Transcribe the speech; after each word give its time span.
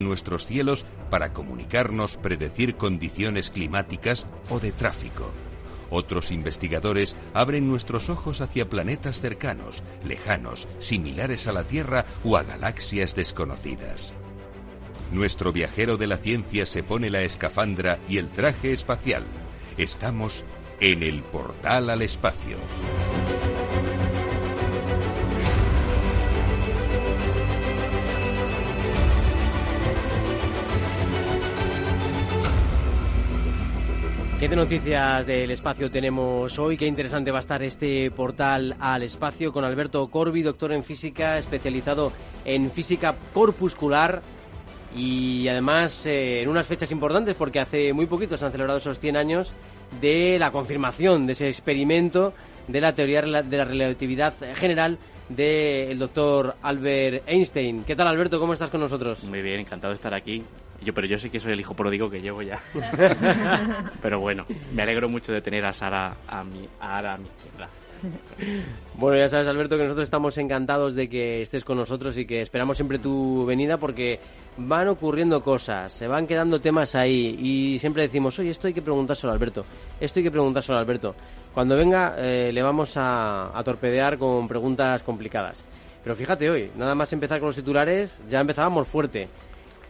nuestros 0.00 0.46
cielos 0.46 0.86
para 1.10 1.32
comunicarnos, 1.32 2.18
predecir 2.18 2.76
condiciones 2.76 3.50
climáticas 3.50 4.28
o 4.48 4.60
de 4.60 4.70
tráfico. 4.70 5.32
Otros 5.90 6.30
investigadores 6.30 7.16
abren 7.34 7.68
nuestros 7.68 8.08
ojos 8.08 8.40
hacia 8.40 8.68
planetas 8.68 9.20
cercanos, 9.20 9.82
lejanos, 10.04 10.68
similares 10.78 11.48
a 11.48 11.52
la 11.52 11.64
Tierra 11.64 12.04
o 12.22 12.36
a 12.36 12.44
galaxias 12.44 13.16
desconocidas. 13.16 14.14
Nuestro 15.10 15.52
viajero 15.52 15.96
de 15.96 16.06
la 16.06 16.18
ciencia 16.18 16.64
se 16.64 16.84
pone 16.84 17.10
la 17.10 17.22
escafandra 17.22 17.98
y 18.08 18.18
el 18.18 18.28
traje 18.28 18.70
espacial. 18.70 19.24
Estamos 19.78 20.44
en 20.78 21.02
el 21.02 21.24
portal 21.24 21.90
al 21.90 22.02
espacio. 22.02 22.58
¿Qué 34.38 34.48
de 34.48 34.54
noticias 34.54 35.26
del 35.26 35.50
espacio 35.50 35.90
tenemos 35.90 36.60
hoy? 36.60 36.76
Qué 36.76 36.86
interesante 36.86 37.32
va 37.32 37.38
a 37.38 37.40
estar 37.40 37.60
este 37.60 38.08
portal 38.12 38.76
al 38.78 39.02
espacio 39.02 39.52
con 39.52 39.64
Alberto 39.64 40.06
Corbi, 40.06 40.42
doctor 40.42 40.70
en 40.70 40.84
física, 40.84 41.38
especializado 41.38 42.12
en 42.44 42.70
física 42.70 43.16
corpuscular 43.34 44.22
y 44.94 45.48
además 45.48 46.06
eh, 46.06 46.40
en 46.40 46.48
unas 46.48 46.68
fechas 46.68 46.92
importantes 46.92 47.34
porque 47.34 47.58
hace 47.58 47.92
muy 47.92 48.06
poquito 48.06 48.36
se 48.36 48.46
han 48.46 48.52
celebrado 48.52 48.78
esos 48.78 49.00
100 49.00 49.16
años 49.16 49.52
de 50.00 50.38
la 50.38 50.52
confirmación 50.52 51.26
de 51.26 51.32
ese 51.32 51.48
experimento 51.48 52.32
de 52.68 52.80
la 52.80 52.94
teoría 52.94 53.22
de 53.22 53.56
la 53.56 53.64
relatividad 53.64 54.34
general 54.54 54.98
del 55.28 55.98
doctor 55.98 56.56
Albert 56.62 57.24
Einstein. 57.26 57.84
¿Qué 57.84 57.94
tal 57.94 58.08
Alberto? 58.08 58.38
¿Cómo 58.40 58.52
estás 58.52 58.70
con 58.70 58.80
nosotros? 58.80 59.24
Muy 59.24 59.42
bien, 59.42 59.60
encantado 59.60 59.90
de 59.90 59.96
estar 59.96 60.14
aquí. 60.14 60.42
Yo, 60.82 60.94
pero 60.94 61.06
yo 61.06 61.18
sí 61.18 61.28
que 61.28 61.40
soy 61.40 61.52
el 61.52 61.60
hijo 61.60 61.74
pródigo 61.74 62.08
que 62.08 62.20
llego 62.20 62.40
ya. 62.42 62.60
pero 64.02 64.20
bueno, 64.20 64.46
me 64.72 64.82
alegro 64.82 65.08
mucho 65.08 65.32
de 65.32 65.40
tener 65.40 65.64
a 65.64 65.72
Sara 65.72 66.16
a 66.26 66.44
mi, 66.44 66.68
a, 66.80 67.14
a 67.14 67.18
mi 67.18 67.26
izquierda. 67.26 67.68
Bueno, 68.94 69.18
ya 69.18 69.28
sabes, 69.28 69.48
Alberto, 69.48 69.76
que 69.76 69.82
nosotros 69.82 70.04
estamos 70.04 70.38
encantados 70.38 70.94
de 70.94 71.08
que 71.08 71.42
estés 71.42 71.64
con 71.64 71.78
nosotros 71.78 72.16
y 72.18 72.26
que 72.26 72.40
esperamos 72.40 72.76
siempre 72.76 72.98
tu 72.98 73.44
venida 73.44 73.76
porque 73.76 74.20
van 74.56 74.88
ocurriendo 74.88 75.42
cosas, 75.42 75.92
se 75.92 76.06
van 76.06 76.26
quedando 76.26 76.60
temas 76.60 76.94
ahí 76.94 77.36
y 77.40 77.78
siempre 77.78 78.02
decimos, 78.02 78.38
oye, 78.38 78.50
esto 78.50 78.66
hay 78.66 78.74
que 78.74 78.82
preguntárselo 78.82 79.32
a 79.32 79.34
Alberto, 79.34 79.64
esto 80.00 80.20
hay 80.20 80.24
que 80.24 80.30
preguntárselo 80.30 80.78
a 80.78 80.80
Alberto. 80.80 81.14
Cuando 81.54 81.76
venga 81.76 82.14
eh, 82.18 82.50
le 82.52 82.62
vamos 82.62 82.92
a, 82.96 83.60
torpedear 83.64 84.18
con 84.18 84.46
preguntas 84.46 85.02
complicadas. 85.02 85.64
Pero 86.02 86.14
fíjate 86.14 86.48
hoy, 86.48 86.70
nada 86.76 86.94
más 86.94 87.12
empezar 87.12 87.40
con 87.40 87.48
los 87.48 87.56
titulares, 87.56 88.18
ya 88.28 88.40
empezábamos 88.40 88.86
fuerte 88.88 89.28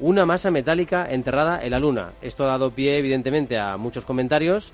una 0.01 0.25
masa 0.25 0.51
metálica 0.51 1.11
enterrada 1.11 1.61
en 1.63 1.73
la 1.73 1.79
Luna. 1.79 2.13
Esto 2.23 2.45
ha 2.45 2.49
dado 2.49 2.71
pie, 2.71 2.99
evidentemente, 2.99 3.59
a 3.59 3.77
muchos 3.77 4.05
comentarios. 4.05 4.73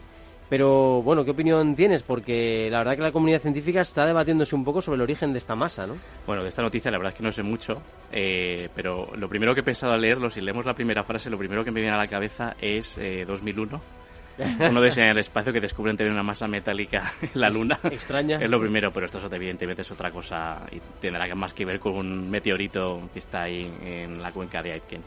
Pero 0.51 1.03
bueno, 1.03 1.25
¿qué 1.25 1.31
opinión 1.31 1.75
tienes? 1.75 2.03
Porque 2.03 2.69
la 2.71 2.79
verdad 2.79 2.97
que 2.97 3.03
la 3.03 3.13
comunidad 3.13 3.41
científica 3.41 3.81
está 3.81 4.05
debatiéndose 4.05 4.55
un 4.55 4.65
poco 4.65 4.83
sobre 4.83 4.97
el 4.97 5.03
origen 5.03 5.33
de 5.33 5.39
esta 5.39 5.55
masa, 5.55 5.87
¿no? 5.87 5.97
Bueno, 6.27 6.43
de 6.43 6.49
esta 6.49 6.63
noticia 6.63 6.91
la 6.91 6.99
verdad 6.99 7.13
es 7.15 7.17
que 7.17 7.25
no 7.25 7.33
sé 7.33 7.43
mucho, 7.43 7.81
eh, 8.13 8.69
pero 8.75 9.09
lo 9.17 9.29
primero 9.29 9.55
que 9.55 9.61
he 9.61 9.65
pensado 9.65 9.95
al 9.95 10.03
leerlo, 10.03 10.29
si 10.29 10.43
leemos 10.43 10.67
la 10.67 10.75
primera 10.75 11.03
frase, 11.03 11.31
lo 11.31 11.39
primero 11.39 11.65
que 11.65 11.71
me 11.71 11.81
viene 11.81 11.95
a 11.95 11.99
la 11.99 12.07
cabeza 12.07 12.55
es 12.61 12.99
eh, 12.99 13.25
2001. 13.27 14.04
Uno 14.71 14.81
de 14.81 14.89
en 14.89 15.09
el 15.09 15.19
espacio 15.19 15.53
que 15.53 15.61
descubren 15.61 15.97
tener 15.97 16.13
una 16.13 16.23
masa 16.23 16.47
metálica 16.47 17.13
en 17.23 17.41
la 17.41 17.51
Luna. 17.51 17.79
Extraña. 17.85 18.39
Es 18.41 18.51
lo 18.51 18.61
primero, 18.61 18.93
pero 18.93 19.07
esto 19.07 19.21
evidentemente 19.33 19.83
es 19.83 19.91
otra 19.91 20.11
cosa 20.11 20.63
y 20.73 20.81
tendrá 21.01 21.33
más 21.35 21.55
que 21.55 21.65
ver 21.65 21.79
con 21.79 21.95
un 21.95 22.31
meteorito 22.31 23.09
que 23.13 23.19
está 23.19 23.43
ahí 23.43 23.71
en 23.83 24.21
la 24.23 24.33
cuenca 24.33 24.63
de 24.63 24.73
Aitken. 24.73 25.03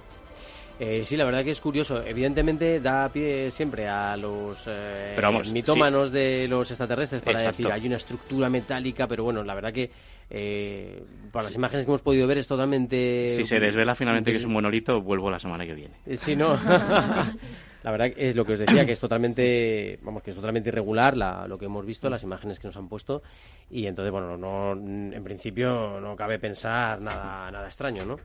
Eh, 0.80 1.04
sí, 1.04 1.18
la 1.18 1.26
verdad 1.26 1.44
que 1.44 1.52
es 1.52 1.60
curioso. 1.60 2.04
Evidentemente 2.04 2.80
da 2.80 3.10
pie 3.10 3.50
siempre 3.50 3.88
a 3.88 4.16
los 4.16 4.66
eh, 4.68 5.18
mitómanos 5.52 6.12
de 6.12 6.48
los 6.48 6.70
extraterrestres 6.70 7.22
para 7.22 7.42
decir 7.42 7.68
hay 7.72 7.88
una 7.88 7.96
estructura 7.96 8.50
metálica, 8.50 9.08
pero 9.08 9.24
bueno, 9.24 9.44
la 9.44 9.56
verdad 9.56 9.74
que 9.74 9.90
eh, 10.30 11.04
para 11.32 11.46
las 11.46 11.56
imágenes 11.56 11.86
que 11.86 11.92
hemos 11.92 12.04
podido 12.04 12.28
ver 12.28 12.38
es 12.38 12.48
totalmente... 12.48 13.32
Si 13.32 13.44
se 13.44 13.60
desvela 13.60 13.96
finalmente 13.96 14.32
que 14.32 14.38
es 14.38 14.46
un 14.46 14.54
monolito, 14.54 15.02
vuelvo 15.02 15.32
la 15.32 15.40
semana 15.40 15.66
que 15.66 15.74
viene. 15.74 15.96
Si 16.16 16.36
no... 16.36 16.58
la 17.88 17.92
verdad 17.92 18.12
es 18.18 18.36
lo 18.36 18.44
que 18.44 18.52
os 18.52 18.60
decía, 18.60 18.86
que 18.86 18.92
es 18.92 19.00
totalmente, 19.00 19.98
vamos, 20.02 20.22
que 20.22 20.32
es 20.32 20.36
totalmente 20.36 20.68
irregular 20.68 21.16
lo 21.48 21.58
que 21.58 21.66
hemos 21.66 21.86
visto, 21.86 22.10
las 22.10 22.22
imágenes 22.22 22.60
que 22.60 22.68
nos 22.68 22.76
han 22.76 22.90
puesto, 22.90 23.24
y 23.70 23.86
entonces, 23.86 24.12
bueno, 24.12 24.36
no, 24.36 24.74
en 24.74 25.24
principio 25.24 25.98
no 26.02 26.14
cabe 26.18 26.38
pensar 26.38 27.00
nada, 27.00 27.50
nada 27.50 27.66
extraño, 27.66 28.04
¿no? 28.04 28.18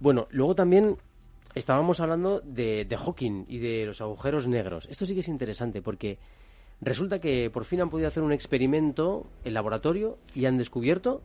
bueno, 0.00 0.28
luego 0.30 0.54
también 0.54 0.98
estábamos 1.54 2.00
hablando 2.00 2.42
de, 2.44 2.86
Hawking 2.98 3.46
y 3.48 3.60
de 3.60 3.86
los 3.86 4.02
agujeros 4.02 4.46
negros. 4.46 4.86
Esto 4.90 5.06
sí 5.06 5.14
que 5.14 5.20
es 5.20 5.28
interesante 5.28 5.80
porque 5.80 6.18
resulta 6.82 7.20
que 7.20 7.48
por 7.48 7.64
fin 7.64 7.80
han 7.80 7.88
podido 7.88 8.08
hacer 8.08 8.22
un 8.22 8.32
experimento 8.32 9.26
en 9.42 9.54
laboratorio 9.54 10.18
y 10.34 10.44
han 10.44 10.58
descubierto 10.58 11.22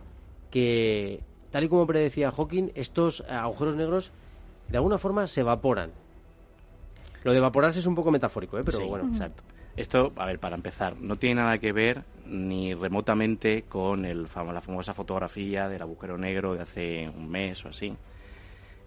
que, 0.51 1.19
tal 1.51 1.65
y 1.65 1.67
como 1.67 1.85
predecía 1.85 2.31
Hawking, 2.31 2.71
estos 2.75 3.25
agujeros 3.27 3.75
negros 3.75 4.13
de 4.69 4.77
alguna 4.77 4.97
forma 4.97 5.27
se 5.27 5.41
evaporan. 5.41 5.91
Lo 7.23 7.31
de 7.31 7.37
evaporarse 7.37 7.79
es 7.79 7.87
un 7.87 7.95
poco 7.95 8.11
metafórico, 8.11 8.57
¿eh? 8.57 8.61
pero 8.65 8.87
bueno. 8.87 9.07
Exacto. 9.07 9.43
Esto, 9.75 10.13
a 10.17 10.25
ver, 10.25 10.39
para 10.39 10.55
empezar, 10.55 10.97
no 10.99 11.15
tiene 11.15 11.41
nada 11.41 11.57
que 11.57 11.71
ver 11.71 12.03
ni 12.27 12.73
remotamente 12.75 13.63
con 13.63 14.05
el, 14.05 14.23
la 14.23 14.61
famosa 14.61 14.93
fotografía 14.93 15.67
del 15.67 15.81
agujero 15.81 16.17
negro 16.17 16.53
de 16.53 16.61
hace 16.61 17.09
un 17.09 17.29
mes 17.29 17.65
o 17.65 17.69
así. 17.69 17.95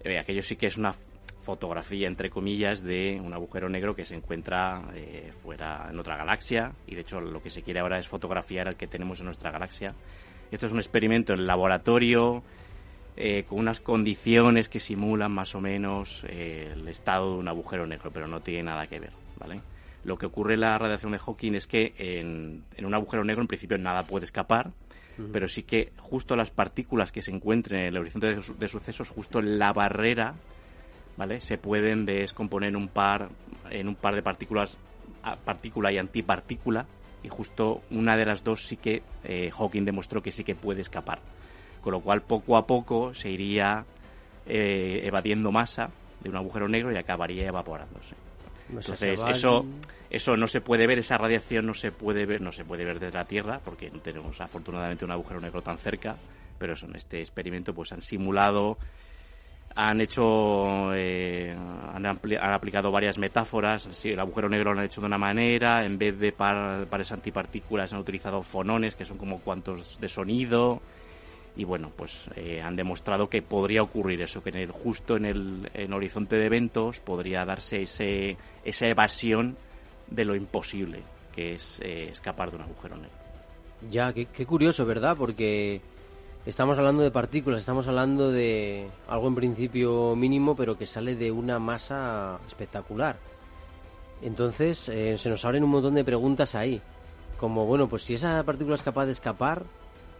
Eh, 0.03 0.17
aquello 0.17 0.41
sí 0.41 0.55
que 0.55 0.67
es 0.67 0.77
una 0.77 0.93
fotografía, 1.41 2.07
entre 2.07 2.29
comillas, 2.29 2.83
de 2.83 3.21
un 3.23 3.33
agujero 3.33 3.69
negro 3.69 3.95
que 3.95 4.05
se 4.05 4.15
encuentra 4.15 4.81
eh, 4.93 5.31
fuera 5.41 5.87
en 5.89 5.99
otra 5.99 6.17
galaxia 6.17 6.73
y 6.85 6.95
de 6.95 7.01
hecho 7.01 7.19
lo 7.19 7.41
que 7.41 7.49
se 7.49 7.63
quiere 7.63 7.79
ahora 7.79 7.97
es 7.99 8.07
fotografiar 8.07 8.67
al 8.67 8.75
que 8.75 8.87
tenemos 8.87 9.19
en 9.19 9.25
nuestra 9.25 9.51
galaxia. 9.51 9.93
Esto 10.51 10.67
es 10.67 10.73
un 10.73 10.79
experimento 10.79 11.33
en 11.33 11.47
laboratorio 11.47 12.43
eh, 13.17 13.43
con 13.47 13.59
unas 13.59 13.79
condiciones 13.79 14.69
que 14.69 14.79
simulan 14.79 15.31
más 15.31 15.55
o 15.55 15.61
menos 15.61 16.23
eh, 16.29 16.71
el 16.73 16.87
estado 16.87 17.33
de 17.33 17.39
un 17.39 17.47
agujero 17.47 17.85
negro, 17.85 18.11
pero 18.11 18.27
no 18.27 18.41
tiene 18.41 18.63
nada 18.63 18.87
que 18.87 18.99
ver, 18.99 19.11
¿vale? 19.39 19.59
Lo 20.03 20.17
que 20.17 20.27
ocurre 20.27 20.53
en 20.53 20.61
la 20.61 20.77
radiación 20.77 21.11
de 21.11 21.19
Hawking 21.19 21.55
es 21.55 21.67
que 21.67 21.93
en, 21.97 22.63
un 22.85 22.93
agujero 22.93 23.23
negro 23.23 23.41
en 23.41 23.47
principio 23.47 23.77
nada 23.77 24.03
puede 24.03 24.25
escapar, 24.25 24.71
pero 25.33 25.47
sí 25.47 25.63
que 25.63 25.91
justo 25.97 26.35
las 26.35 26.51
partículas 26.51 27.11
que 27.11 27.23
se 27.23 27.31
encuentren 27.31 27.81
en 27.81 27.87
el 27.87 27.97
horizonte 27.97 28.27
de, 28.27 28.35
de 28.35 28.67
sucesos, 28.67 29.09
justo 29.09 29.39
en 29.39 29.57
la 29.57 29.73
barrera 29.73 30.35
¿vale? 31.17 31.41
Se 31.41 31.57
pueden 31.57 32.05
descomponer 32.05 32.69
en 32.69 32.75
un 32.75 32.87
par, 32.87 33.29
en 33.69 33.87
un 33.89 33.95
par 33.95 34.15
de 34.15 34.21
partículas, 34.21 34.77
partícula 35.43 35.91
y 35.91 35.97
antipartícula, 35.97 36.85
y 37.23 37.27
justo 37.27 37.81
una 37.89 38.15
de 38.15 38.25
las 38.25 38.43
dos 38.43 38.65
sí 38.65 38.77
que 38.77 39.01
eh, 39.23 39.49
Hawking 39.51 39.83
demostró 39.83 40.21
que 40.21 40.31
sí 40.31 40.43
que 40.43 40.55
puede 40.55 40.81
escapar. 40.81 41.19
Con 41.81 41.93
lo 41.93 42.01
cual, 42.01 42.21
poco 42.21 42.57
a 42.57 42.65
poco 42.65 43.13
se 43.13 43.29
iría 43.29 43.85
eh, 44.45 45.01
evadiendo 45.03 45.51
masa 45.51 45.89
de 46.19 46.29
un 46.29 46.35
agujero 46.35 46.67
negro 46.67 46.91
y 46.91 46.97
acabaría 46.97 47.47
evaporándose. 47.47 48.15
Entonces, 48.69 49.23
eso, 49.29 49.65
eso 50.09 50.35
no 50.35 50.47
se 50.47 50.61
puede 50.61 50.87
ver, 50.87 50.99
esa 50.99 51.17
radiación 51.17 51.65
no 51.65 51.73
se 51.73 51.91
puede 51.91 52.25
ver, 52.25 52.41
no 52.41 52.51
se 52.51 52.65
puede 52.65 52.83
ver 52.83 52.99
desde 52.99 53.17
la 53.17 53.25
Tierra, 53.25 53.61
porque 53.63 53.89
no 53.89 53.99
tenemos 53.99 54.41
afortunadamente 54.41 55.05
un 55.05 55.11
agujero 55.11 55.39
negro 55.39 55.61
tan 55.61 55.77
cerca, 55.77 56.17
pero 56.57 56.73
eso, 56.73 56.85
en 56.87 56.95
este 56.95 57.21
experimento 57.21 57.73
pues 57.73 57.93
han 57.93 58.01
simulado 58.01 58.77
han 59.75 60.01
hecho 60.01 60.91
eh, 60.95 61.55
han, 61.93 62.05
aplicado 62.05 62.91
varias 62.91 63.19
metáforas 63.19 63.87
si 63.91 64.09
el 64.09 64.19
agujero 64.19 64.49
negro 64.49 64.73
lo 64.73 64.79
han 64.79 64.85
hecho 64.87 65.01
de 65.01 65.07
una 65.07 65.19
manera 65.19 65.85
en 65.85 65.99
vez 65.99 66.17
de 66.17 66.31
pares 66.31 67.11
antipartículas 67.11 67.93
han 67.93 67.99
utilizado 67.99 68.41
fonones 68.41 68.95
que 68.95 69.05
son 69.05 69.19
como 69.19 69.39
cuantos 69.39 69.99
de 69.99 70.09
sonido 70.09 70.81
y 71.57 71.63
bueno 71.63 71.91
pues 71.95 72.29
eh, 72.35 72.61
han 72.61 72.75
demostrado 72.75 73.29
que 73.29 73.41
podría 73.41 73.81
ocurrir 73.81 74.21
eso 74.21 74.43
que 74.43 74.49
en 74.49 74.57
el, 74.57 74.71
justo 74.71 75.17
en 75.17 75.25
el 75.25 75.93
horizonte 75.93 76.37
de 76.37 76.45
eventos 76.45 76.99
podría 76.99 77.43
darse 77.45 77.81
ese 77.81 78.37
esa 78.63 78.87
evasión 78.87 79.57
de 80.09 80.23
lo 80.23 80.35
imposible 80.35 81.01
que 81.35 81.55
es 81.55 81.81
eh, 81.83 82.09
escapar 82.09 82.51
de 82.51 82.57
un 82.57 82.61
agujero 82.63 82.95
negro 82.95 83.17
ya 83.89 84.13
qué, 84.13 84.27
qué 84.27 84.45
curioso 84.45 84.85
verdad 84.85 85.17
porque 85.17 85.81
Estamos 86.47 86.77
hablando 86.77 87.03
de 87.03 87.11
partículas, 87.11 87.59
estamos 87.59 87.89
hablando 87.89 88.31
de 88.31 88.87
algo 89.09 89.27
en 89.27 89.35
principio 89.35 90.15
mínimo, 90.15 90.55
pero 90.55 90.77
que 90.77 90.85
sale 90.85 91.17
de 91.17 91.29
una 91.29 91.59
masa 91.59 92.39
espectacular. 92.47 93.17
Entonces, 94.21 94.87
eh, 94.87 95.17
se 95.17 95.29
nos 95.29 95.43
abren 95.43 95.65
un 95.65 95.71
montón 95.71 95.95
de 95.95 96.05
preguntas 96.05 96.55
ahí. 96.55 96.81
Como, 97.37 97.65
bueno, 97.65 97.89
pues 97.89 98.03
si 98.03 98.13
esa 98.13 98.41
partícula 98.45 98.75
es 98.75 98.83
capaz 98.83 99.07
de 99.07 99.11
escapar, 99.11 99.65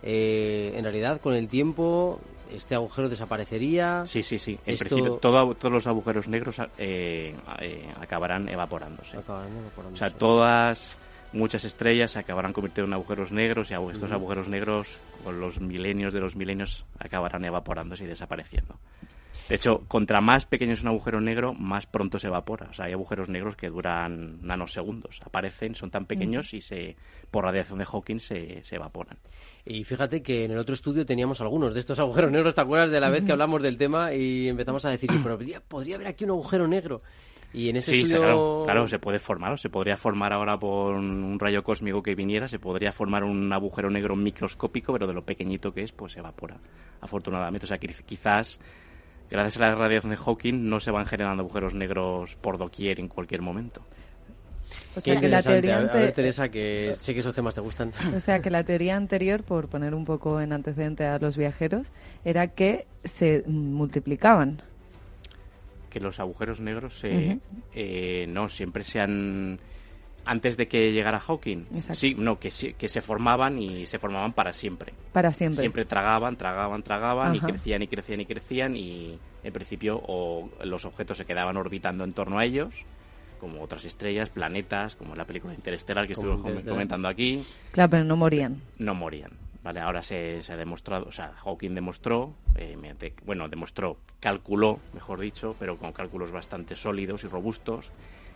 eh, 0.04 0.74
en 0.76 0.84
realidad 0.84 1.22
con 1.22 1.34
el 1.34 1.48
tiempo 1.48 2.20
este 2.52 2.76
agujero 2.76 3.10
desaparecería. 3.10 4.04
Sí, 4.06 4.24
sí, 4.24 4.40
sí. 4.40 4.58
En 4.66 4.78
principio, 4.78 5.18
todos 5.18 5.72
los 5.72 5.88
agujeros 5.88 6.28
negros 6.28 6.62
eh, 6.78 7.36
acabarán 8.00 8.48
evaporándose. 8.50 9.18
Acabarán 9.18 9.58
evaporándose. 9.58 10.06
O 10.06 10.10
sea, 10.10 10.18
todas 10.18 10.98
muchas 11.34 11.66
estrellas 11.66 12.12
se 12.12 12.20
acabarán 12.20 12.54
convirtiendo 12.54 12.88
en 12.88 12.94
agujeros 12.94 13.32
negros 13.32 13.72
y 13.72 13.74
estos 13.74 14.12
agujeros 14.12 14.48
negros 14.48 15.02
con 15.24 15.40
los 15.40 15.60
milenios 15.60 16.14
de 16.14 16.20
los 16.20 16.36
milenios 16.36 16.86
acabarán 17.00 17.44
evaporándose 17.46 18.06
y 18.06 18.08
desapareciendo. 18.08 18.80
De 19.50 19.56
hecho, 19.56 19.84
contra 19.88 20.20
más 20.20 20.46
pequeño 20.46 20.74
es 20.74 20.82
un 20.82 20.90
agujero 20.90 21.22
negro, 21.22 21.54
más 21.54 21.86
pronto 21.86 22.20
se 22.20 22.28
evapora. 22.28 22.68
O 22.70 22.74
sea, 22.74 22.86
hay 22.86 22.94
agujeros 22.94 23.30
negros 23.30 23.56
que 23.56 23.70
duran 23.70 24.46
nanosegundos. 24.46 25.22
Aparecen, 25.24 25.74
son 25.74 25.90
tan 25.90 26.06
pequeños 26.06 26.54
y 26.54 26.60
se, 26.60 26.98
por 27.32 27.46
radiación 27.46 27.80
de 27.80 27.86
Hawking 27.86 28.20
se, 28.20 28.64
se 28.66 28.76
evaporan. 28.76 29.18
Y 29.69 29.84
fíjate 29.84 30.22
que 30.22 30.46
en 30.46 30.52
el 30.52 30.58
otro 30.58 30.74
estudio 30.74 31.06
teníamos 31.06 31.42
algunos 31.42 31.74
de 31.74 31.80
estos 31.80 32.00
agujeros 32.00 32.31
negros. 32.31 32.56
¿Te 32.56 32.62
acuerdas 32.62 32.90
de 32.90 33.00
la 33.00 33.10
vez 33.10 33.25
que 33.25 33.31
hablamos 33.31 33.62
del 33.62 33.78
tema 33.78 34.14
y 34.14 34.48
empezamos 34.48 34.86
a 34.86 34.90
decir, 34.90 35.10
pero 35.22 35.38
podría, 35.38 35.60
podría 35.60 35.96
haber 35.96 36.08
aquí 36.08 36.24
un 36.24 36.31
agujero 36.31 36.68
negro? 36.68 37.02
Y 37.54 37.69
en 37.69 37.78
ese 37.78 37.92
sí, 37.92 38.02
estudio... 38.02 38.22
claro, 38.22 38.64
claro, 38.66 38.88
se 38.88 39.00
puede 39.00 39.19
formar, 39.19 39.54
o 39.54 39.58
se 39.58 39.69
podría 39.69 39.96
formar 39.96 40.34
ahora 40.34 40.60
por 40.60 40.96
un 40.96 41.40
rayo 41.40 41.64
cósmico 41.64 42.04
que 42.04 42.14
viniera, 42.14 42.48
se 42.48 42.60
podría 42.60 42.92
formar 42.92 43.24
un 43.24 43.52
agujero 43.54 43.90
negro 43.90 44.16
microscópico, 44.16 44.92
pero 44.94 45.08
de 45.08 45.14
lo 45.14 45.25
pequeñito 45.25 45.74
que 45.74 45.84
es, 45.84 45.92
pues 45.94 46.13
se 46.13 46.20
evapora, 46.20 46.58
afortunadamente. 47.00 47.66
O 47.66 47.68
sea, 47.68 47.78
que 47.78 47.88
quizás 48.06 48.60
gracias 49.30 49.58
a 49.58 49.68
la 49.68 49.75
radiación 49.75 50.12
de 50.12 50.18
Hawking 50.18 50.70
no 50.70 50.80
se 50.80 50.92
van 50.92 51.06
generando 51.06 51.44
agujeros 51.44 51.74
negros 51.74 52.36
por 52.36 52.58
doquier 52.58 53.00
en 53.00 53.08
cualquier 53.08 53.42
momento. 53.42 53.81
O 54.96 55.02
sea, 55.02 55.19
que 55.19 55.30
la 55.30 55.42
teoría 55.44 55.78
a 55.78 55.81
ver, 55.81 56.12
Teresa, 56.12 56.50
que 56.50 56.96
sé 57.00 57.14
que 57.14 57.19
esos 57.19 57.34
temas 57.34 57.56
te 57.56 57.62
gustan. 57.62 57.92
O 58.16 58.19
sea, 58.19 58.42
que 58.42 58.50
la 58.50 58.64
teoría 58.64 58.96
anterior, 58.96 59.44
por 59.44 59.68
poner 59.68 59.94
un 59.94 60.06
poco 60.06 60.42
en 60.42 60.54
antecedente 60.54 61.06
a 61.06 61.19
los 61.19 61.38
viajeros, 61.38 61.88
era 62.25 62.48
que 62.48 62.88
se 63.04 63.44
multiplicaban 63.48 64.62
que 65.90 66.00
los 66.00 66.19
agujeros 66.19 66.60
negros 66.60 67.00
se, 67.00 67.40
eh, 67.74 68.25
no 68.28 68.50
siempre 68.50 68.84
se 68.84 69.00
han 69.00 69.60
antes 70.25 70.58
de 70.58 70.68
que 70.68 70.92
llegara 70.92 71.20
Hawking. 71.20 71.63
Sí, 71.94 72.13
no, 72.18 72.38
que, 72.38 72.50
que 72.78 72.90
se 72.90 73.02
formaban 73.02 73.58
y 73.60 73.86
se 73.86 73.98
formaban 73.98 74.34
para 74.34 74.52
siempre. 74.52 74.94
Para 75.13 75.31
siempre. 75.31 75.62
Siempre 75.62 75.86
tragaban, 75.86 76.36
tragaban, 76.36 76.84
tragaban 76.84 77.36
y 77.36 77.40
crecían 77.40 77.81
y 77.81 77.88
crecían 77.88 78.20
y 78.20 78.25
crecían 78.25 78.75
y 78.75 79.18
en 79.44 79.54
principio 79.54 80.02
o 80.06 80.50
los 80.63 80.84
objetos 80.84 81.18
se 81.18 81.25
quedaban 81.25 81.56
orbitando 81.56 82.04
en 82.04 82.12
torno 82.12 82.40
a 82.40 82.46
ellos 82.46 82.75
como 83.38 83.62
otras 83.62 83.86
estrellas, 83.86 84.30
planetas, 84.30 84.95
como 84.95 85.16
la 85.16 85.25
película 85.25 85.54
Interestelar 85.54 86.07
que 86.07 86.13
estuvimos 86.13 86.42
comentando 86.42 87.07
aquí. 87.07 87.44
Claro, 87.72 87.89
pero 87.89 88.04
no 88.04 88.16
morían. 88.16 88.62
No 88.78 88.94
morían. 88.94 89.31
Vale, 89.63 89.81
ahora 89.81 90.01
se, 90.01 90.42
ha 90.50 90.56
demostrado, 90.56 91.07
o 91.07 91.12
sea, 91.12 91.34
Hawking 91.44 91.75
demostró, 91.75 92.34
eh, 92.56 92.78
bueno, 93.25 93.50
demostró, 93.50 93.98
calculó, 94.22 94.80
mejor 94.94 95.19
dicho, 95.19 95.57
pero 95.60 95.78
con 95.78 95.92
cálculos 95.92 96.31
bastante 96.31 96.75
sólidos 96.75 97.25
y 97.25 97.28
robustos, 97.28 97.92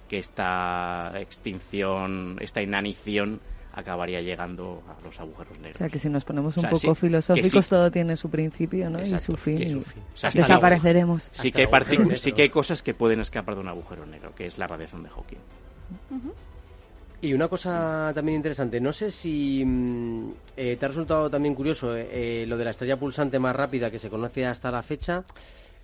que 0.09 0.17
esta 0.17 1.13
extinción, 1.15 2.37
esta 2.41 2.61
inanición 2.61 3.39
acabaría 3.73 4.21
llegando 4.21 4.83
a 4.87 5.01
los 5.03 5.19
agujeros 5.19 5.57
negros. 5.59 5.75
O 5.75 5.77
sea, 5.79 5.89
que 5.89 5.99
si 5.99 6.09
nos 6.09 6.25
ponemos 6.25 6.57
un 6.57 6.69
poco 6.69 6.95
filosóficos, 6.95 7.67
todo 7.67 7.91
tiene 7.91 8.15
su 8.15 8.29
principio 8.29 8.89
¿no? 8.89 9.01
y 9.01 9.05
su 9.05 9.35
fin. 9.37 9.83
desapareceremos. 10.33 11.29
Sí 11.31 11.51
que, 11.51 11.63
hay 11.63 12.17
sí 12.17 12.31
que 12.31 12.43
hay 12.43 12.49
cosas 12.49 12.83
que 12.83 12.93
pueden 12.93 13.21
escapar 13.21 13.55
de 13.55 13.61
un 13.61 13.67
agujero 13.67 14.05
negro, 14.05 14.33
que 14.35 14.45
es 14.45 14.57
la 14.57 14.67
radiación 14.67 15.03
de 15.03 15.09
Hawking. 15.09 15.39
Y 17.23 17.33
una 17.33 17.47
cosa 17.47 18.11
también 18.15 18.37
interesante, 18.37 18.81
no 18.81 18.91
sé 18.91 19.11
si 19.11 19.63
mm, 19.63 20.31
eh, 20.57 20.75
te 20.75 20.85
ha 20.85 20.87
resultado 20.87 21.29
también 21.29 21.53
curioso 21.53 21.95
eh, 21.95 22.07
eh, 22.11 22.45
lo 22.47 22.57
de 22.57 22.65
la 22.65 22.71
estrella 22.71 22.97
pulsante 22.97 23.37
más 23.37 23.55
rápida 23.55 23.91
que 23.91 23.99
se 23.99 24.09
conoce 24.09 24.47
hasta 24.47 24.71
la 24.71 24.81
fecha, 24.81 25.23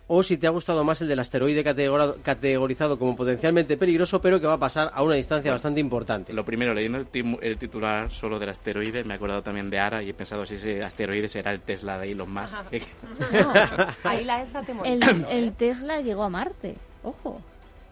o 0.07 0.24
si 0.24 0.38
te 0.38 0.48
ha 0.48 0.51
gustado 0.51 0.83
más 0.83 1.01
el 1.01 1.07
del 1.07 1.19
asteroide 1.19 1.63
categorizado 2.24 2.98
como 2.98 3.15
potencialmente 3.15 3.77
peligroso, 3.77 4.21
pero 4.21 4.39
que 4.39 4.48
va 4.48 4.54
a 4.54 4.59
pasar 4.59 4.92
a 4.94 5.04
una 5.04 5.15
distancia 5.15 5.51
bastante 5.51 5.80
importante. 5.80 6.33
Lo 6.33 6.45
primero, 6.45 6.74
leyendo 6.74 6.98
el, 6.98 7.57
titular 7.57 8.12
solo 8.12 8.39
del 8.39 8.50
asteroide, 8.50 9.04
me 9.04 9.13
he 9.13 9.18
acordado 9.18 9.44
también 9.44 9.69
de 9.69 9.80
Ara 9.80 10.01
y 10.01 10.09
he 10.09 10.13
pensado 10.13 10.45
si 10.45 10.56
ese 10.56 10.83
asteroide 10.83 11.27
será 11.27 11.51
el 11.51 11.62
Tesla 11.62 12.00
de 12.00 12.12
Elon 12.12 12.33
Musk. 12.33 12.56
ahí 14.04 14.24
la 14.24 14.42
ESA 14.42 14.63
te 14.63 14.74
el 15.30 15.54
Tesla 15.54 16.01
llegó 16.01 16.24
a 16.24 16.30
Marte, 16.30 16.75
ojo. 17.04 17.42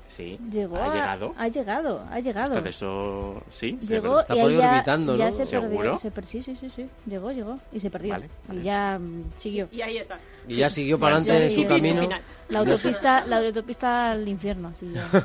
Sí. 0.08 0.40
Llegó 0.52 0.78
¿Ha 0.78 0.94
llegado? 0.94 1.34
Ha 1.38 1.48
llegado, 1.48 2.06
ha 2.10 2.20
llegado. 2.20 2.48
Entonces 2.48 2.76
eso, 2.78 3.44
sí. 3.50 3.78
Llegó 3.82 4.20
está 4.20 4.34
por 4.34 4.52
ahí 4.52 4.58
orbitando, 4.58 5.16
ya, 5.18 5.26
¿no? 5.26 5.32
se 5.32 5.46
¿Seguro? 5.46 6.00
Perdió, 6.14 6.42
se 6.42 6.44
sí, 6.44 6.44
sí, 6.44 6.56
sí, 6.56 6.70
sí. 6.70 6.90
Llegó, 7.06 7.32
llegó 7.32 7.60
y 7.72 7.80
se 7.80 7.90
perdió. 7.90 8.18
Y 8.52 8.62
ya 8.62 8.98
mm, 9.00 9.32
siguió. 9.38 9.68
Y 9.72 9.82
ahí 9.82 9.98
está. 9.98 10.18
Y 10.48 10.58
ya 10.58 10.70
siguió 10.70 11.00
para 11.00 11.18
adelante 11.18 11.54
su 11.54 11.66
camino. 11.66 12.10
La 12.50 12.60
autopista, 12.60 13.26
la 13.26 13.38
autopista 13.38 14.12
al 14.12 14.28
infierno. 14.28 14.74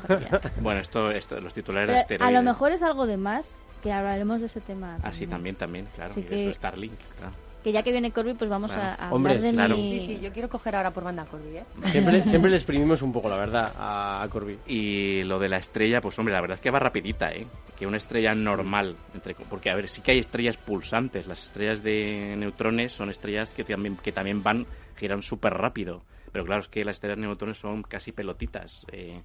bueno, 0.61 0.79
esto, 0.79 1.11
esto, 1.11 1.39
los 1.39 1.53
titulares 1.53 2.07
de 2.07 2.17
A 2.19 2.31
lo 2.31 2.41
mejor 2.41 2.71
es 2.71 2.81
algo 2.81 3.05
de 3.05 3.17
más 3.17 3.57
que 3.83 3.91
hablaremos 3.91 4.41
de 4.41 4.47
ese 4.47 4.61
tema. 4.61 4.97
Ah, 5.03 5.13
sí, 5.13 5.27
también, 5.27 5.55
también, 5.55 5.87
claro. 5.95 6.13
y 6.17 6.23
de 6.23 6.45
eso 6.45 6.55
Starlink, 6.55 6.97
claro 7.19 7.50
que 7.63 7.71
ya 7.71 7.83
que 7.83 7.91
viene 7.91 8.11
Corby, 8.11 8.33
pues 8.33 8.49
vamos 8.49 8.71
a, 8.71 8.95
a 8.95 9.13
Hombre, 9.13 9.33
hablar 9.33 9.49
de 9.49 9.53
claro. 9.53 9.75
Sí, 9.75 10.03
sí, 10.05 10.19
yo 10.21 10.31
quiero 10.31 10.49
coger 10.49 10.75
ahora 10.75 10.91
por 10.91 11.03
banda 11.03 11.23
a 11.23 11.25
Corby, 11.25 11.57
¿eh? 11.57 11.63
Siempre, 11.85 12.23
siempre 12.25 12.49
le 12.49 12.57
exprimimos 12.57 13.01
un 13.01 13.11
poco, 13.11 13.29
la 13.29 13.37
verdad, 13.37 13.71
a, 13.77 14.27
Corby. 14.29 14.57
Y 14.67 15.23
lo 15.23 15.39
de 15.39 15.49
la 15.49 15.57
estrella, 15.57 16.01
pues 16.01 16.17
hombre, 16.19 16.33
la 16.33 16.41
verdad 16.41 16.55
es 16.55 16.61
que 16.61 16.71
va 16.71 16.79
rapidita, 16.79 17.31
¿eh? 17.31 17.45
Que 17.77 17.85
una 17.85 17.97
estrella 17.97 18.33
normal, 18.33 18.95
entre, 19.13 19.35
porque 19.35 19.69
a 19.69 19.75
ver, 19.75 19.87
sí 19.87 20.01
que 20.01 20.11
hay 20.11 20.19
estrellas 20.19 20.57
pulsantes. 20.57 21.27
Las 21.27 21.43
estrellas 21.43 21.83
de 21.83 22.35
neutrones 22.37 22.93
son 22.93 23.09
estrellas 23.09 23.53
que 23.53 23.63
también, 23.63 23.97
que 23.97 24.11
también 24.11 24.41
van, 24.41 24.65
giran 24.95 25.21
súper 25.21 25.53
rápido. 25.53 26.03
Pero 26.31 26.45
claro, 26.45 26.61
es 26.61 26.69
que 26.69 26.85
las 26.85 26.97
estrellas 26.97 27.17
de 27.17 27.27
neutrones 27.27 27.57
son 27.57 27.83
casi 27.83 28.11
pelotitas. 28.11 28.85
Eh, 28.91 29.21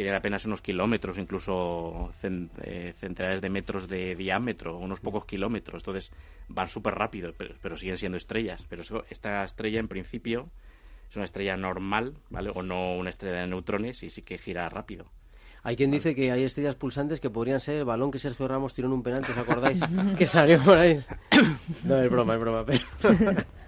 tienen 0.00 0.14
apenas 0.14 0.46
unos 0.46 0.62
kilómetros, 0.62 1.18
incluso 1.18 2.10
eh, 2.62 2.94
centenares 2.96 3.42
de 3.42 3.50
metros 3.50 3.86
de 3.86 4.16
diámetro, 4.16 4.78
unos 4.78 4.98
pocos 4.98 5.26
kilómetros. 5.26 5.82
Entonces 5.82 6.10
van 6.48 6.68
súper 6.68 6.94
rápido, 6.94 7.34
pero, 7.36 7.76
siguen 7.76 7.98
siendo 7.98 8.16
estrellas. 8.16 8.64
Pero 8.66 8.82
esta 9.10 9.44
estrella, 9.44 9.78
en 9.78 9.88
principio, 9.88 10.48
es 11.10 11.16
una 11.16 11.26
estrella 11.26 11.54
normal, 11.58 12.14
¿vale? 12.30 12.50
O 12.54 12.62
no 12.62 12.94
una 12.94 13.10
estrella 13.10 13.42
de 13.42 13.48
neutrones 13.48 14.02
y 14.02 14.08
sí 14.08 14.22
que 14.22 14.38
gira 14.38 14.70
rápido. 14.70 15.04
Hay 15.62 15.76
quien 15.76 15.90
dice 15.90 16.14
que 16.14 16.32
hay 16.32 16.44
estrellas 16.44 16.76
pulsantes 16.76 17.20
que 17.20 17.28
podrían 17.28 17.60
ser 17.60 17.74
el 17.74 17.84
balón 17.84 18.10
que 18.10 18.18
Sergio 18.18 18.48
Ramos 18.48 18.72
tiró 18.72 18.88
en 18.88 18.94
un 18.94 19.02
penalti, 19.02 19.32
¿os 19.32 19.36
acordáis? 19.36 19.82
que 20.16 20.26
salió 20.26 20.62
por 20.62 20.78
ahí. 20.78 21.04
No, 21.84 22.00
es 22.00 22.10
broma, 22.10 22.36
es 22.36 22.40
broma. 22.40 22.64
Pero 22.64 22.80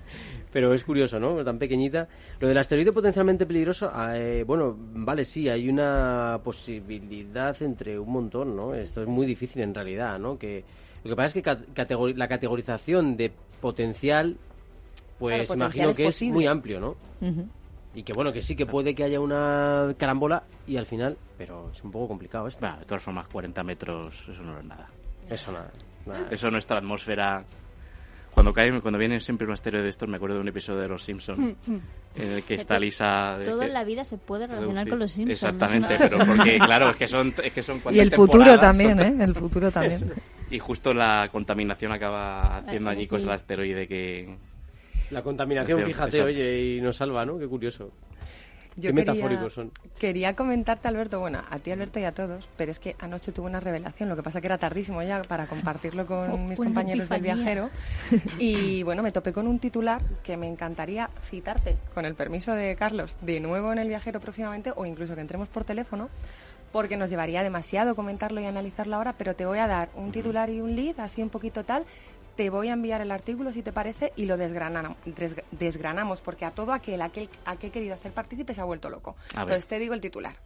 pero 0.53 0.75
es 0.75 0.85
curioso, 0.85 1.19
¿no? 1.19 1.43
Tan 1.43 1.59
pequeñita. 1.59 2.07
Lo 2.39 2.47
del 2.47 2.59
asteroide 2.59 2.93
potencialmente 2.93 3.47
peligroso, 3.47 3.91
ah, 3.93 4.17
eh, 4.17 4.45
bueno, 4.45 4.77
vale, 4.79 5.25
sí, 5.25 5.49
hay 5.49 5.69
una 5.69 6.39
posibilidad 6.45 7.61
entre 7.63 7.99
un 7.99 8.13
montón, 8.13 8.55
¿no? 8.55 8.75
Esto 8.75 9.03
es 9.03 9.09
muy 9.09 9.27
difícil 9.27 9.63
en 9.63 9.75
realidad, 9.75 10.19
¿no? 10.19 10.39
Que 10.39 10.63
lo 11.03 11.11
que 11.11 11.17
pasa 11.17 11.39
es 11.39 11.45
que 11.45 12.15
la 12.15 12.29
categorización 12.29 13.17
de 13.17 13.33
potencial, 13.61 14.37
pues 15.19 15.51
imagino 15.51 15.95
que 15.95 16.07
es 16.07 16.23
muy 16.23 16.47
amplio, 16.47 16.79
¿no? 16.79 16.97
Y 17.95 18.03
que 18.03 18.13
bueno, 18.13 18.33
que 18.33 18.43
sí 18.43 18.55
que 18.55 18.67
puede 18.67 18.95
que 18.95 19.05
haya 19.05 19.21
una 19.21 19.95
carambola 19.99 20.45
y 20.67 20.77
al 20.77 20.87
final, 20.87 21.17
pero 21.37 21.71
es 21.73 21.82
un 21.82 21.91
poco 21.91 22.09
complicado 22.09 22.47
esto. 22.47 22.65
de 22.67 22.85
todas 22.85 23.03
formas, 23.03 23.27
40 23.29 23.63
metros, 23.65 24.29
eso 24.29 24.43
no 24.43 24.59
es 24.59 24.67
nada. 24.67 24.87
Eso 25.29 25.53
nada. 25.53 25.71
nada. 26.06 26.29
Eso 26.31 26.51
nuestra 26.51 26.79
atmósfera 26.79 27.44
cuando 28.32 28.53
cae, 28.53 28.81
cuando 28.81 28.98
viene 28.98 29.20
siempre 29.20 29.46
un 29.46 29.53
asteroide 29.53 29.84
de 29.84 29.91
estos, 29.91 30.08
me 30.08 30.17
acuerdo 30.17 30.36
de 30.36 30.41
un 30.41 30.48
episodio 30.48 30.81
de 30.81 30.89
Los 30.89 31.05
Simpsons 31.05 31.39
mm, 31.39 31.72
mm. 31.72 31.81
en 32.17 32.32
el 32.32 32.43
que 32.44 32.55
está 32.55 32.79
Lisa. 32.79 33.39
Todo 33.44 33.62
en 33.62 33.72
la 33.72 33.84
vida 33.84 34.05
se 34.05 34.17
puede 34.17 34.46
relacionar 34.46 34.89
con 34.89 34.98
Los 34.98 35.12
Simpsons. 35.12 35.43
Exactamente, 35.43 35.94
pero 35.98 36.19
porque, 36.24 36.58
claro, 36.65 36.91
es 36.91 36.96
que 36.96 37.06
son, 37.06 37.34
es 37.43 37.53
que 37.53 37.62
son 37.62 37.82
Y 37.91 37.98
el 37.98 38.10
futuro 38.10 38.58
también, 38.58 38.98
¿eh? 39.01 39.17
El 39.22 39.34
futuro 39.34 39.70
también. 39.70 40.12
y 40.51 40.58
justo 40.58 40.94
la 40.94 41.29
contaminación 41.31 41.93
acaba 41.93 42.58
haciendo 42.58 42.91
añicos 42.91 43.22
el 43.24 43.31
asteroide 43.31 43.86
que. 43.86 44.36
La 45.10 45.22
contaminación, 45.22 45.82
fíjate, 45.84 46.22
oye, 46.22 46.77
y 46.77 46.81
nos 46.81 46.96
salva, 46.96 47.27
¿no? 47.27 47.39
Qué 47.39 47.46
curioso. 47.46 47.93
Yo 48.76 48.91
Qué 48.91 48.96
quería, 48.96 49.12
metafóricos 49.14 49.52
son. 49.52 49.70
Quería 49.98 50.34
comentarte, 50.34 50.88
Alberto, 50.88 51.20
bueno, 51.20 51.43
a 51.50 51.58
ti, 51.58 51.70
Alberto, 51.70 52.00
y 52.00 52.05
a 52.05 52.12
todos, 52.12 52.48
pero 52.56 52.70
es 52.70 52.79
que 52.79 52.96
anoche 52.98 53.32
tuve 53.32 53.46
una 53.46 53.60
revelación, 53.60 54.08
lo 54.08 54.17
que 54.17 54.22
pasa 54.22 54.41
que 54.41 54.46
era 54.46 54.58
tardísimo 54.58 55.02
ya 55.02 55.22
para 55.22 55.46
compartirlo 55.46 56.06
con 56.06 56.46
mis 56.48 56.58
compañeros 56.58 57.08
del 57.08 57.22
viajero. 57.22 57.70
Y 58.38 58.82
bueno, 58.82 59.02
me 59.02 59.12
topé 59.12 59.32
con 59.32 59.46
un 59.46 59.58
titular 59.58 60.00
que 60.22 60.36
me 60.36 60.48
encantaría 60.48 61.10
citarte, 61.29 61.76
con 61.94 62.05
el 62.05 62.14
permiso 62.14 62.55
de 62.55 62.74
Carlos, 62.76 63.17
de 63.20 63.41
nuevo 63.41 63.72
en 63.72 63.79
el 63.79 63.88
viajero 63.88 64.20
próximamente, 64.20 64.72
o 64.74 64.86
incluso 64.86 65.14
que 65.14 65.20
entremos 65.20 65.48
por 65.48 65.64
teléfono, 65.64 66.08
porque 66.72 66.96
nos 66.96 67.10
llevaría 67.10 67.43
demasiado 67.43 67.94
comentarlo 67.94 68.41
y 68.41 68.46
analizarlo 68.46 68.96
ahora, 68.96 69.12
pero 69.12 69.36
te 69.36 69.44
voy 69.44 69.58
a 69.58 69.67
dar 69.67 69.91
un 69.94 70.10
titular 70.10 70.48
y 70.48 70.60
un 70.60 70.74
lead, 70.74 70.98
así 71.00 71.22
un 71.22 71.29
poquito 71.29 71.64
tal, 71.64 71.84
te 72.36 72.51
voy 72.51 72.69
a 72.69 72.72
enviar 72.72 73.01
el 73.01 73.10
artículo 73.10 73.53
si 73.53 73.62
te 73.62 73.72
parece 73.72 74.12
y 74.17 74.27
lo 74.27 74.36
desgranamos, 74.36 74.96
desgranamos 75.51 76.20
porque 76.20 76.44
a 76.44 76.51
todo 76.51 76.72
aquel, 76.72 77.03
aquel 77.03 77.29
a 77.44 77.56
que 77.56 77.69
he 77.69 77.70
querido 77.70 77.94
hacer 77.94 78.12
partícipe 78.12 78.55
se 78.55 78.60
ha 78.60 78.65
vuelto 78.65 78.91
loco. 78.91 79.17
Entonces 79.31 79.67
te 79.67 79.79
digo 79.79 79.94
el 79.94 80.01
titular. 80.01 80.36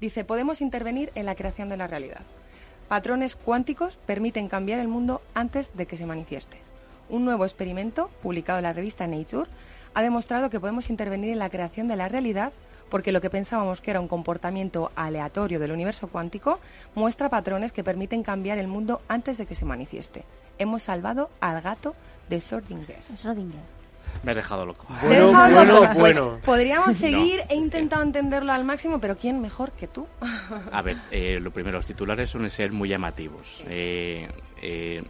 Dice, 0.00 0.24
podemos 0.24 0.60
intervenir 0.60 1.12
en 1.14 1.26
la 1.26 1.34
creación 1.34 1.68
de 1.68 1.76
la 1.76 1.86
realidad. 1.86 2.22
Patrones 2.88 3.36
cuánticos 3.36 3.98
permiten 4.06 4.48
cambiar 4.48 4.80
el 4.80 4.88
mundo 4.88 5.22
antes 5.34 5.74
de 5.76 5.86
que 5.86 5.96
se 5.96 6.06
manifieste. 6.06 6.58
Un 7.08 7.24
nuevo 7.24 7.44
experimento, 7.44 8.08
publicado 8.22 8.58
en 8.58 8.64
la 8.64 8.72
revista 8.72 9.06
Nature, 9.06 9.48
ha 9.94 10.02
demostrado 10.02 10.50
que 10.50 10.60
podemos 10.60 10.90
intervenir 10.90 11.32
en 11.32 11.38
la 11.38 11.50
creación 11.50 11.88
de 11.88 11.96
la 11.96 12.08
realidad 12.08 12.52
porque 12.92 13.10
lo 13.10 13.22
que 13.22 13.30
pensábamos 13.30 13.80
que 13.80 13.90
era 13.90 14.00
un 14.00 14.06
comportamiento 14.06 14.92
aleatorio 14.96 15.58
del 15.58 15.72
universo 15.72 16.08
cuántico 16.08 16.60
muestra 16.94 17.30
patrones 17.30 17.72
que 17.72 17.82
permiten 17.82 18.22
cambiar 18.22 18.58
el 18.58 18.68
mundo 18.68 19.00
antes 19.08 19.38
de 19.38 19.46
que 19.46 19.54
se 19.54 19.64
manifieste 19.64 20.26
hemos 20.58 20.82
salvado 20.82 21.30
al 21.40 21.62
gato 21.62 21.94
de 22.28 22.36
Schrödinger. 22.36 22.98
Schrödinger. 23.16 23.62
Me 24.22 24.32
he 24.32 24.34
dejado 24.34 24.66
loco. 24.66 24.86
Bueno, 25.06 25.32
bueno, 25.32 25.80
pues 25.94 26.18
bueno. 26.18 26.38
podríamos 26.44 26.94
seguir, 26.94 27.42
he 27.48 27.54
intentado 27.54 28.02
entenderlo 28.02 28.52
al 28.52 28.64
máximo, 28.64 29.00
pero 29.00 29.16
¿quién 29.16 29.40
mejor 29.40 29.72
que 29.72 29.88
tú? 29.88 30.06
A 30.70 30.82
ver, 30.82 30.98
eh, 31.10 31.40
lo 31.40 31.50
primero, 31.50 31.78
los 31.78 31.86
titulares 31.86 32.28
suelen 32.28 32.50
ser 32.50 32.72
muy 32.72 32.90
llamativos. 32.90 33.62
Eh, 33.66 34.28
eh, 34.60 35.02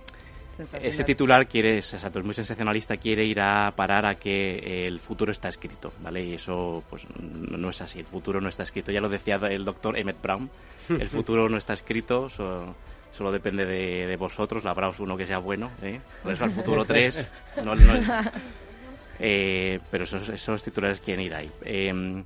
ese 0.81 1.05
titular 1.05 1.47
quiere, 1.47 1.77
exacto, 1.77 2.19
es 2.19 2.25
muy 2.25 2.35
sensacionalista, 2.35 2.97
quiere 2.97 3.25
ir 3.25 3.41
a 3.41 3.73
parar 3.75 4.07
a 4.07 4.17
que 4.17 4.85
el 4.87 5.01
futuro 5.01 5.33
está 5.33 5.49
escrito, 5.49 5.93
¿vale? 6.01 6.25
Y 6.25 6.35
eso, 6.35 6.83
pues, 6.91 7.07
no 7.19 7.71
es 7.71 7.81
así. 7.81 8.01
El 8.01 8.07
futuro 8.07 8.41
no 8.41 8.49
está 8.49 8.63
escrito. 8.63 8.93
Ya 8.93 9.01
lo 9.01 9.09
decía 9.09 9.37
el 9.37 9.65
doctor 9.65 9.99
Emmett 9.99 10.21
Brown. 10.21 10.51
El 10.89 11.09
futuro 11.09 11.49
no 11.49 11.57
está 11.57 11.73
escrito, 11.73 12.29
solo 12.29 13.33
depende 13.33 13.65
de, 13.65 14.17
vosotros. 14.17 14.65
Labraos 14.65 15.01
uno 15.01 15.17
que 15.17 15.27
sea 15.27 15.39
bueno, 15.39 15.71
¿eh? 15.83 16.01
Por 16.23 16.33
eso 16.33 16.45
al 16.45 16.51
futuro 16.51 16.85
3 16.85 17.29
no, 17.65 17.75
eh, 19.19 19.81
pero 19.91 20.05
esos, 20.05 20.29
esos 20.29 20.63
titulares 20.63 21.01
quieren 21.01 21.25
ir 21.25 21.35
ahí. 21.35 21.51
Eh, 21.65 22.25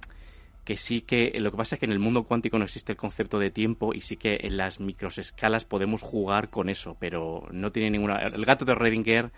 que 0.66 0.76
sí 0.76 1.00
que 1.00 1.32
lo 1.36 1.52
que 1.52 1.56
pasa 1.56 1.76
es 1.76 1.78
que 1.78 1.86
en 1.86 1.92
el 1.92 2.00
mundo 2.00 2.24
cuántico 2.24 2.58
no 2.58 2.64
existe 2.64 2.92
el 2.92 2.98
concepto 2.98 3.38
de 3.38 3.52
tiempo 3.52 3.94
y 3.94 4.00
sí 4.00 4.16
que 4.16 4.40
en 4.42 4.56
las 4.56 4.80
microescalas 4.80 5.64
podemos 5.64 6.02
jugar 6.02 6.50
con 6.50 6.68
eso, 6.68 6.96
pero 6.98 7.46
no 7.52 7.70
tiene 7.70 7.92
ninguna. 7.92 8.18
El 8.18 8.44
gato 8.44 8.64
de 8.64 8.74
Redinger 8.74 9.30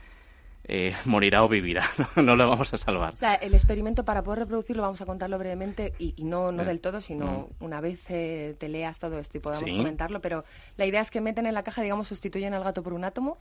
eh, 0.68 0.92
morirá 1.06 1.42
o 1.42 1.48
vivirá. 1.48 1.88
no 2.16 2.36
lo 2.36 2.48
vamos 2.48 2.72
a 2.74 2.76
salvar. 2.76 3.14
O 3.14 3.16
sea, 3.16 3.34
el 3.34 3.54
experimento 3.54 4.04
para 4.04 4.22
poder 4.22 4.40
reproducirlo 4.40 4.82
vamos 4.82 5.00
a 5.00 5.06
contarlo 5.06 5.38
brevemente 5.38 5.94
y, 5.98 6.14
no, 6.22 6.52
no 6.52 6.62
eh, 6.62 6.66
del 6.66 6.80
todo, 6.80 7.00
sino 7.00 7.48
mm. 7.58 7.64
una 7.64 7.80
vez 7.80 8.04
eh, 8.10 8.54
te 8.58 8.68
leas 8.68 8.98
todo 8.98 9.18
esto 9.18 9.38
y 9.38 9.40
podamos 9.40 9.70
comentarlo. 9.70 10.20
Pero 10.20 10.44
la 10.76 10.86
idea 10.86 11.00
es 11.00 11.10
que 11.10 11.20
meten 11.20 11.46
en 11.46 11.54
la 11.54 11.62
caja, 11.62 11.82
digamos, 11.82 12.08
sustituyen 12.08 12.52
al 12.52 12.62
gato 12.62 12.82
por 12.82 12.92
un 12.92 13.04
átomo, 13.04 13.38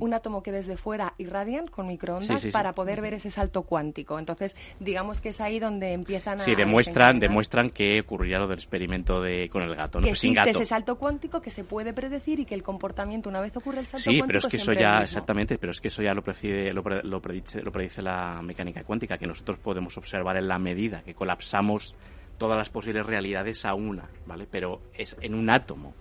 un 0.00 0.14
átomo 0.14 0.42
que 0.42 0.52
desde 0.52 0.76
fuera 0.76 1.14
irradian 1.18 1.66
con 1.66 1.86
microondas 1.86 2.46
para 2.46 2.72
poder 2.72 3.02
ver 3.02 3.14
ese 3.14 3.30
salto 3.30 3.62
cuántico. 3.62 4.18
Entonces, 4.18 4.56
digamos 4.78 5.20
que 5.20 5.30
es 5.30 5.40
ahí 5.40 5.58
donde 5.58 5.92
empiezan 5.92 6.38
a. 6.38 6.40
Sí, 6.40 6.54
demuestran, 6.54 7.18
demuestran 7.18 7.70
que 7.70 8.00
ocurriría 8.00 8.38
lo 8.38 8.48
del 8.48 8.58
experimento 8.58 9.20
de, 9.20 9.48
con 9.50 9.62
el 9.62 9.74
gato. 9.74 10.00
¿no? 10.00 10.04
Que 10.04 10.12
pues 10.12 10.24
existe 10.24 10.50
ese 10.50 10.64
salto 10.64 10.96
cuántico 10.96 11.42
que 11.42 11.50
se 11.50 11.64
puede 11.64 11.92
predecir 11.92 12.40
y 12.40 12.46
que 12.46 12.54
el 12.54 12.62
comportamiento, 12.62 13.28
una 13.28 13.40
vez 13.40 13.54
ocurre 13.56 13.80
el 13.80 13.86
salto 13.86 14.04
cuántico. 14.04 14.24
Sí, 14.24 14.26
pero 14.26 14.38
es 14.38 14.46
que 14.46 14.56
eso 14.56 14.72
ya, 14.72 15.02
exactamente, 15.02 15.58
pero 15.58 15.72
es 15.72 15.80
que 15.80 15.88
eso 15.88 16.02
ya 16.02 16.14
lo 16.14 16.22
precede 16.22 16.69
lo, 16.72 16.82
predice, 17.20 17.62
lo 17.62 17.72
predice 17.72 18.02
la 18.02 18.40
mecánica 18.42 18.84
cuántica, 18.84 19.18
que 19.18 19.26
nosotros 19.26 19.58
podemos 19.58 19.96
observar 19.96 20.36
en 20.36 20.48
la 20.48 20.58
medida 20.58 21.02
que 21.02 21.14
colapsamos 21.14 21.94
todas 22.38 22.56
las 22.56 22.70
posibles 22.70 23.04
realidades 23.06 23.64
a 23.64 23.74
una, 23.74 24.08
¿vale? 24.26 24.46
Pero 24.50 24.80
es 24.94 25.16
en 25.20 25.34
un 25.34 25.50
átomo, 25.50 25.94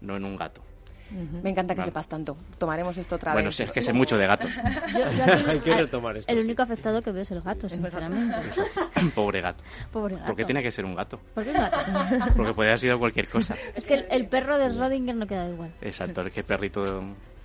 no 0.00 0.16
en 0.16 0.24
un 0.24 0.36
gato. 0.36 0.62
Me 1.42 1.50
encanta 1.50 1.74
que 1.74 1.82
sepas 1.82 2.08
tanto. 2.08 2.36
Tomaremos 2.58 2.96
esto 2.96 3.16
otra 3.16 3.32
vez. 3.32 3.36
Bueno, 3.36 3.50
es 3.50 3.72
que 3.72 3.82
sé 3.82 3.92
mucho 3.92 4.16
de 4.16 4.26
gatos. 4.26 4.50
Hay 5.46 5.60
que 5.60 5.74
retomar 5.74 6.16
esto. 6.16 6.32
El 6.32 6.40
único 6.40 6.62
afectado 6.62 7.02
que 7.02 7.12
veo 7.12 7.22
es 7.22 7.30
el 7.30 7.40
gato, 7.40 7.68
sinceramente. 7.68 8.34
Pobre 9.14 9.40
gato. 9.40 9.62
Pobre 9.92 10.14
gato. 10.16 10.26
¿Por 10.26 10.36
qué 10.36 10.44
tiene 10.44 10.62
que 10.62 10.70
ser 10.70 10.84
un 10.84 10.94
gato? 10.94 11.20
¿Por 11.34 11.44
qué 11.44 11.50
un 11.50 11.56
gato? 11.56 11.78
Porque 12.36 12.54
podría 12.54 12.72
haber 12.72 12.78
sido 12.78 12.98
cualquier 12.98 13.28
cosa. 13.28 13.54
Es 13.74 13.86
que 13.86 14.06
el, 14.10 14.26
perro 14.26 14.58
de 14.58 14.70
Rodinger 14.70 15.14
no 15.14 15.26
queda 15.26 15.48
igual. 15.48 15.72
Exacto, 15.80 16.22
es 16.22 16.34
que 16.34 16.42
perrito 16.42 16.84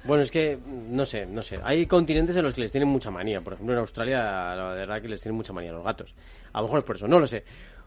bueno, 0.03 0.23
es 0.23 0.31
que, 0.31 0.57
no 0.65 1.05
sé, 1.05 1.25
no 1.25 1.41
sé. 1.41 1.59
Hay 1.63 1.85
continentes 1.85 2.35
en 2.37 2.43
los 2.43 2.53
que 2.53 2.61
les 2.61 2.71
tienen 2.71 2.87
mucha 2.87 3.11
manía. 3.11 3.41
Por 3.41 3.53
ejemplo, 3.53 3.73
en 3.73 3.79
Australia, 3.79 4.55
la 4.55 4.73
verdad 4.73 5.01
que 5.01 5.09
les 5.09 5.21
tienen 5.21 5.35
mucha 5.35 5.53
manía 5.53 5.71
a 5.71 5.73
los 5.73 5.83
gatos. 5.83 6.13
A 6.53 6.59
lo 6.59 6.65
mejor 6.65 6.79
es 6.79 6.85
por 6.85 6.95
eso, 6.95 7.07
no 7.07 7.19
lo 7.19 7.27
sé. 7.27 7.43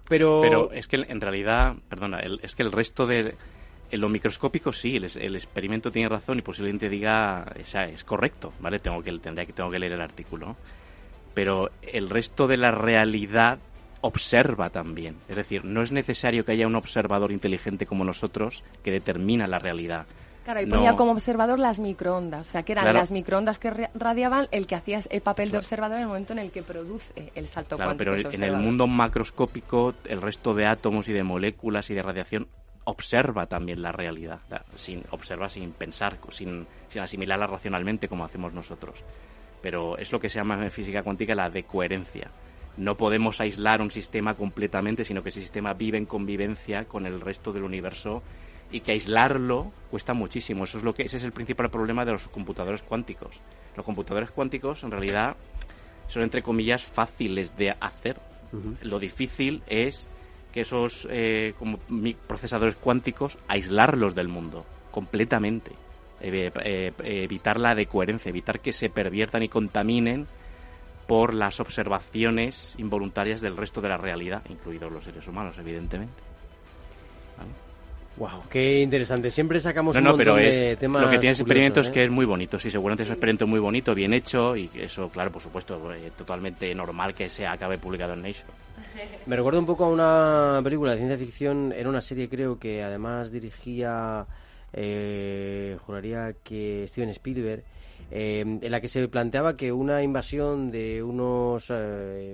Pero, 0.09 0.73
es 0.73 0.89
que 0.89 0.97
en 0.97 1.21
realidad, 1.21 1.75
perdona, 1.89 2.21
es 2.43 2.55
que 2.55 2.63
el 2.63 2.73
resto 2.73 3.07
de... 3.07 3.35
En 3.91 4.01
lo 4.01 4.09
microscópico 4.09 4.73
sí, 4.73 4.97
el, 4.97 5.37
experimento 5.37 5.91
tiene 5.93 6.09
razón 6.09 6.39
y 6.39 6.43
posiblemente 6.43 6.89
diga, 6.89 7.45
es 7.57 8.05
correcto, 8.05 8.55
¿vale? 8.59 8.79
Tengo 8.79 9.03
que, 9.03 9.13
tendría 9.19 9.45
que, 9.45 9.53
tengo 9.53 9.71
que 9.71 9.79
leer 9.79 9.93
el 9.93 10.01
artículo. 10.01 10.57
Pero 11.35 11.71
el 11.83 12.09
resto 12.09 12.47
de 12.47 12.57
la 12.57 12.71
realidad 12.71 13.59
observa 14.01 14.71
también. 14.71 15.17
Es 15.29 15.37
decir, 15.37 15.65
no 15.65 15.83
es 15.83 15.93
necesario 15.93 16.45
que 16.45 16.53
haya 16.53 16.67
un 16.67 16.75
observador 16.75 17.33
inteligente 17.33 17.87
como 17.87 18.05
nosotros 18.05 18.65
que 18.83 18.91
determina 18.91 19.47
la 19.47 19.59
realidad. 19.59 20.07
Claro, 20.45 20.61
y 20.61 20.67
ponía 20.67 20.97
como 20.97 21.13
observador 21.13 21.59
las 21.59 21.79
microondas, 21.79 22.49
o 22.49 22.51
sea, 22.51 22.63
que 22.65 22.73
eran 22.73 22.93
las 22.93 23.13
microondas 23.13 23.59
que 23.59 23.89
radiaban 23.95 24.49
el 24.51 24.67
que 24.67 24.75
hacía 24.75 25.01
el 25.09 25.21
papel 25.21 25.53
de 25.53 25.59
observador 25.59 25.97
en 25.97 26.03
el 26.03 26.09
momento 26.09 26.33
en 26.33 26.41
el 26.41 26.51
que 26.51 26.63
produce 26.63 27.31
el 27.35 27.47
salto 27.47 27.77
claro, 27.77 27.97
pero 27.97 28.17
en 28.17 28.43
el 28.43 28.57
mundo 28.57 28.87
macroscópico, 28.87 29.95
el 30.05 30.21
resto 30.21 30.53
de 30.53 30.67
átomos 30.67 31.09
y 31.09 31.13
de 31.13 31.23
moléculas 31.23 31.91
y 31.91 31.95
de 31.95 32.03
radiación 32.03 32.49
observa 32.85 33.47
también 33.47 33.83
la 33.83 33.93
realidad, 33.93 34.41
sin 34.75 35.05
observa 35.11 35.49
sin 35.49 35.73
pensar, 35.73 36.19
sin, 36.31 36.67
sin 36.89 37.03
asimilarla 37.03 37.47
racionalmente 37.47 38.09
como 38.09 38.25
hacemos 38.25 38.53
nosotros. 38.53 39.05
Pero 39.61 39.97
es 39.97 40.13
lo 40.13 40.19
que 40.19 40.29
se 40.29 40.41
llama 40.41 40.63
en 40.63 40.71
física 40.71 41.03
cuántica 41.03 41.35
la 41.35 41.51
decoherencia. 41.51 42.31
No 42.77 42.97
podemos 42.97 43.41
aislar 43.41 43.81
un 43.81 43.91
sistema 43.91 44.35
completamente, 44.35 45.05
sino 45.05 45.23
que 45.23 45.29
ese 45.29 45.41
sistema 45.41 45.75
vive 45.75 45.99
en 45.99 46.07
convivencia 46.07 46.87
con 46.87 47.07
el 47.07 47.21
resto 47.21 47.53
del 47.53 47.65
universo 47.65 48.23
y 48.73 48.81
que 48.81 48.93
aislarlo 48.93 49.71
cuesta 49.91 50.15
muchísimo. 50.15 50.65
Eso 50.65 50.79
es 50.79 50.85
lo 50.85 50.95
que 50.95 51.03
ese 51.03 51.19
es 51.19 51.25
el 51.25 51.33
principal 51.33 51.71
problema 51.71 52.05
de 52.05 52.13
los 52.13 52.27
computadores 52.29 52.83
cuánticos. 52.83 53.41
Los 53.77 53.87
computadores 53.87 54.31
cuánticos 54.31 54.83
en 54.83 54.91
realidad 54.91 55.37
son 56.09 56.23
entre 56.23 56.43
comillas 56.43 56.83
fáciles 56.83 57.57
de 57.57 57.75
hacer. 57.79 58.19
Lo 58.83 58.99
difícil 58.99 59.63
es 59.67 60.11
que 60.53 60.61
esos 60.61 61.09
eh, 61.11 61.55
como 61.59 61.79
procesadores 62.27 62.77
cuánticos 62.77 63.39
aislarlos 63.49 64.15
del 64.15 64.29
mundo 64.29 64.67
completamente. 64.91 65.73
Eh, 66.21 66.53
eh, 66.65 66.93
evitar 67.03 67.59
la 67.59 67.75
decoherencia, 67.75 68.29
evitar 68.29 68.61
que 68.61 68.73
se 68.73 68.89
perviertan 68.89 69.43
y 69.43 69.49
contaminen 69.49 70.29
por 71.09 71.35
las 71.35 71.59
observaciones 71.59 72.77
involuntarias 72.79 73.41
del 73.41 73.57
resto 73.57 73.81
de 73.81 73.89
la 73.89 73.97
realidad, 73.97 74.43
incluidos 74.49 74.93
los 74.93 75.05
seres 75.05 75.27
humanos, 75.27 75.59
evidentemente. 75.59 76.23
Wow, 78.17 78.43
qué 78.51 78.81
interesante. 78.81 79.31
Siempre 79.31 79.59
sacamos 79.59 79.97
un 79.97 80.05
montón 80.05 80.19
pero 80.19 80.35
de 80.37 80.77
temas. 80.77 81.03
Lo 81.03 81.11
que 81.11 81.19
tiene 81.19 81.33
ese 81.33 81.43
experimento 81.43 81.81
es 81.81 81.89
¿eh? 81.89 81.93
que 81.93 82.05
es 82.05 82.11
muy 82.11 82.27
bonito. 82.27 82.59
Sí, 82.59 82.71
seguramente 82.71 83.05
es 83.05 83.09
un 83.09 83.15
experimento 83.15 83.47
muy 83.47 83.59
bonito, 83.59 83.95
bien 83.95 84.13
hecho 84.13 84.55
y 84.55 84.71
eso, 84.75 85.09
claro, 85.09 85.33
por 85.33 85.41
supuesto, 85.41 85.93
eh, 85.93 86.13
totalmente 86.17 86.75
normal 86.75 87.15
que 87.15 87.29
se 87.29 87.47
acabe 87.47 87.79
publicado 87.79 88.13
en 88.13 88.23
Nature. 88.23 88.53
Me 89.27 89.37
recuerda 89.37 89.59
un 89.59 89.67
poco 89.67 89.87
a 89.87 89.89
una 89.89 90.61
película 90.63 90.93
de 90.93 90.99
ciencia 90.99 91.17
ficción. 91.19 91.73
Era 91.73 91.89
una 91.89 92.03
serie, 92.03 92.29
creo 92.29 92.59
que 92.59 92.83
además 92.83 93.33
dirigía, 93.33 94.27
eh, 94.75 95.79
juraría 95.87 96.35
que 96.45 96.85
Steven 96.89 97.11
Spielberg. 97.11 97.65
en 98.11 98.61
la 98.71 98.79
que 98.79 98.89
se 98.89 99.09
planteaba 99.09 99.57
que 99.57 99.73
una 99.73 100.03
invasión 100.03 100.71
de 100.71 101.03
unos 101.03 101.73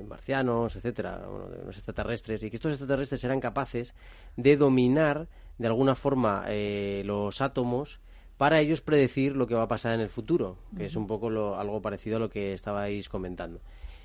marcianos, 0.09 0.75
etcétera, 0.75 1.19
de 1.19 1.63
unos 1.63 1.77
extraterrestres, 1.77 2.43
y 2.43 2.51
que 2.51 2.57
estos 2.57 2.73
extraterrestres 2.73 3.23
eran 3.23 3.39
capaces 3.39 3.95
de 4.37 4.57
dominar 4.57 5.29
de 5.59 5.67
alguna 5.67 5.95
forma 5.95 6.45
eh, 6.49 7.03
los 7.05 7.41
átomos 7.41 8.01
para 8.37 8.61
ellos 8.61 8.81
predecir 8.81 9.37
lo 9.37 9.47
que 9.47 9.55
va 9.55 9.65
a 9.65 9.69
pasar 9.69 9.95
en 9.95 10.01
el 10.01 10.09
futuro, 10.09 10.59
que 10.77 10.87
es 10.87 10.95
un 10.95 11.09
poco 11.09 11.29
lo, 11.29 11.59
algo 11.59 11.83
parecido 11.83 12.17
a 12.17 12.21
lo 12.21 12.31
que 12.31 12.53
estabais 12.53 13.09
comentando. 13.09 13.61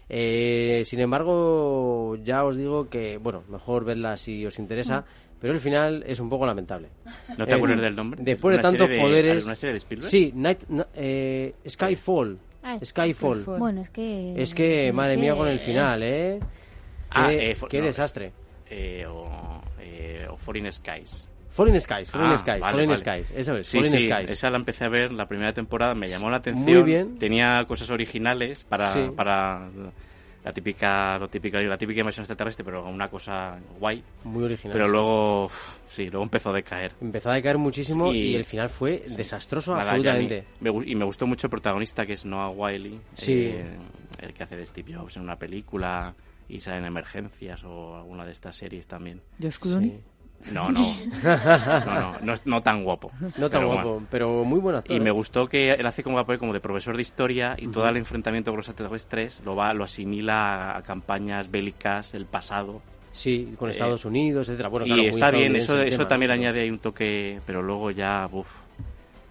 Eh, 0.09 0.81
sin 0.85 0.99
embargo, 0.99 2.15
ya 2.23 2.43
os 2.43 2.57
digo 2.57 2.89
que, 2.89 3.17
bueno, 3.17 3.43
mejor 3.47 3.85
verla 3.85 4.17
si 4.17 4.43
os 4.43 4.57
interesa, 4.57 5.05
pero 5.39 5.53
el 5.53 5.59
final 5.59 6.03
es 6.07 6.19
un 6.19 6.29
poco 6.29 6.47
lamentable. 6.47 6.89
¿No 7.37 7.45
te 7.45 7.53
acuerdas 7.53 7.81
del 7.81 7.95
nombre? 7.95 8.23
Después 8.23 8.57
de 8.57 8.61
tantos 8.61 8.89
poderes... 8.89 9.45
¿Una 9.45 9.55
serie 9.55 9.73
de 9.73 9.77
Spielberg? 9.77 10.09
Sí, 10.09 10.31
Night, 10.33 10.63
eh, 10.95 11.53
Skyfall. 11.69 12.39
Ah, 12.63 12.79
Skyfall. 12.83 13.43
Bueno, 13.43 13.81
es 13.81 13.91
que... 13.91 14.33
Es 14.35 14.55
que, 14.55 14.91
madre 14.91 15.15
mía, 15.15 15.35
con 15.35 15.47
el 15.47 15.59
final, 15.59 16.01
¿eh? 16.01 16.39
Ah, 17.11 17.29
qué, 17.69 17.81
desastre. 17.83 18.33
o, 19.07 19.61
o 20.31 20.37
Foreign 20.37 20.71
Skies. 20.71 21.29
Falling 21.53 21.79
Skies, 21.79 22.09
Falling 22.09 22.31
ah, 22.31 22.37
Skies, 22.37 22.59
Falling 22.59 22.95
Skies, 22.95 23.31
eso 23.35 23.55
es, 23.57 23.67
sí, 23.67 23.83
sí, 23.83 24.09
Esa 24.27 24.49
la 24.49 24.57
empecé 24.57 24.85
a 24.85 24.89
ver 24.89 25.13
la 25.13 25.27
primera 25.27 25.53
temporada, 25.53 25.93
me 25.93 26.07
llamó 26.07 26.31
la 26.31 26.37
atención. 26.37 26.65
Muy 26.65 26.83
bien. 26.83 27.19
Tenía 27.19 27.63
cosas 27.65 27.91
originales 27.91 28.63
para, 28.63 29.11
para 29.15 29.69
la 30.43 30.51
típica, 30.51 31.19
lo 31.19 31.27
típico, 31.27 31.59
la 31.59 31.77
típica 31.77 31.99
invasión 31.99 32.23
extraterrestre, 32.23 32.65
pero 32.65 32.83
una 32.89 33.07
cosa 33.07 33.59
guay. 33.79 34.03
Muy 34.23 34.45
original. 34.45 34.73
Pero 34.73 34.87
luego, 34.87 35.51
sí, 35.89 36.09
luego 36.09 36.23
empezó 36.23 36.49
a 36.49 36.53
decaer. 36.53 36.93
Empezó 36.99 37.29
a 37.29 37.35
decaer 37.35 37.59
muchísimo 37.59 38.11
y 38.11 38.33
el 38.33 38.45
final 38.45 38.69
fue 38.69 39.05
desastroso 39.15 39.75
absolutamente. 39.75 40.45
y 40.59 40.95
me 40.95 41.05
gustó 41.05 41.27
mucho 41.27 41.47
el 41.47 41.51
protagonista 41.51 42.05
que 42.07 42.13
es 42.13 42.25
Noah 42.25 42.49
Wiley, 42.49 42.99
eh, 43.27 43.77
el 44.19 44.33
que 44.33 44.43
hace 44.43 44.57
de 44.57 44.65
Steve 44.65 44.95
Jobs 44.95 45.17
en 45.17 45.23
una 45.23 45.35
película 45.35 46.15
y 46.49 46.59
sale 46.59 46.79
en 46.79 46.85
emergencias 46.85 47.63
o 47.63 47.95
alguna 47.95 48.25
de 48.25 48.31
estas 48.31 48.55
series 48.55 48.87
también. 48.87 49.21
Josh 49.41 49.59
Clooney. 49.59 49.99
No, 50.53 50.69
no. 50.69 50.95
No, 51.23 52.17
no, 52.21 52.33
no, 52.45 52.61
tan 52.61 52.83
guapo. 52.83 53.11
No 53.37 53.49
tan 53.49 53.65
guapo, 53.65 54.03
pero 54.09 54.43
muy 54.43 54.59
buen 54.59 54.75
actor. 54.75 54.95
Y 54.95 54.99
me 54.99 55.11
gustó 55.11 55.47
que 55.47 55.71
él 55.71 55.85
hace 55.85 56.03
como 56.03 56.17
papel 56.17 56.37
como 56.37 56.53
de 56.53 56.59
profesor 56.59 56.95
de 56.95 57.01
historia 57.01 57.55
y 57.57 57.67
todo 57.67 57.87
el 57.87 57.97
enfrentamiento 57.97 58.51
con 58.51 58.57
los 58.57 58.67
extraterrestres 58.67 59.41
lo 59.45 59.55
va 59.55 59.73
lo 59.73 59.83
asimila 59.83 60.77
a 60.77 60.81
campañas 60.81 61.49
bélicas 61.49 62.11
del 62.11 62.25
pasado. 62.25 62.81
Sí, 63.11 63.53
con 63.57 63.69
eh, 63.69 63.71
Estados 63.71 64.05
Unidos, 64.05 64.49
etcétera. 64.49 64.69
Bueno, 64.69 64.87
y 64.87 65.07
está 65.07 65.29
bien, 65.31 65.55
eso, 65.55 65.79
eso 65.81 66.07
también 66.07 66.31
añade 66.31 66.69
un 66.69 66.79
toque, 66.79 67.39
pero 67.45 67.61
luego 67.61 67.91
ya, 67.91 68.27
uff. 68.31 68.63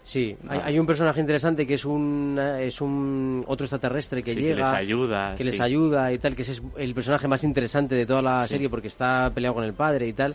Sí, 0.04 0.36
hay, 0.48 0.80
un 0.80 0.86
personaje 0.86 1.20
interesante 1.20 1.64
que 1.64 1.74
es 1.74 1.84
un 1.84 2.36
es 2.58 2.80
un 2.80 3.44
otro 3.46 3.64
extraterrestre 3.64 4.22
que 4.22 4.34
llega, 4.34 4.56
que 4.56 4.60
les 4.62 4.72
ayuda, 4.72 5.34
que 5.36 5.44
les 5.44 5.60
ayuda 5.60 6.12
y 6.12 6.18
tal, 6.18 6.34
que 6.34 6.42
es 6.42 6.60
el 6.76 6.92
personaje 6.92 7.28
más 7.28 7.44
interesante 7.44 7.94
de 7.94 8.04
toda 8.04 8.20
la 8.20 8.46
serie 8.48 8.68
porque 8.68 8.88
está 8.88 9.30
peleado 9.32 9.54
con 9.54 9.64
el 9.64 9.74
padre 9.74 10.08
y 10.08 10.12
tal. 10.12 10.34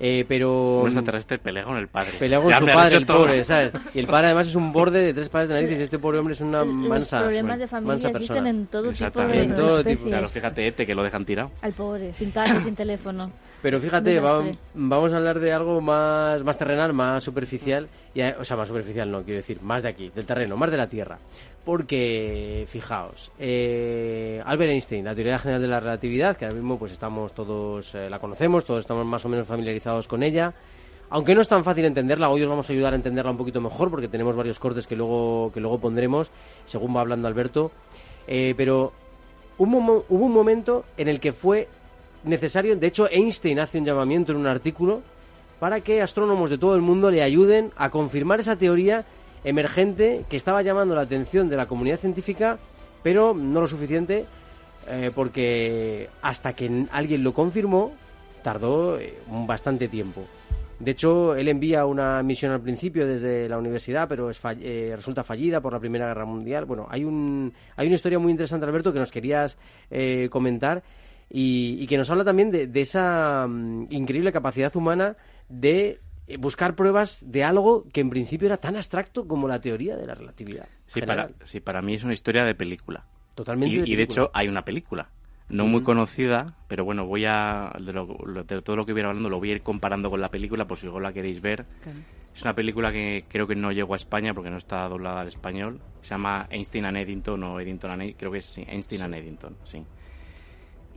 Eh, 0.00 0.24
pero... 0.28 0.80
Un 0.80 0.86
extraterrestre 0.86 1.38
pelea 1.38 1.64
con 1.64 1.76
el 1.76 1.88
padre. 1.88 2.12
Pelea 2.18 2.40
con 2.40 2.54
su 2.54 2.66
padre, 2.66 2.96
el 2.96 3.06
pobre, 3.06 3.44
¿sabes? 3.44 3.72
Y 3.94 3.98
el 3.98 4.06
padre 4.06 4.26
además 4.26 4.48
es 4.48 4.54
un 4.54 4.72
borde 4.72 5.00
de 5.00 5.14
tres 5.14 5.28
pares 5.28 5.48
de 5.48 5.56
narices 5.56 5.80
y 5.80 5.82
este 5.82 5.98
pobre 5.98 6.18
hombre 6.18 6.34
es 6.34 6.40
una 6.40 6.64
mansa 6.64 7.18
Los 7.18 7.24
problemas 7.26 7.58
de 7.58 7.66
familia 7.66 8.08
existen 8.10 8.46
en 8.46 8.66
todo 8.66 8.92
tipo 8.92 9.22
de 9.22 9.42
en 9.42 9.54
todo 9.54 9.84
tipo. 9.84 10.04
Claro, 10.04 10.28
fíjate, 10.28 10.68
este 10.68 10.86
que 10.86 10.94
lo 10.94 11.02
dejan 11.02 11.24
tirado. 11.24 11.50
Al 11.62 11.72
pobre, 11.72 12.14
sin 12.14 12.30
casa, 12.30 12.60
sin 12.60 12.74
teléfono. 12.74 13.32
Pero 13.60 13.80
fíjate, 13.80 14.20
vamos 14.74 15.12
a 15.12 15.16
hablar 15.16 15.40
de 15.40 15.52
algo 15.52 15.80
más, 15.80 16.44
más 16.44 16.56
terrenal, 16.56 16.92
más 16.92 17.24
superficial, 17.24 17.88
y, 18.14 18.22
o 18.22 18.44
sea, 18.44 18.56
más 18.56 18.68
superficial 18.68 19.10
no, 19.10 19.24
quiero 19.24 19.38
decir, 19.38 19.60
más 19.62 19.82
de 19.82 19.88
aquí, 19.88 20.10
del 20.14 20.26
terreno, 20.26 20.56
más 20.56 20.70
de 20.70 20.76
la 20.76 20.88
Tierra. 20.88 21.18
Porque, 21.68 22.64
fijaos, 22.66 23.30
eh, 23.38 24.40
Albert 24.46 24.70
Einstein, 24.70 25.04
la 25.04 25.14
teoría 25.14 25.38
general 25.38 25.60
de 25.60 25.68
la 25.68 25.80
relatividad, 25.80 26.34
que 26.34 26.46
ahora 26.46 26.54
mismo 26.54 26.78
pues 26.78 26.92
estamos 26.92 27.34
todos, 27.34 27.94
eh, 27.94 28.08
la 28.08 28.18
conocemos, 28.18 28.64
todos 28.64 28.80
estamos 28.80 29.04
más 29.04 29.22
o 29.26 29.28
menos 29.28 29.46
familiarizados 29.46 30.08
con 30.08 30.22
ella, 30.22 30.54
aunque 31.10 31.34
no 31.34 31.42
es 31.42 31.48
tan 31.48 31.62
fácil 31.62 31.84
entenderla, 31.84 32.30
hoy 32.30 32.42
os 32.42 32.48
vamos 32.48 32.70
a 32.70 32.72
ayudar 32.72 32.94
a 32.94 32.96
entenderla 32.96 33.32
un 33.32 33.36
poquito 33.36 33.60
mejor, 33.60 33.90
porque 33.90 34.08
tenemos 34.08 34.34
varios 34.34 34.58
cortes 34.58 34.86
que 34.86 34.96
luego, 34.96 35.50
que 35.52 35.60
luego 35.60 35.78
pondremos, 35.78 36.30
según 36.64 36.96
va 36.96 37.02
hablando 37.02 37.28
Alberto, 37.28 37.70
eh, 38.26 38.54
pero 38.56 38.94
hubo, 39.58 40.06
hubo 40.08 40.24
un 40.24 40.32
momento 40.32 40.86
en 40.96 41.08
el 41.08 41.20
que 41.20 41.34
fue 41.34 41.68
necesario. 42.24 42.76
De 42.76 42.86
hecho, 42.86 43.10
Einstein 43.10 43.60
hace 43.60 43.76
un 43.76 43.84
llamamiento 43.84 44.32
en 44.32 44.38
un 44.38 44.46
artículo 44.46 45.02
para 45.60 45.82
que 45.82 46.00
astrónomos 46.00 46.48
de 46.48 46.56
todo 46.56 46.76
el 46.76 46.80
mundo 46.80 47.10
le 47.10 47.22
ayuden 47.22 47.72
a 47.76 47.90
confirmar 47.90 48.40
esa 48.40 48.56
teoría 48.56 49.04
emergente 49.44 50.24
que 50.28 50.36
estaba 50.36 50.62
llamando 50.62 50.94
la 50.94 51.02
atención 51.02 51.48
de 51.48 51.56
la 51.56 51.66
comunidad 51.66 51.98
científica, 51.98 52.58
pero 53.02 53.34
no 53.34 53.60
lo 53.60 53.66
suficiente, 53.66 54.24
eh, 54.88 55.10
porque 55.14 56.08
hasta 56.22 56.52
que 56.52 56.86
alguien 56.90 57.22
lo 57.22 57.32
confirmó, 57.32 57.92
tardó 58.42 58.98
eh, 58.98 59.14
bastante 59.46 59.88
tiempo. 59.88 60.24
De 60.78 60.92
hecho, 60.92 61.34
él 61.34 61.48
envía 61.48 61.84
una 61.86 62.22
misión 62.22 62.52
al 62.52 62.60
principio 62.60 63.06
desde 63.06 63.48
la 63.48 63.58
universidad, 63.58 64.06
pero 64.08 64.30
es 64.30 64.40
eh, 64.60 64.92
resulta 64.94 65.24
fallida 65.24 65.60
por 65.60 65.72
la 65.72 65.80
Primera 65.80 66.06
Guerra 66.06 66.24
Mundial. 66.24 66.66
Bueno, 66.66 66.86
hay, 66.88 67.04
un, 67.04 67.52
hay 67.76 67.86
una 67.86 67.96
historia 67.96 68.20
muy 68.20 68.30
interesante, 68.30 68.64
Alberto, 68.64 68.92
que 68.92 69.00
nos 69.00 69.10
querías 69.10 69.58
comentar 70.30 70.84
y, 71.30 71.86
que 71.86 71.98
nos 71.98 72.10
habla 72.10 72.24
también 72.24 72.50
de, 72.50 72.80
esa 72.80 73.46
mm, 73.46 73.86
increíble 73.90 74.32
capacidad 74.32 74.74
humana 74.76 75.16
de 75.48 76.00
buscar 76.36 76.74
pruebas 76.74 77.24
de 77.26 77.44
algo 77.44 77.86
que 77.92 78.00
en 78.00 78.10
principio 78.10 78.46
era 78.46 78.58
tan 78.58 78.76
abstracto 78.76 79.26
como 79.26 79.48
la 79.48 79.60
teoría 79.60 79.96
de 79.96 80.06
la 80.06 80.14
relatividad. 80.14 80.68
Sí, 80.86 81.00
para, 81.00 81.30
sí 81.44 81.60
para 81.60 81.80
mí 81.80 81.94
es 81.94 82.04
una 82.04 82.12
historia 82.12 82.44
de 82.44 82.54
película. 82.54 83.06
Totalmente. 83.34 83.88
Y 83.88 83.96
de, 83.96 84.02
hecho 84.02 84.30
hay 84.34 84.48
una 84.48 84.64
película. 84.64 85.10
No 85.48 85.66
muy 85.66 85.82
conocida, 85.82 86.56
pero 86.66 86.84
bueno, 86.84 87.06
voy 87.06 87.24
a. 87.24 87.72
De, 87.78 88.62
todo 88.62 88.76
lo 88.76 88.84
que 88.84 88.92
hubiera 88.92 89.08
hablando, 89.08 89.30
lo 89.30 89.38
voy 89.38 89.50
a 89.50 89.54
ir 89.54 89.62
comparando 89.62 90.10
con 90.10 90.20
la 90.20 90.28
película, 90.28 90.66
por 90.66 90.76
si 90.76 90.84
luego 90.84 91.00
la 91.00 91.12
queréis 91.12 91.40
ver. 91.40 91.64
Es 92.34 92.42
una 92.42 92.54
película 92.54 92.92
que 92.92 93.24
creo 93.28 93.46
que 93.46 93.54
no 93.54 93.72
llegó 93.72 93.94
a 93.94 93.96
España 93.96 94.34
porque 94.34 94.50
no 94.50 94.58
está 94.58 94.86
doblada 94.88 95.22
al 95.22 95.28
español. 95.28 95.80
Se 96.02 96.10
llama 96.10 96.46
Einstein 96.50 96.84
and 96.84 96.98
Eddington 96.98 97.42
o 97.44 97.60
Eddington 97.60 97.90
and 97.90 98.16
Creo 98.16 98.30
que 98.30 98.38
es 98.38 98.58
Einstein 98.58 99.02
and 99.02 99.14
Eddington, 99.14 99.56
sí. 99.64 99.82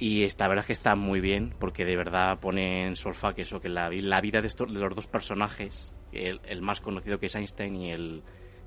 Y 0.01 0.23
esta 0.23 0.47
verdad 0.47 0.63
es 0.63 0.65
que 0.65 0.73
está 0.73 0.95
muy 0.95 1.21
bien, 1.21 1.53
porque 1.59 1.85
de 1.85 1.95
verdad 1.95 2.39
pone 2.39 2.87
en 2.87 2.95
solfa 2.95 3.35
que 3.35 3.43
eso, 3.43 3.61
que 3.61 3.69
la, 3.69 3.87
vida 3.87 4.41
de, 4.41 4.47
estos, 4.47 4.73
de, 4.73 4.79
los 4.79 4.95
dos 4.95 5.05
personajes, 5.05 5.93
el, 6.11 6.61
más 6.63 6.81
conocido 6.81 7.19
que 7.19 7.27
es 7.27 7.35
Einstein 7.35 7.75
y 7.75 7.91
el, 7.91 8.23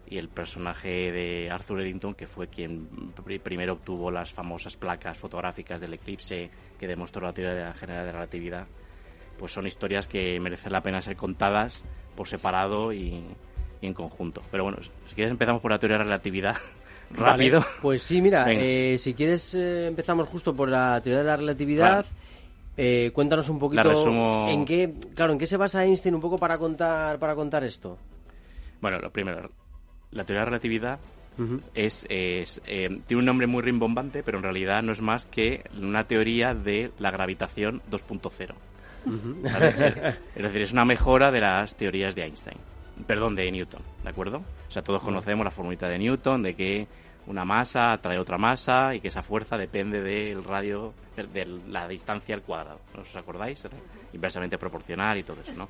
y 0.07 0.19
el 0.19 0.29
personaje 0.29 1.11
de 1.11 1.51
Arthur 1.51 1.81
Eddington, 1.81 2.15
que 2.15 2.29
fue 2.29 2.47
quien 2.47 2.89
primero 3.43 3.73
obtuvo 3.73 4.13
las 4.13 4.33
famosas 4.33 4.77
placas 4.77 5.19
fotográficas 5.19 5.81
del 5.81 5.95
eclipse 5.95 6.51
que 6.79 6.87
demostró 6.87 7.27
la 7.27 7.33
teoría 7.33 7.55
de 7.55 7.65
la 7.65 7.75
general 7.75 8.07
de 8.07 8.13
relatividad, 8.13 8.69
pues 9.37 9.51
son 9.51 9.67
historias 9.67 10.07
que 10.07 10.39
merecen 10.39 10.71
la 10.71 10.85
pena 10.85 11.01
ser 11.01 11.17
contadas 11.17 11.85
por 12.15 12.29
separado 12.29 12.93
y, 12.93 13.25
y 13.81 13.87
en 13.89 13.95
conjunto. 13.95 14.41
Pero 14.53 14.63
bueno, 14.63 14.79
si 15.09 15.15
quieres 15.17 15.33
empezamos 15.33 15.61
por 15.61 15.73
la 15.73 15.81
teoría 15.81 15.99
de 15.99 16.05
relatividad, 16.05 16.59
rápido. 17.17 17.61
pues 17.83 18.03
sí, 18.03 18.21
mira, 18.21 18.47
eh, 18.51 18.97
si 18.99 19.15
quieres 19.15 19.55
eh, 19.55 19.87
empezamos 19.87 20.29
justo 20.29 20.55
por 20.55 20.69
la 20.69 21.01
teoría 21.01 21.21
de 21.21 21.25
la 21.25 21.37
relatividad. 21.37 22.07
Eh, 22.77 23.13
cuéntanos 23.15 23.49
un 23.49 23.59
poquito 23.61 24.49
en 24.49 24.65
qué, 24.65 24.95
claro, 25.15 25.33
en 25.33 25.39
qué 25.39 25.47
se 25.47 25.57
basa 25.57 25.85
Einstein 25.85 26.15
un 26.15 26.21
poco 26.21 26.39
para 26.39 26.59
contar 26.59 27.19
para 27.19 27.35
contar 27.35 27.63
esto. 27.63 27.99
Bueno, 28.81 28.99
lo 28.99 29.11
primero, 29.11 29.49
la 30.11 30.25
teoría 30.25 30.41
de 30.41 30.45
la 30.45 30.51
relatividad 30.51 30.99
es, 31.73 32.05
tiene 32.09 33.01
un 33.11 33.25
nombre 33.25 33.47
muy 33.47 33.63
rimbombante, 33.63 34.23
pero 34.25 34.39
en 34.39 34.43
realidad 34.43 34.83
no 34.83 34.93
es 34.93 35.01
más 35.01 35.27
que 35.27 35.65
una 35.81 36.05
teoría 36.05 36.53
de 36.53 36.91
la 36.99 37.13
gravitación 37.13 37.81
2.0. 37.91 38.55
es 40.35 40.43
decir, 40.43 40.63
es 40.63 40.73
una 40.73 40.85
mejora 40.85 41.31
de 41.31 41.41
las 41.41 41.77
teorías 41.77 42.15
de 42.15 42.25
Einstein 42.25 42.59
perdón, 43.07 43.35
de 43.35 43.51
Newton, 43.51 43.83
¿de 44.03 44.09
acuerdo? 44.09 44.39
O 44.39 44.71
sea, 44.71 44.83
todos 44.83 45.03
conocemos 45.03 45.45
la 45.45 45.51
formulita 45.51 45.89
de 45.89 45.99
Newton 45.99 46.43
de 46.43 46.55
que 46.55 46.87
una 47.27 47.45
masa 47.45 47.93
atrae 47.93 48.19
otra 48.19 48.39
masa 48.39 48.95
y 48.95 49.01
que 49.01 49.09
esa 49.09 49.23
fuerza 49.23 49.57
depende 49.57 50.03
del 50.03 50.45
radio, 50.45 50.93
de 51.17 51.47
la 51.69 51.89
distancia 51.89 52.35
al 52.35 52.43
cuadrado. 52.43 52.81
¿No 52.95 53.03
os 53.03 53.17
acordáis? 53.17 53.67
Inversamente 54.13 54.59
proporcional 54.59 55.19
y 55.19 55.23
todo 55.23 55.41
eso, 55.41 55.55
¿no? 55.55 55.69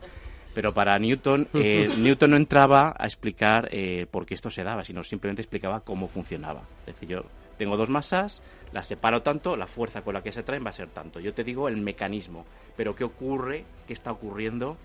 Pero 0.54 0.72
para 0.72 0.98
Newton, 0.98 1.48
eh, 1.54 1.88
Newton 1.98 2.30
no 2.30 2.36
entraba 2.36 2.94
a 2.96 3.04
explicar 3.04 3.68
eh, 3.72 4.06
por 4.10 4.24
qué 4.24 4.34
esto 4.34 4.50
se 4.50 4.62
daba, 4.62 4.84
sino 4.84 5.02
simplemente 5.02 5.42
explicaba 5.42 5.80
cómo 5.80 6.08
funcionaba. 6.08 6.62
Es 6.86 6.94
decir, 6.94 7.08
yo 7.08 7.24
tengo 7.56 7.76
dos 7.76 7.90
masas, 7.90 8.42
las 8.72 8.86
separo 8.86 9.22
tanto, 9.22 9.56
la 9.56 9.66
fuerza 9.66 10.02
con 10.02 10.14
la 10.14 10.22
que 10.22 10.32
se 10.32 10.40
atraen 10.40 10.64
va 10.64 10.70
a 10.70 10.72
ser 10.72 10.88
tanto. 10.88 11.20
Yo 11.20 11.34
te 11.34 11.44
digo 11.44 11.68
el 11.68 11.76
mecanismo, 11.76 12.44
pero 12.76 12.94
qué 12.94 13.04
ocurre, 13.04 13.64
qué 13.86 13.92
está 13.92 14.12
ocurriendo 14.12 14.76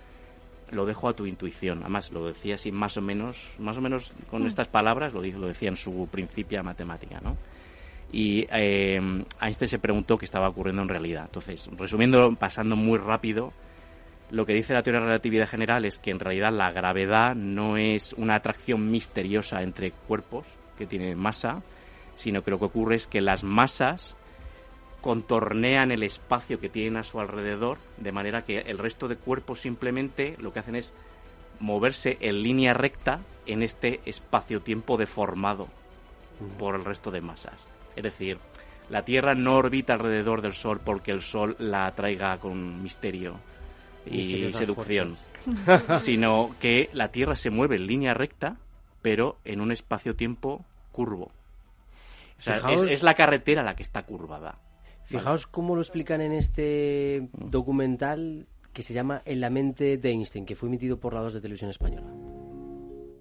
lo 0.72 0.86
dejo 0.86 1.10
a 1.10 1.14
tu 1.14 1.26
intuición. 1.26 1.80
Además, 1.82 2.12
lo 2.12 2.28
decía 2.28 2.56
así 2.56 2.72
más 2.72 2.98
o 2.98 3.02
menos, 3.02 3.56
más 3.60 3.78
o 3.78 3.82
menos 3.82 4.14
con 4.30 4.46
estas 4.46 4.68
palabras, 4.68 5.14
lo, 5.14 5.22
lo 5.22 5.48
decía 5.48 5.70
en 5.70 5.76
su 5.76 6.08
principia 6.12 6.64
matemática, 6.64 7.20
¿no? 7.22 7.38
Y 8.12 8.48
eh, 8.52 9.00
Einstein 9.42 9.70
se 9.70 9.80
preguntó 9.80 10.18
qué 10.18 10.26
estaba 10.26 10.50
ocurriendo 10.50 10.82
en 10.82 10.90
realidad. 10.90 11.26
Entonces, 11.26 11.70
resumiendo, 11.78 12.36
pasando 12.36 12.76
muy 12.76 12.98
rápido, 12.98 13.54
lo 14.32 14.46
que 14.46 14.54
dice 14.54 14.74
la 14.74 14.82
teoría 14.82 15.00
de 15.00 15.06
la 15.06 15.12
relatividad 15.12 15.48
general 15.48 15.86
es 15.86 16.00
que 16.00 16.12
en 16.12 16.20
realidad 16.20 16.52
la 16.52 16.72
gravedad 16.72 17.36
no 17.36 17.78
es 17.78 18.14
una 18.14 18.36
atracción 18.36 18.90
misteriosa 18.90 19.62
entre 19.62 19.92
cuerpos 19.92 20.48
que 20.78 20.88
tienen 20.88 21.18
masa, 21.18 21.62
sino 22.16 22.44
que 22.44 22.52
lo 22.52 22.60
que 22.60 22.66
ocurre 22.66 22.96
es 22.96 23.08
que 23.08 23.22
las 23.22 23.44
masas 23.44 24.18
contornean 25.02 25.92
el 25.92 26.04
espacio 26.04 26.60
que 26.60 26.70
tienen 26.70 26.98
a 26.98 27.04
su 27.04 27.20
alrededor, 27.20 27.78
de 27.98 28.12
manera 28.12 28.42
que 28.42 28.60
el 28.60 28.78
resto 28.78 29.08
de 29.08 29.16
cuerpos 29.16 29.60
simplemente 29.60 30.36
lo 30.40 30.52
que 30.52 30.60
hacen 30.60 30.76
es 30.76 30.94
moverse 31.60 32.18
en 32.22 32.42
línea 32.44 32.74
recta 32.74 33.22
en 33.46 33.64
este 33.64 34.02
espacio-tiempo 34.06 34.98
deformado 34.98 35.68
por 36.58 36.76
el 36.76 36.86
resto 36.86 37.12
de 37.12 37.22
masas. 37.22 37.68
Es 37.96 38.04
decir, 38.04 38.38
la 38.90 39.04
Tierra 39.04 39.36
no 39.36 39.56
orbita 39.56 39.94
alrededor 39.94 40.42
del 40.42 40.54
Sol 40.54 40.80
porque 40.84 41.12
el 41.12 41.22
Sol 41.22 41.56
la 41.60 41.88
atraiga 41.88 42.38
con 42.38 42.82
misterio 42.82 43.40
y 44.06 44.52
seducción, 44.54 45.18
sino 45.98 46.56
que 46.60 46.90
la 46.94 47.12
Tierra 47.12 47.36
se 47.36 47.50
mueve 47.50 47.76
en 47.76 47.88
línea 47.88 48.14
recta, 48.14 48.58
pero 49.02 49.38
en 49.46 49.62
un 49.62 49.72
espacio-tiempo 49.72 50.66
curvo. 50.92 51.32
O 52.38 52.42
sea, 52.42 52.56
es 52.88 53.04
la 53.04 53.16
carretera 53.16 53.64
la 53.64 53.76
que 53.76 53.84
está 53.84 54.04
curvada. 54.04 54.56
Fijaos 55.10 55.48
cómo 55.48 55.74
lo 55.74 55.82
explican 55.82 56.22
en 56.22 56.34
este 56.34 57.30
documental 57.34 58.46
que 58.74 58.84
se 58.84 58.94
llama 58.94 59.24
En 59.26 59.42
la 59.42 59.50
mente 59.50 59.98
de 59.98 60.12
Einstein, 60.12 60.46
que 60.46 60.56
fue 60.56 60.70
emitido 60.70 61.00
por 61.00 61.16
la 61.16 61.22
2 61.22 61.34
de 61.34 61.42
Televisión 61.42 61.72
Española. 61.72 62.14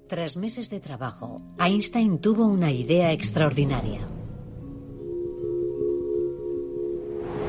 Tras 0.07 0.37
meses 0.37 0.69
de 0.69 0.81
trabajo, 0.81 1.41
Einstein 1.59 2.19
tuvo 2.19 2.45
una 2.45 2.71
idea 2.71 3.11
extraordinaria. 3.13 4.07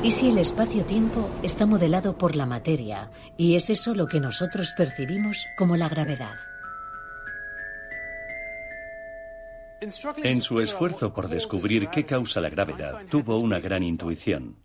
¿Y 0.03 0.11
si 0.11 0.29
el 0.29 0.37
espacio-tiempo 0.37 1.29
está 1.43 1.65
modelado 1.65 2.17
por 2.17 2.37
la 2.37 2.45
materia 2.45 3.11
y 3.37 3.55
es 3.55 3.69
eso 3.69 3.93
lo 3.93 4.07
que 4.07 4.21
nosotros 4.21 4.73
percibimos 4.77 5.47
como 5.57 5.75
la 5.75 5.89
gravedad? 5.89 6.37
En 10.23 10.41
su 10.41 10.59
esfuerzo 10.59 11.13
por 11.13 11.29
descubrir 11.29 11.89
qué 11.89 12.05
causa 12.05 12.41
la 12.41 12.49
gravedad, 12.49 13.05
tuvo 13.09 13.39
una 13.39 13.59
gran 13.59 13.83
intuición. 13.83 14.55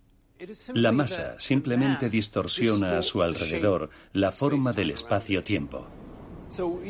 La 0.75 0.93
masa 0.93 1.37
simplemente 1.39 2.09
distorsiona 2.09 2.99
a 2.99 3.03
su 3.03 3.23
alrededor 3.23 3.91
la 4.13 4.33
forma 4.33 4.73
del 4.73 4.91
espacio-tiempo. 4.91 5.87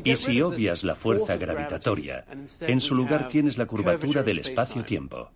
Y 0.05 0.17
si 0.17 0.41
obvias 0.43 0.85
la 0.85 0.95
fuerza 0.95 1.37
gravitatoria, 1.37 2.27
en 2.63 2.81
su 2.81 2.95
lugar 2.95 3.29
tienes 3.29 3.59
la 3.59 3.67
curvatura 3.67 4.23
del 4.23 4.39
espacio-tiempo. 4.41 5.31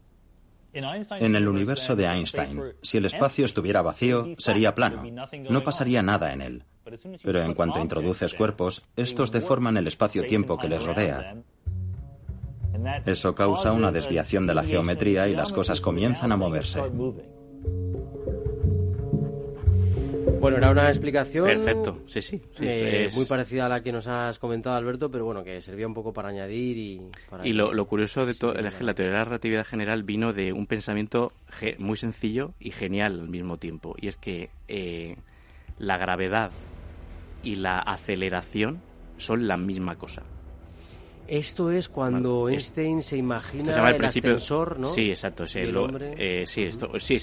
En 0.72 1.34
el 1.34 1.48
universo 1.48 1.96
de 1.96 2.06
Einstein, 2.06 2.62
si 2.82 2.98
el 2.98 3.06
espacio 3.06 3.44
estuviera 3.44 3.82
vacío, 3.82 4.34
sería 4.38 4.74
plano. 4.74 5.04
No 5.48 5.62
pasaría 5.62 6.02
nada 6.02 6.32
en 6.32 6.42
él. 6.42 6.64
Pero 7.22 7.42
en 7.42 7.54
cuanto 7.54 7.80
introduces 7.80 8.34
cuerpos, 8.34 8.82
estos 8.96 9.32
deforman 9.32 9.76
el 9.76 9.86
espacio-tiempo 9.86 10.58
que 10.58 10.68
les 10.68 10.82
rodea. 10.82 11.36
Eso 13.06 13.34
causa 13.34 13.72
una 13.72 13.90
desviación 13.90 14.46
de 14.46 14.54
la 14.54 14.62
geometría 14.62 15.28
y 15.28 15.34
las 15.34 15.52
cosas 15.52 15.80
comienzan 15.80 16.32
a 16.32 16.36
moverse. 16.36 16.80
Bueno, 20.40 20.58
era 20.58 20.70
una 20.70 20.88
explicación. 20.88 21.46
Perfecto, 21.46 21.98
sí, 22.06 22.22
sí. 22.22 22.40
Eh, 22.60 23.08
muy 23.14 23.24
parecida 23.24 23.66
a 23.66 23.68
la 23.68 23.82
que 23.82 23.90
nos 23.90 24.06
has 24.06 24.38
comentado, 24.38 24.76
Alberto, 24.76 25.10
pero 25.10 25.24
bueno, 25.24 25.42
que 25.42 25.60
servía 25.60 25.86
un 25.86 25.94
poco 25.94 26.12
para 26.12 26.28
añadir 26.28 26.78
y. 26.78 27.02
y 27.44 27.52
lo, 27.52 27.86
curioso 27.86 28.24
de 28.24 28.34
todo 28.34 28.54
es 28.54 28.74
que 28.74 28.84
la 28.84 28.94
teoría 28.94 29.12
de 29.12 29.18
la 29.18 29.24
relatividad 29.24 29.66
general 29.66 30.04
vino 30.04 30.32
de 30.32 30.52
un 30.52 30.66
pensamiento 30.66 31.32
muy 31.78 31.96
sencillo 31.96 32.52
y 32.60 32.70
genial 32.70 33.20
al 33.20 33.28
mismo 33.28 33.56
tiempo. 33.56 33.96
Y 34.00 34.08
es 34.08 34.16
que 34.16 34.50
eh, 34.68 35.16
la 35.78 35.96
gravedad 35.98 36.52
y 37.42 37.56
la 37.56 37.78
aceleración 37.78 38.80
son 39.16 39.48
la 39.48 39.56
misma 39.56 39.96
cosa. 39.96 40.22
Esto 41.28 41.70
es 41.70 41.90
cuando 41.90 42.48
Einstein 42.48 43.02
se 43.02 43.18
imagina 43.18 43.90
el, 43.90 44.04
ascensor, 44.04 44.78
¿no? 44.78 44.86
Sí, 44.86 45.10
exacto. 45.10 45.46
Sí, 45.46 45.60
eh, 45.60 46.44
sí, 46.46 46.62
esto, 46.62 46.88
sí, 46.98 47.16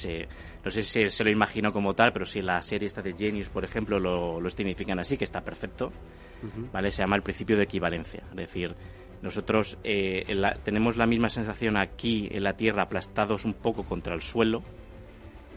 no 0.63 0.69
sé 0.69 0.83
si 0.83 1.09
se 1.09 1.23
lo 1.23 1.31
imagino 1.31 1.71
como 1.71 1.95
tal, 1.95 2.13
pero 2.13 2.23
si 2.23 2.39
la 2.41 2.61
serie 2.61 2.87
esta 2.87 3.01
de 3.01 3.13
Genius, 3.13 3.49
por 3.49 3.63
ejemplo, 3.63 3.99
lo, 3.99 4.39
lo 4.39 4.49
significan 4.51 4.99
así, 4.99 5.17
que 5.17 5.23
está 5.23 5.41
perfecto, 5.41 5.91
¿vale? 6.71 6.91
Se 6.91 7.01
llama 7.01 7.15
el 7.15 7.23
principio 7.23 7.57
de 7.57 7.63
equivalencia. 7.63 8.21
Es 8.29 8.35
decir, 8.35 8.75
nosotros 9.23 9.79
eh, 9.83 10.23
tenemos 10.63 10.97
la 10.97 11.07
misma 11.07 11.29
sensación 11.29 11.75
aquí 11.75 12.29
en 12.31 12.43
la 12.43 12.53
Tierra 12.53 12.83
aplastados 12.83 13.43
un 13.43 13.55
poco 13.55 13.85
contra 13.85 14.13
el 14.13 14.21
suelo, 14.21 14.61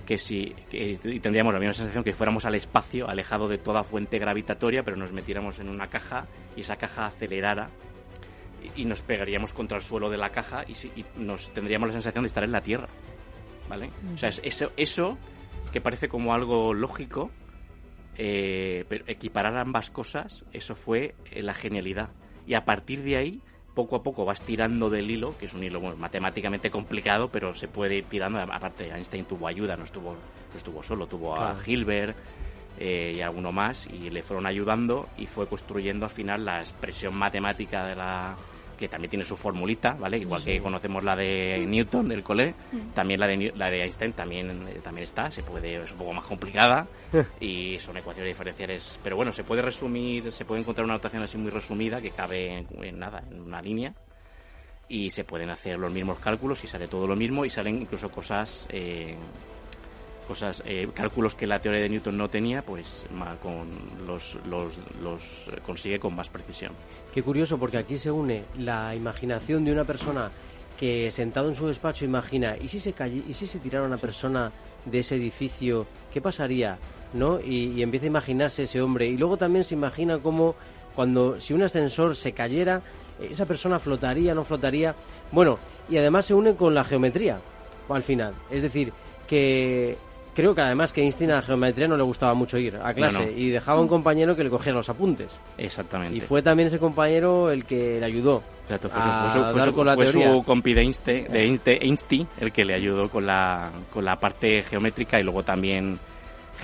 que 0.06 0.16
si 0.16 0.54
y 0.72 1.20
tendríamos 1.20 1.52
la 1.52 1.60
misma 1.60 1.74
sensación 1.74 2.02
que 2.02 2.14
fuéramos 2.14 2.46
al 2.46 2.54
espacio, 2.54 3.10
alejado 3.10 3.46
de 3.46 3.58
toda 3.58 3.84
fuente 3.84 4.18
gravitatoria, 4.18 4.82
pero 4.84 4.96
nos 4.96 5.12
metiéramos 5.12 5.58
en 5.58 5.68
una 5.68 5.88
caja 5.88 6.26
y 6.56 6.62
esa 6.62 6.76
caja 6.76 7.04
acelerara 7.08 7.68
y, 8.76 8.84
nos 8.84 9.02
pegaríamos 9.02 9.52
contra 9.52 9.76
el 9.76 9.82
suelo 9.82 10.10
de 10.10 10.16
la 10.16 10.30
caja 10.30 10.64
y, 10.66 11.04
nos 11.18 11.52
tendríamos 11.52 11.88
la 11.88 11.92
sensación 11.92 12.24
de 12.24 12.28
estar 12.28 12.44
en 12.44 12.52
la 12.52 12.60
Tierra. 12.60 12.88
¿Vale? 13.68 13.90
O 14.14 14.16
sea, 14.16 14.30
eso, 14.30 14.72
eso 14.76 15.18
que 15.72 15.80
parece 15.80 16.08
como 16.08 16.32
algo 16.32 16.72
lógico, 16.72 17.30
eh, 18.16 18.84
pero 18.88 19.04
equiparar 19.06 19.56
ambas 19.58 19.90
cosas, 19.90 20.44
eso 20.52 20.74
fue 20.74 21.14
eh, 21.30 21.42
la 21.42 21.54
genialidad. 21.54 22.10
Y 22.46 22.54
a 22.54 22.64
partir 22.64 23.02
de 23.02 23.16
ahí, 23.16 23.42
poco 23.74 23.96
a 23.96 24.02
poco 24.02 24.24
vas 24.24 24.40
tirando 24.40 24.88
del 24.88 25.10
hilo, 25.10 25.36
que 25.38 25.46
es 25.46 25.54
un 25.54 25.62
hilo 25.62 25.80
matemáticamente 25.96 26.70
complicado, 26.70 27.28
pero 27.28 27.54
se 27.54 27.68
puede 27.68 27.96
ir 27.96 28.06
tirando. 28.06 28.40
Aparte, 28.40 28.90
Einstein 28.90 29.26
tuvo 29.26 29.46
ayuda, 29.46 29.76
no 29.76 29.84
estuvo, 29.84 30.12
no 30.12 30.56
estuvo 30.56 30.82
solo, 30.82 31.06
tuvo 31.06 31.36
a 31.36 31.56
Hilbert 31.64 32.16
eh, 32.78 33.14
y 33.16 33.20
alguno 33.20 33.52
más, 33.52 33.86
y 33.88 34.10
le 34.10 34.22
fueron 34.22 34.46
ayudando 34.46 35.08
y 35.16 35.26
fue 35.26 35.46
construyendo 35.48 36.06
al 36.06 36.12
final 36.12 36.44
la 36.44 36.60
expresión 36.60 37.14
matemática 37.14 37.84
de 37.86 37.96
la 37.96 38.36
que 38.78 38.88
también 38.88 39.10
tiene 39.10 39.24
su 39.24 39.36
formulita, 39.36 39.94
¿vale? 39.94 40.18
Igual 40.18 40.44
que 40.44 40.60
conocemos 40.60 41.02
la 41.02 41.16
de 41.16 41.64
Newton 41.66 42.08
del 42.08 42.22
cole, 42.22 42.54
también 42.94 43.20
la 43.20 43.26
de 43.26 43.52
la 43.54 43.70
de 43.70 43.82
Einstein 43.82 44.12
también 44.12 44.68
eh, 44.68 44.78
también 44.82 45.04
está, 45.04 45.30
se 45.30 45.42
puede 45.42 45.82
es 45.82 45.92
un 45.92 45.98
poco 45.98 46.12
más 46.12 46.24
complicada 46.24 46.86
y 47.40 47.78
son 47.80 47.96
ecuaciones 47.96 48.30
diferenciales, 48.30 48.98
pero 49.02 49.16
bueno, 49.16 49.32
se 49.32 49.44
puede 49.44 49.60
resumir, 49.60 50.32
se 50.32 50.44
puede 50.44 50.60
encontrar 50.60 50.84
una 50.84 50.94
notación 50.94 51.22
así 51.22 51.36
muy 51.36 51.50
resumida 51.50 52.00
que 52.00 52.12
cabe 52.12 52.64
en, 52.70 52.98
nada, 52.98 53.22
en 53.28 53.40
una 53.42 53.60
línea 53.60 53.92
y 54.88 55.10
se 55.10 55.24
pueden 55.24 55.50
hacer 55.50 55.78
los 55.78 55.92
mismos 55.92 56.18
cálculos 56.20 56.62
y 56.64 56.68
sale 56.68 56.86
todo 56.86 57.06
lo 57.06 57.16
mismo 57.16 57.44
y 57.44 57.50
salen 57.50 57.82
incluso 57.82 58.10
cosas 58.10 58.66
eh, 58.70 59.16
cosas, 60.28 60.62
eh, 60.66 60.88
cálculos 60.94 61.34
que 61.34 61.46
la 61.46 61.58
teoría 61.58 61.80
de 61.80 61.88
Newton 61.88 62.16
no 62.16 62.28
tenía, 62.28 62.62
pues 62.62 63.06
con 63.42 63.68
los, 64.06 64.38
los, 64.46 64.78
los 65.02 65.50
consigue 65.64 65.98
con 65.98 66.14
más 66.14 66.28
precisión. 66.28 66.72
Qué 67.12 67.22
curioso, 67.22 67.58
porque 67.58 67.78
aquí 67.78 67.96
se 67.96 68.10
une 68.10 68.44
la 68.58 68.94
imaginación 68.94 69.64
de 69.64 69.72
una 69.72 69.84
persona 69.84 70.30
que 70.78 71.10
sentado 71.10 71.48
en 71.48 71.56
su 71.56 71.66
despacho 71.66 72.04
imagina, 72.04 72.56
¿y 72.56 72.68
si 72.68 72.78
se, 72.78 72.94
¿y 73.26 73.32
si 73.32 73.46
se 73.46 73.58
tirara 73.58 73.86
una 73.86 73.96
persona 73.96 74.52
de 74.84 74.98
ese 74.98 75.16
edificio? 75.16 75.86
¿Qué 76.12 76.20
pasaría? 76.20 76.78
¿no? 77.14 77.40
Y, 77.40 77.72
y, 77.72 77.82
empieza 77.82 78.04
a 78.04 78.08
imaginarse 78.08 78.64
ese 78.64 78.82
hombre. 78.82 79.06
Y 79.06 79.16
luego 79.16 79.38
también 79.38 79.64
se 79.64 79.74
imagina 79.74 80.18
cómo 80.18 80.54
cuando 80.94 81.40
si 81.40 81.54
un 81.54 81.62
ascensor 81.62 82.14
se 82.14 82.32
cayera, 82.32 82.82
esa 83.18 83.46
persona 83.46 83.78
flotaría, 83.78 84.34
no 84.34 84.44
flotaría. 84.44 84.94
Bueno, 85.32 85.58
y 85.88 85.96
además 85.96 86.26
se 86.26 86.34
une 86.34 86.54
con 86.54 86.74
la 86.74 86.84
geometría 86.84 87.40
al 87.88 88.02
final. 88.02 88.34
Es 88.50 88.62
decir, 88.62 88.92
que 89.26 89.96
creo 90.38 90.54
que 90.54 90.60
además 90.60 90.92
que 90.92 91.02
Einstein 91.02 91.32
a 91.32 91.36
la 91.36 91.42
geometría 91.42 91.88
no 91.88 91.96
le 91.96 92.04
gustaba 92.04 92.32
mucho 92.32 92.58
ir 92.58 92.76
a 92.76 92.94
clase 92.94 93.32
y 93.36 93.50
dejaba 93.50 93.80
a 93.80 93.82
un 93.82 93.88
compañero 93.88 94.36
que 94.36 94.44
le 94.44 94.50
cogiera 94.50 94.76
los 94.76 94.88
apuntes. 94.88 95.40
Exactamente. 95.58 96.16
Y 96.16 96.20
fue 96.20 96.42
también 96.42 96.68
ese 96.68 96.78
compañero 96.78 97.50
el 97.50 97.64
que 97.64 97.98
le 97.98 98.06
ayudó. 98.06 98.44
Exacto, 98.62 98.88
fue, 98.88 99.02
su, 99.02 99.72
con 99.74 99.84
la 99.84 99.96
compi 100.46 100.74
de 100.74 100.82
Einstein, 100.82 102.28
el 102.38 102.52
que 102.52 102.64
le 102.64 102.74
ayudó 102.74 103.08
con 103.08 103.26
la, 103.26 103.72
con 103.92 104.04
la 104.04 104.14
parte 104.14 104.62
geométrica 104.62 105.18
y 105.18 105.24
luego 105.24 105.42
también 105.42 105.98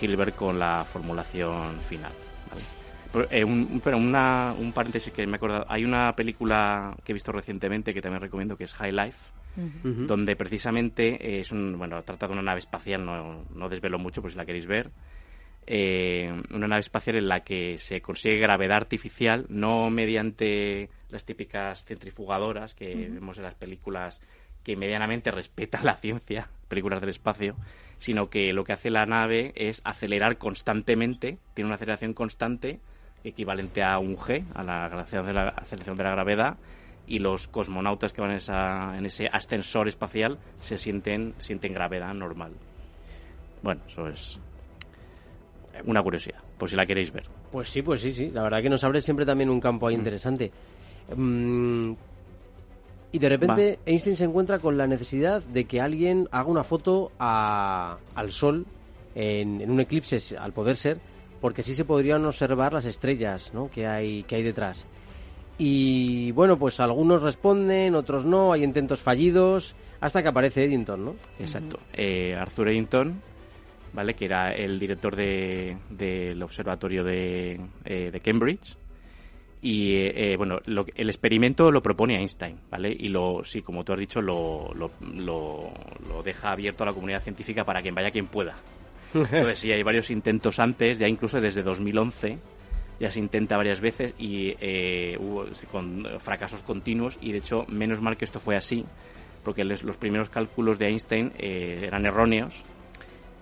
Hilbert 0.00 0.36
con 0.36 0.56
la 0.56 0.84
formulación 0.84 1.80
final. 1.80 2.12
Pero, 3.12 3.26
eh, 3.28 3.42
un, 3.42 3.80
pero 3.82 3.96
una, 3.96 4.54
un 4.56 4.70
paréntesis 4.72 5.12
que 5.12 5.26
me 5.26 5.32
he 5.32 5.36
acordado. 5.36 5.66
Hay 5.68 5.84
una 5.84 6.12
película 6.12 6.94
que 7.02 7.10
he 7.10 7.14
visto 7.14 7.32
recientemente 7.32 7.92
que 7.92 8.00
también 8.00 8.22
recomiendo 8.22 8.56
que 8.56 8.64
es 8.64 8.74
High 8.74 8.92
Life 8.92 9.18
donde 9.56 10.36
precisamente 10.36 11.40
es 11.40 11.52
un, 11.52 11.78
bueno, 11.78 12.02
trata 12.02 12.26
de 12.26 12.32
una 12.32 12.42
nave 12.42 12.58
espacial, 12.58 13.04
no, 13.04 13.44
no 13.54 13.68
desvelo 13.68 13.98
mucho 13.98 14.20
por 14.20 14.30
si 14.30 14.36
la 14.36 14.44
queréis 14.44 14.66
ver, 14.66 14.90
eh, 15.66 16.30
una 16.50 16.68
nave 16.68 16.80
espacial 16.80 17.16
en 17.16 17.28
la 17.28 17.40
que 17.40 17.78
se 17.78 18.00
consigue 18.00 18.38
gravedad 18.38 18.76
artificial, 18.76 19.46
no 19.48 19.88
mediante 19.88 20.90
las 21.08 21.24
típicas 21.24 21.84
centrifugadoras 21.84 22.74
que 22.74 22.94
vemos 22.94 23.38
en 23.38 23.44
las 23.44 23.54
películas 23.54 24.20
que 24.62 24.76
medianamente 24.76 25.30
respetan 25.30 25.84
la 25.84 25.94
ciencia, 25.94 26.48
películas 26.68 27.00
del 27.00 27.10
espacio, 27.10 27.56
sino 27.98 28.28
que 28.28 28.52
lo 28.52 28.64
que 28.64 28.72
hace 28.72 28.90
la 28.90 29.06
nave 29.06 29.52
es 29.54 29.80
acelerar 29.84 30.36
constantemente, 30.36 31.38
tiene 31.54 31.66
una 31.68 31.76
aceleración 31.76 32.12
constante 32.12 32.80
equivalente 33.22 33.82
a 33.82 33.98
un 33.98 34.16
G, 34.16 34.44
a 34.54 34.62
la 34.62 34.86
aceleración 34.86 35.26
de 35.26 35.32
la, 35.32 35.48
aceleración 35.48 35.96
de 35.96 36.04
la 36.04 36.10
gravedad, 36.10 36.56
y 37.06 37.18
los 37.18 37.48
cosmonautas 37.48 38.12
que 38.12 38.20
van 38.20 38.30
en, 38.30 38.36
esa, 38.38 38.96
en 38.96 39.06
ese 39.06 39.28
ascensor 39.30 39.88
espacial 39.88 40.38
se 40.60 40.78
sienten, 40.78 41.34
sienten 41.38 41.72
gravedad 41.72 42.14
normal. 42.14 42.52
Bueno, 43.62 43.82
eso 43.86 44.08
es 44.08 44.40
una 45.84 46.02
curiosidad, 46.02 46.38
por 46.58 46.68
si 46.68 46.76
la 46.76 46.86
queréis 46.86 47.12
ver. 47.12 47.24
Pues 47.50 47.68
sí, 47.68 47.82
pues 47.82 48.00
sí, 48.00 48.12
sí. 48.12 48.30
La 48.30 48.42
verdad 48.42 48.62
que 48.62 48.70
nos 48.70 48.84
abre 48.84 49.00
siempre 49.00 49.26
también 49.26 49.50
un 49.50 49.60
campo 49.60 49.88
ahí 49.88 49.96
mm. 49.96 49.98
interesante. 49.98 50.52
Mm, 51.14 51.92
y 53.12 53.18
de 53.18 53.28
repente 53.28 53.78
Einstein 53.86 54.16
se 54.16 54.24
encuentra 54.24 54.58
con 54.58 54.76
la 54.76 54.86
necesidad 54.86 55.42
de 55.42 55.66
que 55.66 55.80
alguien 55.80 56.28
haga 56.32 56.48
una 56.48 56.64
foto 56.64 57.12
al 57.18 58.32
Sol 58.32 58.66
en, 59.14 59.60
en, 59.60 59.70
un 59.70 59.78
eclipse, 59.80 60.36
al 60.36 60.52
poder 60.52 60.76
ser, 60.76 60.98
porque 61.40 61.60
así 61.60 61.74
se 61.74 61.84
podrían 61.84 62.24
observar 62.24 62.72
las 62.72 62.86
estrellas 62.86 63.52
¿no? 63.54 63.70
que, 63.70 63.86
hay, 63.86 64.24
que 64.24 64.36
hay 64.36 64.42
detrás. 64.42 64.86
Y 65.56 66.32
bueno, 66.32 66.58
pues 66.58 66.80
algunos 66.80 67.22
responden, 67.22 67.94
otros 67.94 68.24
no, 68.24 68.52
hay 68.52 68.64
intentos 68.64 69.00
fallidos, 69.00 69.76
hasta 70.00 70.22
que 70.22 70.28
aparece 70.28 70.64
Eddington, 70.64 71.04
¿no? 71.04 71.16
Exacto. 71.38 71.78
Eh, 71.92 72.34
Arthur 72.34 72.70
Eddington, 72.70 73.22
¿vale? 73.92 74.14
Que 74.14 74.24
era 74.24 74.52
el 74.52 74.78
director 74.80 75.14
del 75.14 75.78
de, 75.90 76.36
observatorio 76.42 77.04
de, 77.04 77.60
eh, 77.84 78.10
de, 78.10 78.20
Cambridge. 78.20 78.76
Y 79.62 79.94
eh, 79.94 80.34
bueno, 80.36 80.58
el 80.66 81.08
experimento 81.08 81.70
lo 81.70 81.80
propone 81.80 82.16
Einstein, 82.18 82.58
¿vale? 82.70 82.94
Y 82.98 83.08
lo, 83.08 83.42
sí, 83.44 83.62
como 83.62 83.82
tú 83.82 83.94
has 83.94 83.98
dicho, 83.98 84.20
lo, 84.20 84.74
lo, 84.74 84.90
lo, 85.00 85.72
lo 86.08 86.22
deja 86.22 86.50
abierto 86.50 86.82
a 86.82 86.88
la 86.88 86.92
comunidad 86.92 87.22
científica 87.22 87.64
para 87.64 87.80
quien 87.80 87.94
vaya 87.94 88.10
quien 88.10 88.26
pueda. 88.26 88.56
Entonces 89.14 89.58
sí, 89.60 89.70
hay 89.72 89.82
varios 89.82 90.10
intentos 90.10 90.58
antes, 90.58 90.98
ya 90.98 91.08
incluso 91.08 91.40
desde 91.40 91.62
2011, 91.62 92.38
ya 93.00 93.10
se 93.10 93.18
intenta 93.20 93.56
varias 93.56 93.80
veces 93.80 94.14
y 94.18 94.54
eh, 94.60 95.16
hubo 95.18 95.46
con 95.70 96.06
fracasos 96.20 96.62
continuos 96.62 97.18
y 97.20 97.32
de 97.32 97.38
hecho 97.38 97.64
menos 97.68 98.00
mal 98.00 98.16
que 98.16 98.24
esto 98.24 98.40
fue 98.40 98.56
así 98.56 98.84
porque 99.44 99.62
los 99.64 99.96
primeros 99.96 100.30
cálculos 100.30 100.78
de 100.78 100.88
Einstein 100.88 101.32
eh, 101.38 101.82
eran 101.82 102.06
erróneos 102.06 102.64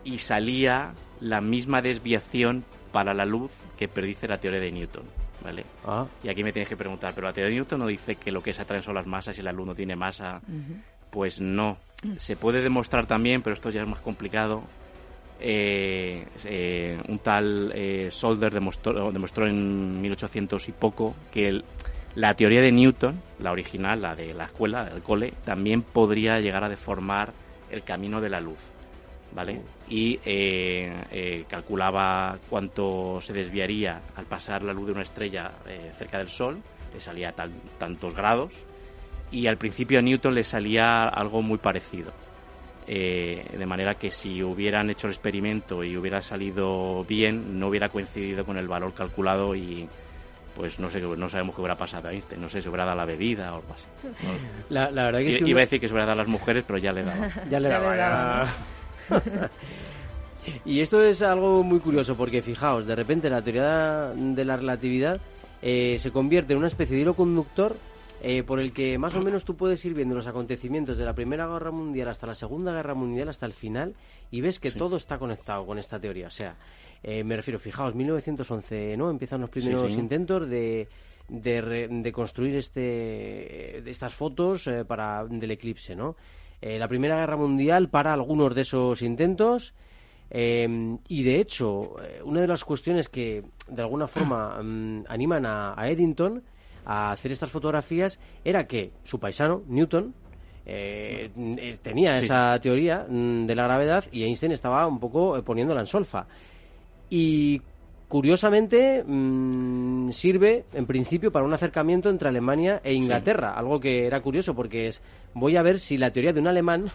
y 0.04 0.18
salía 0.18 0.94
la 1.20 1.40
misma 1.40 1.80
desviación 1.80 2.64
para 2.90 3.14
la 3.14 3.24
luz 3.24 3.52
que 3.78 3.88
predice 3.88 4.28
la 4.28 4.38
teoría 4.38 4.60
de 4.60 4.72
Newton. 4.72 5.04
¿Vale? 5.42 5.64
Ah. 5.84 6.06
Y 6.22 6.28
aquí 6.28 6.44
me 6.44 6.52
tienes 6.52 6.68
que 6.68 6.76
preguntar, 6.76 7.14
pero 7.14 7.26
la 7.26 7.32
teoría 7.32 7.50
de 7.50 7.56
Newton 7.56 7.80
no 7.80 7.86
dice 7.86 8.16
que 8.16 8.30
lo 8.30 8.40
que 8.40 8.52
se 8.52 8.62
atraen 8.62 8.82
son 8.82 8.94
las 8.94 9.06
masas 9.06 9.36
y 9.38 9.42
la 9.42 9.52
luz 9.52 9.66
no 9.66 9.74
tiene 9.74 9.96
masa. 9.96 10.40
Pues 11.10 11.40
no. 11.40 11.78
Se 12.16 12.36
puede 12.36 12.62
demostrar 12.62 13.06
también, 13.06 13.42
pero 13.42 13.54
esto 13.54 13.70
ya 13.70 13.82
es 13.82 13.88
más 13.88 14.00
complicado, 14.00 14.62
eh, 15.42 16.24
eh, 16.44 17.00
un 17.08 17.18
tal 17.18 17.72
eh, 17.74 18.08
Solder 18.10 18.52
demostró, 18.52 19.10
demostró 19.10 19.46
en 19.46 20.00
1800 20.00 20.68
y 20.68 20.72
poco 20.72 21.14
que 21.32 21.62
la 22.14 22.34
teoría 22.34 22.60
de 22.60 22.70
Newton, 22.70 23.20
la 23.40 23.52
original, 23.52 24.00
la 24.00 24.14
de 24.14 24.34
la 24.34 24.44
escuela, 24.44 24.84
del 24.84 25.02
cole, 25.02 25.34
también 25.44 25.82
podría 25.82 26.38
llegar 26.40 26.64
a 26.64 26.68
deformar 26.68 27.32
el 27.70 27.82
camino 27.82 28.20
de 28.20 28.28
la 28.28 28.40
luz. 28.40 28.58
¿vale? 29.34 29.62
Y 29.88 30.20
eh, 30.24 31.44
calculaba 31.48 32.38
cuánto 32.48 33.18
se 33.20 33.32
desviaría 33.32 34.00
al 34.14 34.26
pasar 34.26 34.62
la 34.62 34.74
luz 34.74 34.86
de 34.86 34.92
una 34.92 35.02
estrella 35.02 35.52
cerca 35.96 36.18
del 36.18 36.28
Sol, 36.28 36.62
le 36.92 37.00
salía 37.00 37.34
tantos 37.78 38.14
grados, 38.14 38.66
y 39.30 39.46
al 39.46 39.56
principio 39.56 39.98
a 39.98 40.02
Newton 40.02 40.34
le 40.34 40.44
salía 40.44 41.08
algo 41.08 41.40
muy 41.40 41.56
parecido. 41.56 42.12
De 42.86 43.66
manera 43.66 43.94
que 43.94 44.10
si 44.10 44.42
hubieran 44.42 44.90
hecho 44.90 45.06
el 45.06 45.12
experimento 45.12 45.84
y 45.84 45.96
hubiera 45.96 46.20
salido 46.20 47.04
bien, 47.04 47.58
no 47.58 47.68
hubiera 47.68 47.88
coincidido 47.88 48.44
con 48.44 48.56
el 48.56 48.68
valor 48.68 48.92
calculado 48.92 49.54
y 49.54 49.88
pues 50.54 50.78
no 50.78 50.90
sé 50.90 51.00
no 51.00 51.28
sabemos 51.28 51.54
qué 51.54 51.60
hubiera 51.60 51.76
pasado 51.76 52.08
a 52.08 52.12
Einstein, 52.12 52.40
no 52.40 52.48
sé 52.48 52.60
si 52.60 52.68
hubiera 52.68 52.84
dado 52.84 52.98
la 52.98 53.04
bebida 53.04 53.52
o 53.52 53.56
algo 53.56 53.74
así. 53.74 53.86
La, 54.68 54.88
verdad 54.90 55.20
que, 55.20 55.40
Iba 55.44 55.60
a 55.60 55.64
decir 55.64 55.80
que 55.80 55.88
se 55.88 55.94
hubiera 55.94 56.06
dado 56.06 56.20
a 56.20 56.22
las 56.22 56.28
mujeres, 56.28 56.64
pero 56.66 56.78
ya 56.78 56.92
le 56.92 57.02
daba. 57.02 57.30
ya 57.50 57.60
le 57.60 57.68
daba. 57.68 58.48
y 60.64 60.80
esto 60.80 61.02
es 61.02 61.22
algo 61.22 61.62
muy 61.62 61.80
curioso 61.80 62.16
porque 62.16 62.42
fijaos, 62.42 62.86
de 62.86 62.94
repente 62.94 63.30
la 63.30 63.42
teoría 63.42 64.12
de 64.14 64.44
la 64.44 64.56
relatividad 64.56 65.20
eh, 65.62 65.96
se 65.98 66.10
convierte 66.10 66.52
en 66.52 66.58
una 66.58 66.68
especie 66.68 66.96
de 66.96 67.02
hilo 67.02 67.14
conductor 67.14 67.76
eh, 68.22 68.42
por 68.42 68.60
el 68.60 68.72
que 68.72 68.98
más 68.98 69.14
o 69.16 69.20
menos 69.20 69.44
tú 69.44 69.56
puedes 69.56 69.84
ir 69.84 69.94
viendo 69.94 70.14
los 70.14 70.26
acontecimientos 70.26 70.96
de 70.96 71.04
la 71.04 71.14
Primera 71.14 71.46
Guerra 71.46 71.70
Mundial 71.70 72.08
hasta 72.08 72.26
la 72.26 72.34
Segunda 72.34 72.72
Guerra 72.72 72.94
Mundial, 72.94 73.28
hasta 73.28 73.46
el 73.46 73.52
final, 73.52 73.94
y 74.30 74.40
ves 74.40 74.58
que 74.58 74.70
todo 74.70 74.96
está 74.96 75.18
conectado 75.18 75.66
con 75.66 75.78
esta 75.78 75.98
teoría. 76.00 76.28
O 76.28 76.30
sea, 76.30 76.56
eh, 77.02 77.24
me 77.24 77.36
refiero, 77.36 77.58
fijaos, 77.58 77.94
1911, 77.94 78.96
¿no? 78.96 79.10
Empiezan 79.10 79.40
los 79.40 79.50
primeros 79.50 79.92
intentos 79.92 80.48
de, 80.48 80.88
de, 81.28 82.12
construir 82.12 82.56
este, 82.56 83.90
estas 83.90 84.14
fotos 84.14 84.70
para 84.86 85.24
del 85.26 85.50
eclipse, 85.50 85.94
¿no? 85.94 86.16
Eh, 86.62 86.78
la 86.78 86.86
Primera 86.86 87.16
Guerra 87.16 87.36
Mundial 87.36 87.88
para 87.88 88.12
algunos 88.12 88.54
de 88.54 88.60
esos 88.60 89.02
intentos. 89.02 89.74
Eh, 90.30 90.96
y 91.08 91.24
de 91.24 91.40
hecho, 91.40 91.96
eh, 92.00 92.22
una 92.24 92.40
de 92.40 92.46
las 92.46 92.64
cuestiones 92.64 93.08
que 93.08 93.42
de 93.68 93.82
alguna 93.82 94.06
forma 94.06 94.62
mm, 94.62 95.04
animan 95.08 95.44
a, 95.44 95.74
Eddington 95.88 96.42
a 96.84 97.12
hacer 97.12 97.32
estas 97.32 97.50
fotografías 97.50 98.18
era 98.44 98.66
que 98.66 98.92
su 99.02 99.18
paisano, 99.18 99.62
Newton, 99.68 100.14
tenía 101.82 102.18
esa 102.18 102.58
teoría 102.60 103.06
mm, 103.08 103.46
de 103.46 103.54
la 103.54 103.64
gravedad 103.64 104.04
y 104.12 104.24
Einstein 104.24 104.52
estaba 104.52 104.86
un 104.86 105.00
poco 105.00 105.42
poniéndola 105.42 105.80
en 105.80 105.86
solfa. 105.86 106.26
Y 107.10 107.60
curiosamente 108.08 109.02
mm, 109.04 110.10
sirve 110.10 110.64
en 110.72 110.86
principio 110.86 111.32
para 111.32 111.44
un 111.44 111.54
acercamiento 111.54 112.10
entre 112.10 112.28
Alemania 112.28 112.80
e 112.84 112.92
Inglaterra, 112.92 113.54
algo 113.54 113.80
que 113.80 114.06
era 114.06 114.20
curioso 114.20 114.54
porque 114.54 114.88
es 114.88 115.02
voy 115.34 115.56
a 115.56 115.62
ver 115.62 115.78
si 115.78 115.96
la 115.96 116.10
teoría 116.10 116.32
de 116.32 116.40
un 116.40 116.46
alemán 116.46 116.90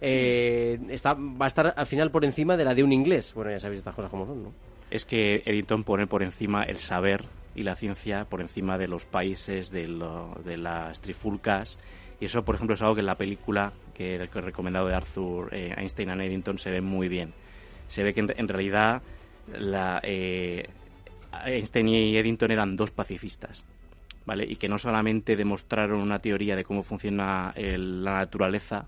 eh, 0.00 0.78
está, 0.90 1.14
va 1.14 1.44
a 1.44 1.46
estar 1.46 1.74
al 1.76 1.86
final 1.86 2.10
por 2.10 2.24
encima 2.24 2.56
de 2.56 2.64
la 2.64 2.74
de 2.74 2.82
un 2.82 2.92
inglés. 2.92 3.32
Bueno, 3.34 3.50
ya 3.50 3.60
sabéis 3.60 3.78
estas 3.78 3.94
cosas 3.94 4.10
como 4.10 4.26
son, 4.26 4.42
¿no? 4.42 4.52
Es 4.90 5.04
que 5.04 5.42
Eddington 5.44 5.84
pone 5.84 6.06
por 6.06 6.22
encima 6.22 6.64
el 6.64 6.76
saber 6.78 7.22
y 7.56 7.62
la 7.62 7.74
ciencia 7.74 8.26
por 8.26 8.40
encima 8.40 8.78
de 8.78 8.86
los 8.86 9.06
países, 9.06 9.70
de, 9.70 9.86
de 10.44 10.56
las 10.56 11.00
trifulcas. 11.00 11.78
Y 12.20 12.26
eso, 12.26 12.44
por 12.44 12.54
ejemplo, 12.54 12.74
es 12.74 12.82
algo 12.82 12.94
que 12.94 13.00
en 13.00 13.06
la 13.06 13.16
película 13.16 13.72
que, 13.94 14.14
he 14.14 14.40
recomendado 14.40 14.86
de 14.86 14.94
Arthur 14.94 15.48
eh, 15.52 15.74
Einstein 15.76 16.10
and 16.10 16.20
Eddington 16.20 16.58
se 16.58 16.70
ve 16.70 16.80
muy 16.80 17.08
bien. 17.08 17.32
Se 17.88 18.02
ve 18.02 18.12
que 18.14 18.20
en 18.20 18.48
realidad 18.48 19.02
la, 19.52 20.00
eh, 20.02 20.68
Einstein 21.44 21.88
y 21.88 22.16
Eddington 22.16 22.50
eran 22.50 22.76
dos 22.76 22.90
pacifistas, 22.90 23.64
¿vale? 24.24 24.44
Y 24.44 24.56
que 24.56 24.68
no 24.68 24.78
solamente 24.78 25.36
demostraron 25.36 26.00
una 26.00 26.18
teoría 26.18 26.56
de 26.56 26.64
cómo 26.64 26.82
funciona 26.82 27.54
la 27.56 28.12
naturaleza, 28.12 28.86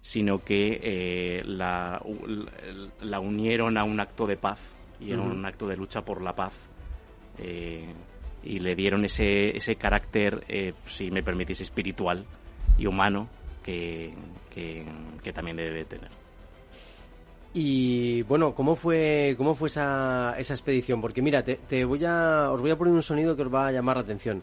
sino 0.00 0.44
que 0.44 0.80
eh, 0.82 1.42
la, 1.44 2.00
la, 3.00 3.20
unieron 3.20 3.76
a 3.76 3.84
un 3.84 3.98
acto 4.00 4.26
de 4.26 4.36
paz 4.36 4.60
y 5.00 5.12
a 5.12 5.20
un 5.20 5.44
acto 5.44 5.66
de 5.66 5.76
lucha 5.76 6.04
por 6.04 6.22
la 6.22 6.34
paz. 6.34 6.52
Eh, 7.38 7.92
y 8.42 8.60
le 8.60 8.74
dieron 8.74 9.04
ese, 9.04 9.56
ese 9.56 9.76
carácter, 9.76 10.44
si 10.84 11.10
me 11.10 11.22
permitís, 11.22 11.60
espiritual 11.60 12.24
y 12.78 12.86
humano 12.86 13.28
que, 13.64 14.14
que 14.54 15.32
también 15.32 15.56
debe 15.56 15.84
tener. 15.84 16.10
Y 17.54 18.22
bueno, 18.22 18.54
¿cómo 18.54 18.76
fue, 18.76 19.34
cómo 19.36 19.54
fue 19.54 19.68
esa, 19.68 20.34
esa 20.38 20.54
expedición? 20.54 21.00
Porque 21.00 21.22
mira, 21.22 21.42
te, 21.42 21.84
voy 21.84 22.04
a, 22.04 22.50
os 22.52 22.60
voy 22.60 22.70
a 22.70 22.76
poner 22.76 22.92
un 22.92 23.02
sonido 23.02 23.34
que 23.34 23.42
os 23.42 23.52
va 23.52 23.68
a 23.68 23.72
llamar 23.72 23.96
la 23.96 24.02
atención. 24.02 24.42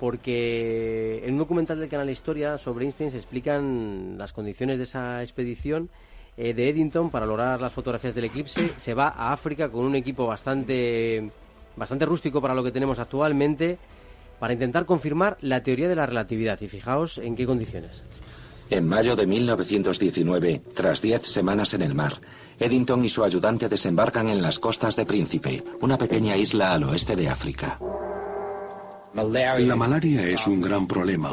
Porque 0.00 1.22
en 1.24 1.34
un 1.34 1.38
documental 1.38 1.78
del 1.78 1.88
canal 1.88 2.10
Historia 2.10 2.58
sobre 2.58 2.84
Einstein 2.84 3.10
se 3.10 3.18
explican 3.18 4.16
las 4.18 4.32
condiciones 4.32 4.78
de 4.78 4.84
esa 4.84 5.20
expedición 5.22 5.90
eh, 6.36 6.54
de 6.54 6.68
Eddington 6.68 7.10
para 7.10 7.24
lograr 7.24 7.60
las 7.60 7.72
fotografías 7.72 8.14
del 8.14 8.24
eclipse. 8.24 8.72
Se 8.78 8.94
va 8.94 9.08
a 9.08 9.32
África 9.32 9.70
con 9.70 9.84
un 9.84 9.94
equipo 9.94 10.26
bastante, 10.26 11.30
bastante 11.76 12.06
rústico 12.06 12.40
para 12.40 12.54
lo 12.54 12.64
que 12.64 12.72
tenemos 12.72 12.98
actualmente 12.98 13.78
para 14.38 14.52
intentar 14.52 14.84
confirmar 14.84 15.38
la 15.40 15.62
teoría 15.62 15.88
de 15.88 15.96
la 15.96 16.06
relatividad. 16.06 16.60
Y 16.60 16.68
fijaos 16.68 17.18
en 17.18 17.36
qué 17.36 17.46
condiciones. 17.46 18.02
En 18.68 18.86
mayo 18.86 19.14
de 19.14 19.26
1919, 19.26 20.62
tras 20.74 21.00
diez 21.00 21.22
semanas 21.22 21.72
en 21.74 21.82
el 21.82 21.94
mar, 21.94 22.20
Eddington 22.58 23.04
y 23.04 23.08
su 23.08 23.22
ayudante 23.22 23.68
desembarcan 23.68 24.28
en 24.28 24.42
las 24.42 24.58
costas 24.58 24.96
de 24.96 25.06
Príncipe, 25.06 25.62
una 25.80 25.96
pequeña 25.96 26.36
isla 26.36 26.72
al 26.72 26.82
oeste 26.84 27.14
de 27.14 27.28
África. 27.28 27.78
La 29.14 29.76
malaria 29.76 30.28
es 30.28 30.46
un 30.46 30.60
gran 30.60 30.86
problema. 30.86 31.30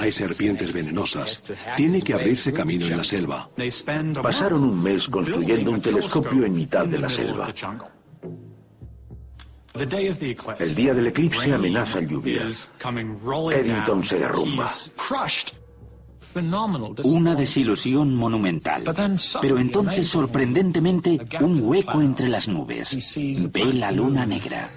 Hay 0.00 0.12
serpientes 0.12 0.72
venenosas. 0.72 1.42
Tiene 1.76 2.00
que 2.00 2.14
abrirse 2.14 2.54
camino 2.54 2.86
en 2.86 2.96
la 2.96 3.04
selva. 3.04 3.50
Pasaron 4.22 4.62
un 4.62 4.82
mes 4.82 5.08
construyendo 5.08 5.72
un 5.72 5.82
telescopio 5.82 6.46
en 6.46 6.54
mitad 6.54 6.86
de 6.86 6.98
la 6.98 7.08
selva. 7.10 7.52
El 10.58 10.74
día 10.74 10.94
del 10.94 11.06
eclipse 11.06 11.52
amenazan 11.52 12.06
lluvias. 12.06 12.70
Eddington 13.52 14.04
se 14.04 14.18
derrumba. 14.18 14.66
Una 17.04 17.34
desilusión 17.34 18.14
monumental. 18.14 18.84
Pero 19.40 19.58
entonces, 19.58 20.08
sorprendentemente, 20.08 21.18
un 21.40 21.60
hueco 21.62 22.00
entre 22.02 22.28
las 22.28 22.48
nubes. 22.48 23.16
Ve 23.50 23.72
la 23.72 23.90
luna 23.90 24.26
negra. 24.26 24.70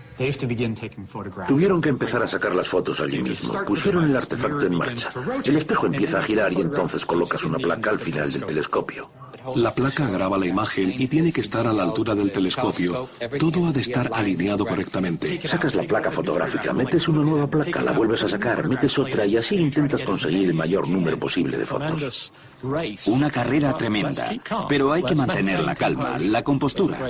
Tuvieron 1.48 1.82
que 1.82 1.90
empezar 1.90 2.22
a 2.22 2.28
sacar 2.28 2.56
las 2.56 2.68
fotos 2.68 3.02
allí 3.02 3.22
mismo. 3.22 3.64
Pusieron 3.66 4.10
el 4.10 4.16
artefacto 4.16 4.66
en 4.66 4.76
marcha. 4.76 5.10
El 5.44 5.58
espejo 5.58 5.88
empieza 5.88 6.20
a 6.20 6.22
girar 6.22 6.54
y 6.54 6.62
entonces 6.62 7.06
colocas 7.06 7.44
una 7.44 7.58
placa 7.58 7.90
al 7.90 8.00
final 8.00 8.32
del 8.32 8.46
telescopio. 8.46 9.10
La 9.56 9.72
placa 9.72 10.08
graba 10.08 10.38
la 10.38 10.46
imagen 10.46 10.94
y 10.98 11.08
tiene 11.08 11.32
que 11.32 11.42
estar 11.42 11.66
a 11.66 11.74
la 11.74 11.84
altura 11.84 12.16
del 12.16 12.32
telescopio. 12.32 13.10
Todo 13.40 13.68
ha 13.68 13.72
de 13.72 13.82
estar 13.82 14.10
alineado 14.14 14.66
correctamente. 14.66 15.40
Sacas 15.48 15.76
la 15.76 15.84
placa 15.84 16.12
fotográfica, 16.12 16.74
metes 16.74 17.08
una 17.08 17.24
nueva 17.24 17.48
placa, 17.48 17.82
la 17.82 17.92
vuelves 17.92 18.24
a 18.24 18.30
sacar, 18.30 18.68
metes 18.68 18.98
otra 19.00 19.26
y 19.26 19.38
así 19.38 19.56
intentas 19.56 20.02
conseguir 20.04 20.50
el 20.50 20.54
mayor 20.54 20.88
número 20.88 21.18
posible 21.18 21.58
de 21.58 21.66
fotos. 21.66 22.34
Una 23.08 23.30
carrera 23.32 23.76
tremenda, 23.76 24.30
pero 24.68 24.92
hay 24.92 25.04
que 25.04 25.16
mantener 25.16 25.62
la 25.62 25.76
calma, 25.76 26.18
la 26.20 26.44
compostura. 26.44 27.10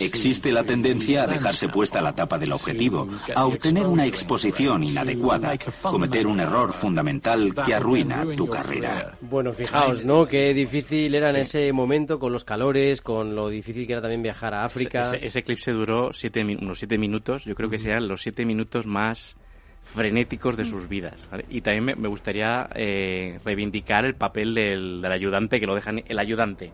Existe 0.00 0.52
la 0.52 0.62
tendencia 0.62 1.24
a 1.24 1.26
dejarse 1.26 1.68
puesta 1.68 2.00
la 2.00 2.14
tapa 2.14 2.38
del 2.38 2.52
objetivo, 2.52 3.08
a 3.34 3.46
obtener 3.46 3.86
una 3.86 4.06
exposición 4.06 4.84
inadecuada, 4.84 5.56
cometer 5.82 6.26
un 6.26 6.40
error 6.40 6.72
fundamental 6.72 7.54
que 7.64 7.74
arruina 7.74 8.24
tu 8.36 8.48
carrera. 8.48 9.16
Bueno, 9.20 9.52
fijaos, 9.52 10.04
¿no? 10.04 10.26
Qué 10.26 10.54
difícil 10.54 11.14
era 11.14 11.30
en 11.30 11.36
ese 11.36 11.72
momento 11.72 12.18
con 12.18 12.32
los 12.32 12.44
calores, 12.44 13.00
con 13.00 13.34
lo 13.34 13.48
difícil 13.48 13.86
que 13.86 13.92
era 13.92 14.02
también 14.02 14.22
viajar 14.22 14.54
a 14.54 14.64
África. 14.64 15.10
Ese, 15.20 15.38
eclipse 15.40 15.72
duró 15.72 16.12
siete, 16.12 16.42
unos 16.42 16.78
siete 16.78 16.98
minutos, 16.98 17.44
yo 17.44 17.54
creo 17.54 17.68
que 17.68 17.78
serían 17.78 18.08
los 18.08 18.22
siete 18.22 18.44
minutos 18.44 18.86
más 18.86 19.36
frenéticos 19.84 20.56
de 20.56 20.64
sus 20.64 20.88
vidas. 20.88 21.28
Y 21.48 21.60
también 21.60 22.00
me, 22.00 22.08
gustaría 22.08 22.68
eh, 22.74 23.38
reivindicar 23.44 24.04
el 24.04 24.14
papel 24.14 24.54
del, 24.54 25.04
ayudante, 25.04 25.60
que 25.60 25.66
lo 25.66 25.74
dejan 25.74 26.02
el 26.08 26.18
ayudante. 26.18 26.72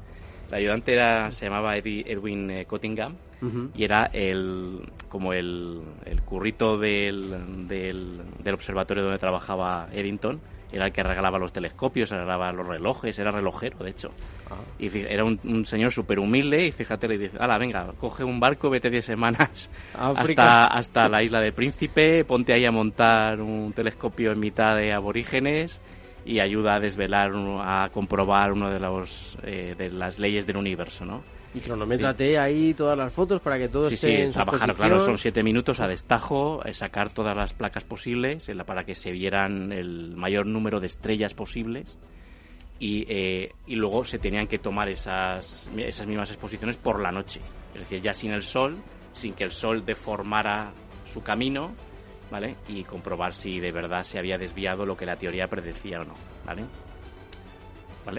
El 0.48 0.54
ayudante 0.54 0.92
era, 0.92 1.30
se 1.30 1.46
llamaba 1.46 1.76
Edwin 1.76 2.50
eh, 2.50 2.64
Cottingham 2.64 3.16
y 3.74 3.84
era 3.84 4.04
el 4.12 4.80
como 5.08 5.32
el, 5.32 5.80
el 6.04 6.20
currito 6.22 6.76
del, 6.76 7.66
del, 7.66 8.20
del 8.42 8.54
observatorio 8.54 9.02
donde 9.02 9.18
trabajaba 9.18 9.88
Eddington 9.92 10.40
era 10.72 10.86
el 10.86 10.92
que 10.92 11.02
regalaba 11.02 11.38
los 11.38 11.52
telescopios, 11.52 12.10
regalaba 12.10 12.52
los 12.52 12.66
relojes, 12.66 13.18
era 13.18 13.30
relojero, 13.30 13.78
de 13.78 13.90
hecho. 13.90 14.10
Ah. 14.50 14.56
Y 14.78 14.96
era 14.98 15.24
un, 15.24 15.66
señor 15.66 15.92
súper 15.92 16.18
humilde 16.18 16.66
y 16.66 16.72
fíjate, 16.72 17.08
le 17.08 17.18
dice, 17.18 17.36
ala, 17.38 17.58
venga, 17.58 17.92
coge 17.98 18.24
un 18.24 18.40
barco, 18.40 18.70
vete 18.70 18.90
10 18.90 19.04
semanas 19.04 19.70
hasta, 19.94 20.64
hasta 20.66 21.08
la 21.08 21.22
isla 21.22 21.40
del 21.40 21.52
Príncipe, 21.52 22.24
ponte 22.24 22.52
ahí 22.52 22.64
a 22.64 22.70
montar 22.70 23.40
un 23.40 23.72
telescopio 23.72 24.32
en 24.32 24.40
mitad 24.40 24.76
de 24.76 24.92
aborígenes 24.92 25.80
y 26.24 26.40
ayuda 26.40 26.76
a 26.76 26.80
desvelar, 26.80 27.32
a 27.34 27.88
comprobar 27.92 28.52
una 28.52 28.70
de, 28.70 28.80
los, 28.80 29.38
eh, 29.42 29.74
de 29.76 29.90
las 29.90 30.18
leyes 30.18 30.46
del 30.46 30.56
universo, 30.56 31.04
¿no? 31.04 31.22
Y 31.52 31.60
cronométrate 31.60 32.38
ahí 32.38 32.74
todas 32.74 32.96
las 32.96 33.12
fotos 33.12 33.40
para 33.40 33.58
que 33.58 33.68
todo 33.68 33.86
sí, 33.86 33.94
esté 33.94 34.16
sí, 34.16 34.22
en 34.22 34.30
trabajar, 34.30 34.72
claro, 34.74 35.00
son 35.00 35.18
siete 35.18 35.42
minutos 35.42 35.80
a 35.80 35.88
destajo, 35.88 36.64
eh, 36.64 36.72
sacar 36.72 37.12
todas 37.12 37.36
las 37.36 37.54
placas 37.54 37.82
posibles 37.82 38.48
para 38.64 38.84
que 38.84 38.94
se 38.94 39.10
vieran 39.10 39.72
el 39.72 40.16
mayor 40.16 40.46
número 40.46 40.78
de 40.78 40.86
estrellas 40.86 41.34
posibles 41.34 41.98
y, 42.78 43.04
eh, 43.08 43.52
y 43.66 43.74
luego 43.74 44.04
se 44.04 44.18
tenían 44.18 44.46
que 44.46 44.58
tomar 44.58 44.88
esas, 44.88 45.68
esas 45.76 46.06
mismas 46.06 46.30
exposiciones 46.30 46.76
por 46.76 47.00
la 47.00 47.10
noche. 47.10 47.40
Es 47.74 47.80
decir, 47.80 48.00
ya 48.00 48.14
sin 48.14 48.30
el 48.30 48.42
sol, 48.42 48.76
sin 49.12 49.34
que 49.34 49.44
el 49.44 49.50
sol 49.50 49.84
deformara 49.84 50.72
su 51.04 51.20
camino, 51.22 51.72
¿vale? 52.30 52.56
Y 52.68 52.84
comprobar 52.84 53.34
si 53.34 53.58
de 53.58 53.72
verdad 53.72 54.04
se 54.04 54.18
había 54.18 54.38
desviado 54.38 54.86
lo 54.86 54.96
que 54.96 55.04
la 55.04 55.16
teoría 55.16 55.48
predecía 55.48 56.00
o 56.00 56.04
no, 56.04 56.14
¿vale? 56.46 56.64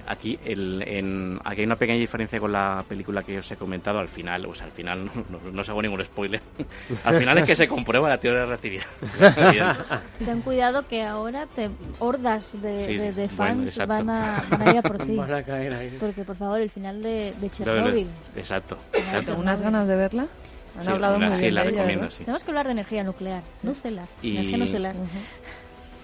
Aquí, 0.08 0.38
el, 0.44 0.84
en, 0.88 1.40
aquí 1.44 1.62
hay 1.62 1.66
una 1.66 1.76
pequeña 1.76 2.00
diferencia 2.00 2.40
con 2.40 2.52
la 2.52 2.84
película 2.88 3.24
que 3.24 3.38
os 3.38 3.52
he 3.52 3.56
comentado 3.56 4.00
al 4.00 4.10
final, 4.10 4.46
o 4.46 4.56
sea, 4.56 4.68
al 4.68 4.72
final 4.72 5.06
no, 5.30 5.40
no, 5.52 5.62
hago 5.62 5.82
ningún 5.82 6.04
spoiler. 6.04 6.42
al 7.04 7.16
final 7.18 7.38
es 7.40 7.46
que 7.46 7.56
se 7.56 7.68
comprueba 7.68 8.10
la 8.10 8.18
teoría 8.18 8.42
de 8.42 8.46
la 8.46 8.58
relatividad. 8.58 10.02
Ten 10.26 10.42
cuidado 10.42 10.88
que 10.88 11.04
ahora 11.04 11.46
te 11.48 11.70
hordas 12.00 12.62
de, 12.62 13.30
fans 13.30 13.78
van, 13.88 14.10
a, 14.10 14.44
ir 14.72 14.78
a 14.78 14.82
por 14.82 14.98
ti. 15.04 15.16
Van 15.16 15.34
a 15.34 15.44
caer 15.44 15.74
ahí. 15.74 15.98
Porque, 16.00 16.24
por 16.24 16.36
favor, 16.36 16.60
el 16.60 16.70
final 16.70 17.02
de, 17.02 17.34
de 17.40 17.50
Chernobyl. 17.50 18.08
Exacto. 18.36 18.78
Tengo 19.26 19.40
unas 19.40 19.62
ganas 19.62 19.88
de 19.88 19.96
verla. 19.96 20.28
Han 20.80 20.88
hablado 20.88 21.20
muy 21.20 21.38
bien 21.38 21.54
la 21.54 21.64
de 21.64 21.72
recomiendo, 21.72 22.08
Tenemos 22.08 22.44
que 22.44 22.52
hablar 22.52 22.66
de 22.66 22.72
energía 22.72 23.04
nuclear, 23.04 23.44
nucelar, 23.62 24.08
y... 24.22 24.38
energía 24.38 24.58
nucelar 24.58 24.96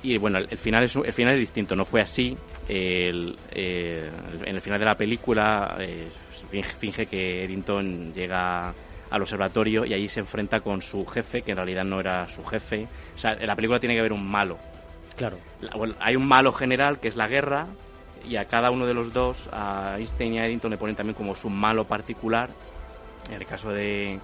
y 0.03 0.17
bueno, 0.17 0.37
el, 0.37 0.57
final 0.57 0.83
es 0.83 0.95
el 0.95 1.13
final 1.13 1.33
es 1.33 1.39
distinto, 1.39 1.75
no 1.75 1.85
fue 1.85 2.01
así. 2.01 2.35
El, 2.67 3.35
en 3.51 4.55
el 4.55 4.61
final 4.61 4.79
de 4.79 4.85
la 4.85 4.95
película 4.95 5.77
eh, 5.79 6.07
finge, 6.79 7.05
que 7.05 7.45
Eddington 7.45 8.13
llega 8.13 8.73
al 9.09 9.21
observatorio 9.21 9.85
y 9.85 9.93
allí 9.93 10.07
se 10.07 10.19
enfrenta 10.19 10.59
con 10.59 10.81
su 10.81 11.05
jefe, 11.05 11.41
que 11.41 11.51
en 11.51 11.57
realidad 11.57 11.83
no 11.83 11.99
era 11.99 12.27
su 12.27 12.43
jefe. 12.43 12.87
O 13.15 13.17
sea, 13.17 13.33
en 13.33 13.47
la 13.47 13.55
película 13.55 13.79
tiene 13.79 13.95
que 13.95 13.99
haber 13.99 14.13
un 14.13 14.25
malo. 14.25 14.57
Claro. 15.15 15.39
hay 15.99 16.15
un 16.15 16.27
malo 16.27 16.51
general, 16.51 16.99
que 16.99 17.07
es 17.07 17.15
la 17.15 17.27
guerra, 17.27 17.67
y 18.29 18.35
a 18.35 18.45
cada 18.45 18.69
uno 18.69 18.85
de 18.85 18.93
los 18.93 19.13
dos, 19.13 19.49
a 19.51 19.95
Einstein 19.97 20.33
y 20.33 20.39
a 20.39 20.45
Eddington, 20.45 20.69
le 20.69 20.77
ponen 20.77 20.95
también 20.95 21.15
como 21.15 21.33
su 21.33 21.49
malo 21.49 21.85
particular. 21.85 22.49
En 23.29 23.41
el 23.41 23.45
caso 23.47 23.71
de, 23.71 24.19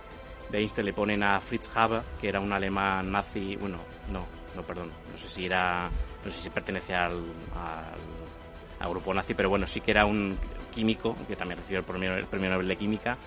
de 0.51 0.57
Einstein 0.59 0.85
le 0.85 0.93
ponen 0.93 1.23
a 1.23 1.39
Fritz 1.39 1.71
Haber, 1.75 2.03
que 2.21 2.29
era 2.29 2.39
un 2.39 2.53
alemán 2.53 3.11
nazi, 3.11 3.55
bueno, 3.55 3.79
no, 4.11 4.42
no, 4.55 4.63
perdón, 4.63 4.91
no 5.11 5.17
sé 5.17 5.29
si 5.29 5.45
era, 5.45 5.89
no 6.23 6.31
sé 6.31 6.41
si 6.41 6.49
pertenecía 6.49 7.05
al, 7.05 7.21
al, 8.79 8.89
grupo 8.89 9.13
nazi, 9.13 9.33
pero 9.33 9.49
bueno, 9.49 9.65
sí 9.65 9.81
que 9.81 9.91
era 9.91 10.05
un 10.05 10.37
químico 10.71 11.15
que 11.27 11.35
también 11.35 11.59
recibió 11.59 11.79
el 11.79 11.85
premio, 11.85 12.15
el 12.15 12.25
premio 12.25 12.49
Nobel 12.49 12.67
de 12.67 12.75
Química 12.75 13.17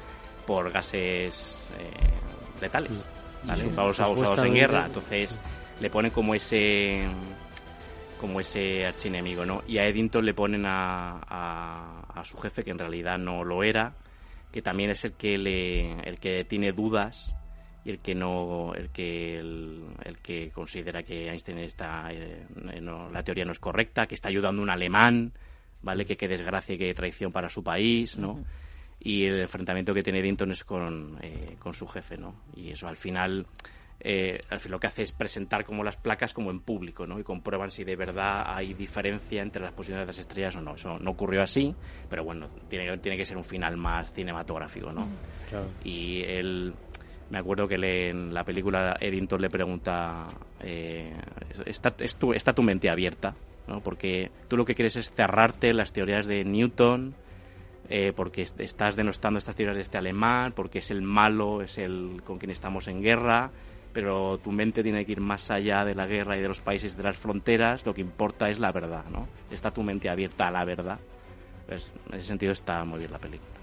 por 0.47 0.71
gases 0.71 1.73
eh, 1.79 2.61
letales, 2.61 2.93
mm. 3.45 3.49
¿vale? 3.49 3.67
usados, 3.67 4.45
en 4.45 4.55
guerra, 4.55 4.87
entonces 4.87 5.39
le 5.81 5.91
ponen 5.91 6.11
como 6.11 6.35
ese 6.35 7.07
como 8.21 8.41
ese 8.41 8.87
archienemigo, 8.87 9.45
¿no? 9.45 9.63
Y 9.67 9.77
a 9.77 9.85
Eddington 9.85 10.25
le 10.25 10.33
ponen 10.33 10.65
a, 10.65 11.21
a, 11.29 12.01
a, 12.15 12.25
su 12.25 12.39
jefe, 12.39 12.65
que 12.65 12.71
en 12.71 12.79
realidad 12.79 13.19
no 13.19 13.45
lo 13.45 13.63
era, 13.63 13.93
que 14.51 14.63
también 14.63 14.89
es 14.89 15.05
el 15.05 15.13
que 15.13 15.37
le, 15.37 16.01
el 16.01 16.19
que 16.19 16.45
tiene 16.45 16.73
dudas 16.73 17.35
y 17.87 17.91
el 17.91 18.01
que 18.01 18.17
no 18.17 18.75
el 18.75 18.91
que 18.91 19.39
el, 19.39 20.19
que 20.21 20.51
considera 20.51 21.05
que 21.05 21.29
Einstein 21.29 21.59
está 21.59 22.09
eh, 22.11 22.45
la 23.13 23.23
teoría 23.23 23.45
no 23.45 23.53
es 23.53 23.61
correcta 23.61 24.07
que 24.07 24.17
está 24.17 24.29
ayudando 24.29 24.61
a 24.61 24.65
un 24.65 24.71
alemán 24.71 25.33
vale 25.83 26.05
que 26.05 26.17
qué 26.17 26.27
desgracia 26.27 26.75
y 26.75 26.79
qué 26.79 26.93
traición 26.95 27.31
para 27.31 27.49
su 27.49 27.63
país 27.63 28.19
no 28.19 28.45
y 28.99 29.25
el 29.27 29.41
enfrentamiento 29.41 29.95
que 29.95 30.03
tiene 30.03 30.19
Eddington 30.19 30.51
es 30.51 30.65
con, 30.65 31.19
eh, 31.23 31.57
con 31.61 31.75
su 31.75 31.87
jefe 31.87 32.17
no 32.17 32.35
y 32.57 32.71
eso 32.71 32.89
al 32.89 32.97
final 32.97 33.47
eh, 34.01 34.43
al 34.51 34.61
fin 34.61 34.73
lo 34.73 34.81
que 34.81 34.89
hace 34.89 35.03
es 35.03 35.13
presentar 35.13 35.65
como 35.65 35.83
las 35.83 35.97
placas 35.97 36.35
como 36.35 36.51
en 36.51 36.61
público, 36.61 37.07
¿no? 37.07 37.19
Y 37.19 37.23
comprueban 37.23 37.71
si 37.71 37.83
de 37.83 37.97
verdad 37.97 38.43
hay 38.45 38.75
diferencia 38.75 39.41
entre 39.41 39.63
las 39.63 39.73
posiciones 39.73 40.03
de 40.03 40.09
las 40.09 40.19
estrellas 40.19 40.55
o 40.57 40.61
no. 40.61 40.75
Eso 40.75 40.99
no 40.99 41.13
ocurrió 41.13 41.41
así, 41.41 41.75
pero 42.11 42.23
bueno, 42.23 42.51
tiene, 42.69 42.99
tiene 42.99 43.17
que 43.17 43.25
ser 43.25 43.39
un 43.39 43.45
final 43.45 43.79
más 43.79 44.13
cinematográfico, 44.13 44.93
¿no? 44.93 45.09
Y 45.83 46.23
el, 46.25 46.75
me 47.31 47.39
acuerdo 47.39 47.67
que 47.67 47.75
en 48.09 48.33
la 48.33 48.45
película 48.45 48.97
Eddington 49.01 49.41
le 49.41 49.51
pregunta, 49.51 50.29
eh, 50.61 51.13
¿está, 51.65 51.91
tu, 51.91 52.33
¿está 52.33 52.55
tu 52.55 52.63
mente 52.63 52.89
abierta? 52.89 53.35
¿no? 53.67 53.81
Porque 53.81 54.31
tú 54.49 54.57
lo 54.57 54.65
que 54.65 54.75
quieres 54.75 54.97
es 54.97 55.13
cerrarte 55.13 55.73
las 55.73 55.93
teorías 55.93 56.27
de 56.27 56.45
Newton, 56.45 57.15
eh, 57.89 58.13
porque 58.15 58.43
estás 58.43 58.97
denostando 58.97 59.39
estas 59.39 59.57
teorías 59.57 59.77
de 59.77 59.83
este 59.83 59.99
alemán, 59.99 60.53
porque 60.55 60.79
es 60.79 60.91
el 60.91 61.03
malo, 61.03 61.63
es 61.63 61.79
el 61.79 62.23
con 62.25 62.39
quien 62.39 62.51
estamos 62.51 62.89
en 62.89 63.03
guerra, 63.03 63.51
pero 63.93 64.39
tu 64.39 64.53
mente 64.53 64.83
tiene 64.83 65.05
que 65.05 65.13
ir 65.13 65.21
más 65.21 65.51
allá 65.51 65.85
de 65.85 65.95
la 65.95 66.07
guerra 66.07 66.37
y 66.37 66.43
de 66.43 66.49
los 66.49 66.61
países 66.61 66.97
de 66.97 67.03
las 67.03 67.17
fronteras, 67.17 67.87
lo 67.87 67.95
que 67.95 68.03
importa 68.03 68.51
es 68.51 68.59
la 68.59 68.71
verdad, 68.71 69.07
¿no? 69.11 69.27
Está 69.51 69.73
tu 69.73 69.83
mente 69.83 70.09
abierta 70.09 70.49
a 70.49 70.51
la 70.51 70.65
verdad. 70.65 70.99
Pues, 71.67 71.93
en 72.11 72.19
ese 72.19 72.27
sentido 72.27 72.53
está 72.53 72.85
muy 72.85 73.01
bien 73.01 73.11
la 73.11 73.19
película. 73.19 73.56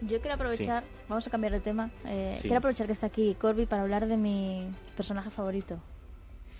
Yo 0.00 0.20
quiero 0.20 0.34
aprovechar, 0.34 0.84
vamos 1.08 1.26
a 1.26 1.30
cambiar 1.30 1.52
de 1.52 1.60
tema. 1.60 1.90
Eh, 2.06 2.38
quiero 2.40 2.58
aprovechar 2.58 2.86
que 2.86 2.92
está 2.92 3.06
aquí 3.06 3.34
Corby 3.34 3.66
para 3.66 3.82
hablar 3.82 4.06
de 4.06 4.16
mi 4.16 4.68
personaje 4.96 5.30
favorito. 5.30 5.78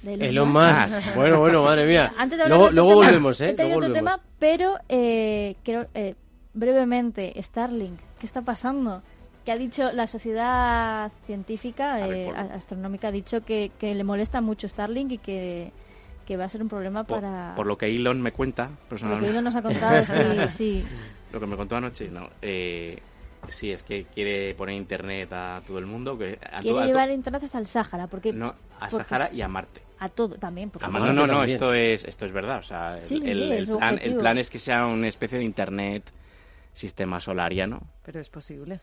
De 0.03 0.15
Elon, 0.15 0.51
Musk. 0.53 1.15
bueno, 1.17 1.41
bueno, 1.41 1.63
madre 1.63 1.87
mía. 1.87 2.13
luego, 2.47 2.71
luego 2.71 2.95
volvemos, 2.95 3.41
¿eh? 3.41 3.55
He 3.57 3.75
otro 3.75 3.93
tema, 3.93 4.21
pero 4.39 4.75
eh, 4.89 5.57
quiero 5.63 5.87
eh, 5.95 6.15
brevemente, 6.55 7.33
Starlink, 7.41 7.99
¿qué 8.19 8.27
está 8.27 8.43
pasando? 8.43 9.03
Que 9.45 9.53
ha 9.53 9.57
dicho 9.57 9.93
la 9.93 10.07
sociedad 10.07 11.11
científica, 11.27 12.07
eh, 12.07 12.31
astronómica, 12.31 13.09
ha 13.09 13.13
dicho 13.13 13.45
que, 13.45 13.73
que, 13.79 13.95
le 13.95 14.05
molesta 14.05 14.41
mucho 14.41 14.69
Starlink 14.69 15.13
y 15.13 15.19
que, 15.19 15.73
que 16.27 16.37
va 16.37 16.45
a 16.45 16.49
ser 16.49 16.63
un 16.63 16.69
problema 16.69 17.05
para... 17.05 17.55
Por 17.57 17.67
lo 17.67 17.79
que 17.79 17.87
Elon 17.87 18.21
me 18.21 18.33
cuenta, 18.33 18.71
personalmente. 18.89 19.27
Lo 19.27 19.33
que 19.33 19.39
Elon 19.39 19.45
nos 19.45 19.57
ha 19.57 19.63
contado, 19.63 20.05
sí, 20.05 20.49
sí. 20.51 20.85
Lo 21.33 21.41
que 21.41 21.47
me 21.47 21.57
contó 21.57 21.77
anoche, 21.77 22.11
no. 22.11 22.29
Eh, 22.43 22.99
Sí, 23.49 23.73
es 23.73 23.83
que 23.83 24.05
quiere 24.05 24.55
poner 24.55 24.77
internet 24.77 25.33
a 25.33 25.63
todo 25.67 25.79
el 25.79 25.87
mundo. 25.87 26.17
Que 26.17 26.39
quiere 26.61 26.87
llevar 26.87 27.11
internet 27.11 27.45
hasta 27.45 27.59
el 27.59 27.67
Sáhara. 27.67 28.07
Porque, 28.07 28.33
no, 28.33 28.55
a 28.79 28.91
Sáhara 28.91 29.31
y 29.33 29.43
a 29.43 29.49
Marte. 29.49 29.83
A 30.01 30.09
todo 30.09 30.37
también. 30.37 30.71
no, 30.81 31.13
no, 31.13 31.27
no, 31.27 31.43
esto 31.43 31.75
es, 31.75 32.05
esto 32.05 32.25
es 32.25 32.33
verdad. 32.33 32.59
O 32.59 32.63
sea, 32.63 32.99
el, 32.99 33.67
plan, 33.67 33.99
el 34.01 34.17
plan 34.17 34.39
es 34.39 34.49
que 34.49 34.59
sea 34.59 34.87
una 34.87 35.09
especie 35.09 35.39
de 35.39 35.45
internet 35.45 36.05
sistema 36.73 37.19
solariano. 37.19 37.81
Pero 38.05 38.21
es 38.21 38.31
posible. 38.31 38.81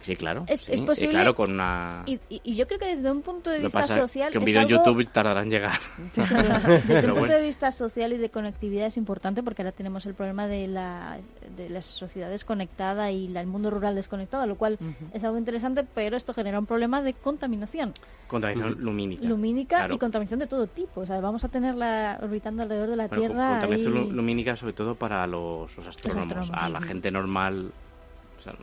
Sí, 0.00 0.16
claro. 0.16 0.44
Es, 0.46 0.68
es 0.68 0.82
posible. 0.82 1.10
claro, 1.10 1.34
con 1.34 1.52
una... 1.52 2.02
Y, 2.06 2.18
y, 2.28 2.54
yo 2.54 2.66
creo 2.66 2.78
que 2.78 2.86
desde 2.86 3.10
un 3.10 3.22
punto 3.22 3.50
de 3.50 3.58
vista 3.58 3.86
social... 3.86 4.32
Que 4.32 4.38
un 4.38 4.44
vídeo 4.44 4.62
en 4.62 4.68
YouTube 4.68 5.06
tardará 5.10 5.42
en 5.42 5.50
llegar. 5.50 5.78
desde 6.14 7.08
un 7.08 7.18
punto 7.18 7.32
de 7.32 7.42
vista 7.42 7.72
social 7.72 8.12
y 8.12 8.18
de 8.18 8.30
conectividad 8.30 8.86
es 8.86 8.96
importante 8.96 9.42
porque 9.42 9.62
ahora 9.62 9.72
tenemos 9.72 10.06
el 10.06 10.14
problema 10.14 10.46
de, 10.46 10.68
la, 10.68 11.18
de 11.56 11.68
las 11.68 11.84
sociedades 11.84 12.44
conectadas 12.44 13.10
y 13.12 13.36
el 13.36 13.46
mundo 13.46 13.70
rural 13.70 13.94
desconectado, 13.94 14.46
lo 14.46 14.56
cual 14.56 14.78
es 15.12 15.24
algo 15.24 15.38
interesante, 15.38 15.84
pero 15.94 16.16
esto 16.16 16.34
genera 16.34 16.58
un 16.58 16.66
problema 16.66 17.02
de 17.02 17.14
contaminación. 17.14 17.92
Contaminación 18.26 18.84
lumínica. 18.84 19.26
Lumínica 19.26 19.88
y 19.90 19.98
contaminación 19.98 20.40
de 20.40 20.46
todo 20.46 20.66
tipo. 20.66 21.00
O 21.00 21.06
sea, 21.06 21.20
vamos 21.20 21.44
a 21.44 21.48
tenerla 21.48 22.18
orbitando 22.22 22.62
alrededor 22.62 22.90
de 22.90 22.96
la 22.96 23.08
Tierra. 23.08 23.60
Contaminación 23.60 24.16
lumínica 24.16 24.56
sobre 24.56 24.72
todo 24.72 24.94
para 24.94 25.26
los, 25.26 25.76
astrónomos. 25.78 26.50
A 26.52 26.68
la 26.68 26.80
gente 26.80 27.10
normal 27.10 27.72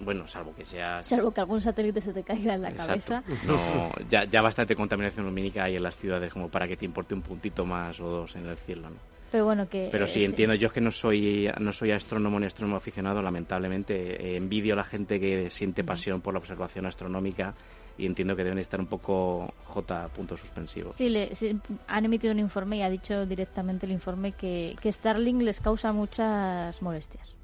bueno, 0.02 0.28
salvo 0.28 0.54
que 0.56 0.66
seas... 0.66 1.08
Salvo 1.16 1.32
que 1.32 1.42
algún 1.42 1.62
satélite 1.62 2.02
se 2.02 2.14
te 2.14 2.24
caiga 2.24 2.56
en 2.56 2.62
la 2.62 2.74
cabeza. 2.74 3.24
No, 3.46 3.92
ya, 4.10 4.26
ya 4.26 4.42
bastante 4.42 4.76
contaminación 4.76 5.26
lumínica 5.26 5.64
hay 5.64 5.76
en 5.76 5.84
las 5.84 5.96
ciudades 5.96 6.32
como 6.32 6.50
para 6.50 6.68
que 6.68 6.78
te 6.78 6.86
importe 6.86 7.14
un 7.14 7.22
puntito 7.22 7.66
más 7.66 8.00
o 8.00 8.10
dos 8.10 8.36
en 8.36 8.46
el 8.46 8.58
cielo, 8.58 8.90
¿no? 8.90 9.16
Pero 9.32 9.46
bueno, 9.46 9.68
que... 9.68 9.90
Pero 9.92 10.08
sí, 10.08 10.24
entiendo. 10.24 10.56
Yo 10.56 10.68
es 10.68 10.74
que 10.74 10.82
no 10.82 10.92
soy, 10.92 11.50
no 11.60 11.74
soy 11.74 11.92
astrónomo 11.92 12.40
ni 12.40 12.46
astrónomo 12.46 12.78
aficionado, 12.78 13.22
lamentablemente. 13.22 13.96
Eh, 13.96 14.38
envidio 14.38 14.74
a 14.74 14.78
la 14.78 14.86
gente 14.86 15.20
que 15.20 15.50
siente 15.50 15.84
pasión 15.84 16.22
por 16.22 16.34
la 16.34 16.40
observación 16.40 16.86
astronómica 16.86 17.54
y 17.98 18.06
entiendo 18.06 18.36
que 18.36 18.44
deben 18.44 18.60
estar 18.60 18.80
un 18.80 18.88
poco 18.88 19.54
J 19.66 20.08
punto 20.10 20.38
suspensivo. 20.38 20.94
Sí, 20.96 21.14
sí, 21.34 21.60
han 21.88 22.06
emitido 22.06 22.34
un 22.34 22.40
informe 22.40 22.78
y 22.78 22.82
ha 22.82 22.90
dicho 22.90 23.26
directamente 23.26 23.86
el 23.86 23.92
informe 23.92 24.34
que, 24.34 24.76
que 24.82 24.92
Starlink 24.92 25.42
les 25.42 25.60
causa 25.60 25.92
muchas 25.92 26.82
molestias. 26.82 27.36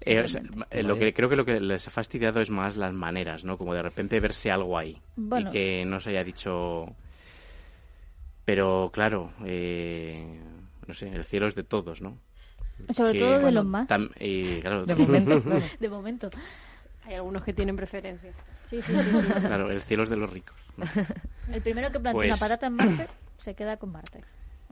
Eh, 0.00 0.24
eh, 0.70 0.82
lo 0.82 0.98
que 0.98 1.12
creo 1.14 1.28
que 1.28 1.36
lo 1.36 1.44
que 1.44 1.60
les 1.60 1.86
ha 1.86 1.90
fastidiado 1.90 2.40
es 2.40 2.50
más 2.50 2.76
las 2.76 2.92
maneras, 2.92 3.44
¿no? 3.44 3.56
Como 3.56 3.74
de 3.74 3.82
repente 3.82 4.20
verse 4.20 4.50
algo 4.50 4.76
ahí 4.76 5.00
y 5.16 5.44
que 5.50 5.84
no 5.84 5.98
se 6.00 6.10
haya 6.10 6.24
dicho. 6.24 6.86
Pero 8.44 8.90
claro, 8.92 9.32
eh, 9.44 10.40
no 10.86 10.94
sé, 10.94 11.08
el 11.08 11.24
cielo 11.24 11.46
es 11.46 11.54
de 11.54 11.64
todos, 11.64 12.00
¿no? 12.00 12.18
Sobre 12.94 13.18
todo 13.18 13.38
de 13.38 13.52
los 13.52 13.64
más. 13.64 13.88
de 13.88 14.94
momento. 14.96 15.40
de 15.80 15.88
momento. 15.88 16.30
Hay 17.04 17.14
algunos 17.14 17.42
que 17.44 17.54
tienen 17.54 17.76
preferencia. 17.76 18.32
Sí, 18.66 18.82
sí, 18.82 18.92
sí. 18.98 19.26
Claro, 19.40 19.70
el 19.70 19.80
cielo 19.80 20.02
es 20.02 20.10
de 20.10 20.16
los 20.16 20.30
ricos. 20.30 20.56
El 21.52 21.62
primero 21.62 21.90
que 21.90 22.00
plantea 22.00 22.12
un 22.12 22.28
pues 22.28 22.42
aparato 22.42 22.66
en 22.66 22.72
Marte 22.74 23.06
se 23.38 23.54
queda 23.54 23.76
con 23.76 23.92
Marte. 23.92 24.22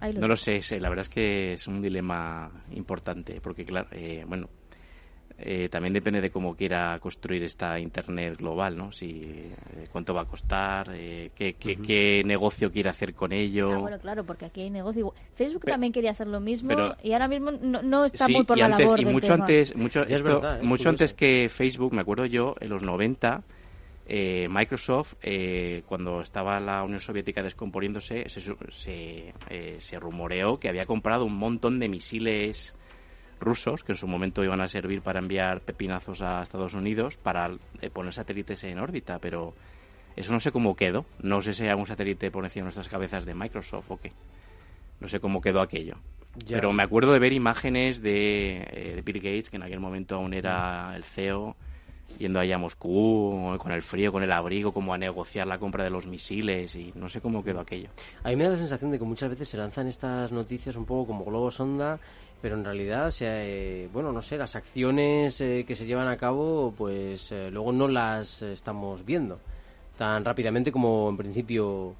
no 0.00 0.26
lo 0.26 0.36
sé, 0.36 0.60
sé, 0.60 0.80
la 0.80 0.88
verdad 0.88 1.04
es 1.04 1.08
que 1.08 1.52
es 1.52 1.66
un 1.68 1.80
dilema 1.80 2.50
importante, 2.72 3.40
porque 3.40 3.64
claro, 3.64 3.88
bueno, 4.26 4.48
eh, 5.36 5.68
también 5.68 5.92
depende 5.92 6.20
de 6.20 6.30
cómo 6.30 6.54
quiera 6.54 6.96
construir 7.00 7.42
esta 7.42 7.78
Internet 7.80 8.38
global, 8.38 8.76
¿no? 8.76 8.92
Si, 8.92 9.10
eh, 9.10 9.88
cuánto 9.90 10.14
va 10.14 10.22
a 10.22 10.24
costar, 10.26 10.90
eh, 10.94 11.32
qué, 11.34 11.54
qué, 11.54 12.22
negocio 12.24 12.70
quiere 12.70 12.88
hacer 12.88 13.14
con 13.14 13.32
ello. 13.32 13.68
Ah, 13.72 13.78
bueno, 13.78 13.98
claro, 13.98 14.24
porque 14.24 14.44
aquí 14.44 14.60
hay 14.60 14.70
negocio. 14.70 15.12
Facebook 15.34 15.64
también 15.64 15.92
quería 15.92 16.12
hacer 16.12 16.28
lo 16.28 16.38
mismo 16.38 16.72
y 17.02 17.12
ahora 17.12 17.26
mismo 17.26 17.50
no, 17.50 18.04
está 18.04 18.28
muy 18.28 18.44
por 18.44 18.56
la 18.56 18.68
labor 18.68 19.00
Y 19.00 19.04
mucho 19.06 19.34
antes, 19.34 19.74
mucho, 19.74 20.04
mucho 20.62 20.88
antes 20.88 21.14
que 21.14 21.48
Facebook, 21.48 21.92
me 21.92 22.02
acuerdo 22.02 22.26
yo, 22.26 22.54
en 22.60 22.68
los 22.68 22.84
90, 22.84 23.42
Microsoft, 24.48 25.14
cuando 25.86 26.20
estaba 26.20 26.60
la 26.60 26.84
Unión 26.84 27.00
Soviética 27.00 27.42
descomponiéndose, 27.42 28.28
se, 28.28 28.40
se, 28.70 29.34
se 29.78 29.98
rumoreó 29.98 30.60
que 30.60 30.68
había 30.68 30.86
comprado 30.86 31.24
un 31.24 31.36
montón 31.36 31.80
de 31.80 31.88
misiles 31.88 32.74
rusos 33.44 33.84
que 33.84 33.92
en 33.92 33.96
su 33.96 34.06
momento 34.06 34.42
iban 34.42 34.60
a 34.60 34.68
servir 34.68 35.02
para 35.02 35.20
enviar 35.20 35.60
pepinazos 35.60 36.22
a 36.22 36.42
Estados 36.42 36.74
Unidos 36.74 37.16
para 37.16 37.50
eh, 37.80 37.90
poner 37.90 38.12
satélites 38.12 38.64
en 38.64 38.78
órbita, 38.78 39.18
pero 39.18 39.54
eso 40.16 40.32
no 40.32 40.40
sé 40.40 40.52
cómo 40.52 40.76
quedó. 40.76 41.04
No 41.20 41.40
sé 41.40 41.54
si 41.54 41.66
algún 41.66 41.86
satélite 41.86 42.30
por 42.30 42.44
encima 42.44 42.62
de 42.62 42.66
nuestras 42.66 42.88
cabezas 42.88 43.24
de 43.24 43.34
Microsoft 43.34 43.90
o 43.90 43.96
qué. 43.96 44.12
No 45.00 45.08
sé 45.08 45.20
cómo 45.20 45.40
quedó 45.40 45.60
aquello. 45.60 45.96
Pero 46.48 46.72
me 46.72 46.82
acuerdo 46.82 47.12
de 47.12 47.18
ver 47.18 47.32
imágenes 47.32 48.02
de, 48.02 48.62
eh, 48.70 48.92
de, 48.96 49.02
Bill 49.02 49.16
Gates, 49.20 49.50
que 49.50 49.56
en 49.56 49.62
aquel 49.62 49.80
momento 49.80 50.16
aún 50.16 50.34
era 50.34 50.94
el 50.96 51.04
CEO, 51.04 51.54
yendo 52.18 52.40
allá 52.40 52.56
a 52.56 52.58
Moscú, 52.58 53.56
con 53.58 53.72
el 53.72 53.82
frío, 53.82 54.10
con 54.10 54.22
el 54.22 54.32
abrigo, 54.32 54.72
como 54.72 54.92
a 54.92 54.98
negociar 54.98 55.46
la 55.46 55.58
compra 55.58 55.84
de 55.84 55.90
los 55.90 56.06
misiles 56.06 56.74
y 56.74 56.92
no 56.96 57.08
sé 57.08 57.20
cómo 57.20 57.44
quedó 57.44 57.60
aquello. 57.60 57.90
A 58.24 58.30
mí 58.30 58.36
me 58.36 58.44
da 58.44 58.50
la 58.50 58.56
sensación 58.56 58.90
de 58.90 58.98
que 58.98 59.04
muchas 59.04 59.30
veces 59.30 59.48
se 59.48 59.56
lanzan 59.56 59.86
estas 59.86 60.32
noticias 60.32 60.74
un 60.76 60.84
poco 60.84 61.08
como 61.08 61.24
globos 61.24 61.54
sonda 61.54 62.00
pero 62.44 62.56
en 62.56 62.64
realidad, 62.66 63.10
eh, 63.20 63.88
bueno, 63.90 64.12
no 64.12 64.20
sé, 64.20 64.36
las 64.36 64.54
acciones 64.54 65.40
eh, 65.40 65.64
que 65.66 65.74
se 65.74 65.86
llevan 65.86 66.08
a 66.08 66.18
cabo, 66.18 66.74
pues 66.76 67.32
eh, 67.32 67.48
luego 67.50 67.72
no 67.72 67.88
las 67.88 68.42
estamos 68.42 69.02
viendo 69.02 69.38
tan 69.96 70.22
rápidamente 70.26 70.70
como 70.70 71.08
en 71.08 71.16
principio 71.16 71.94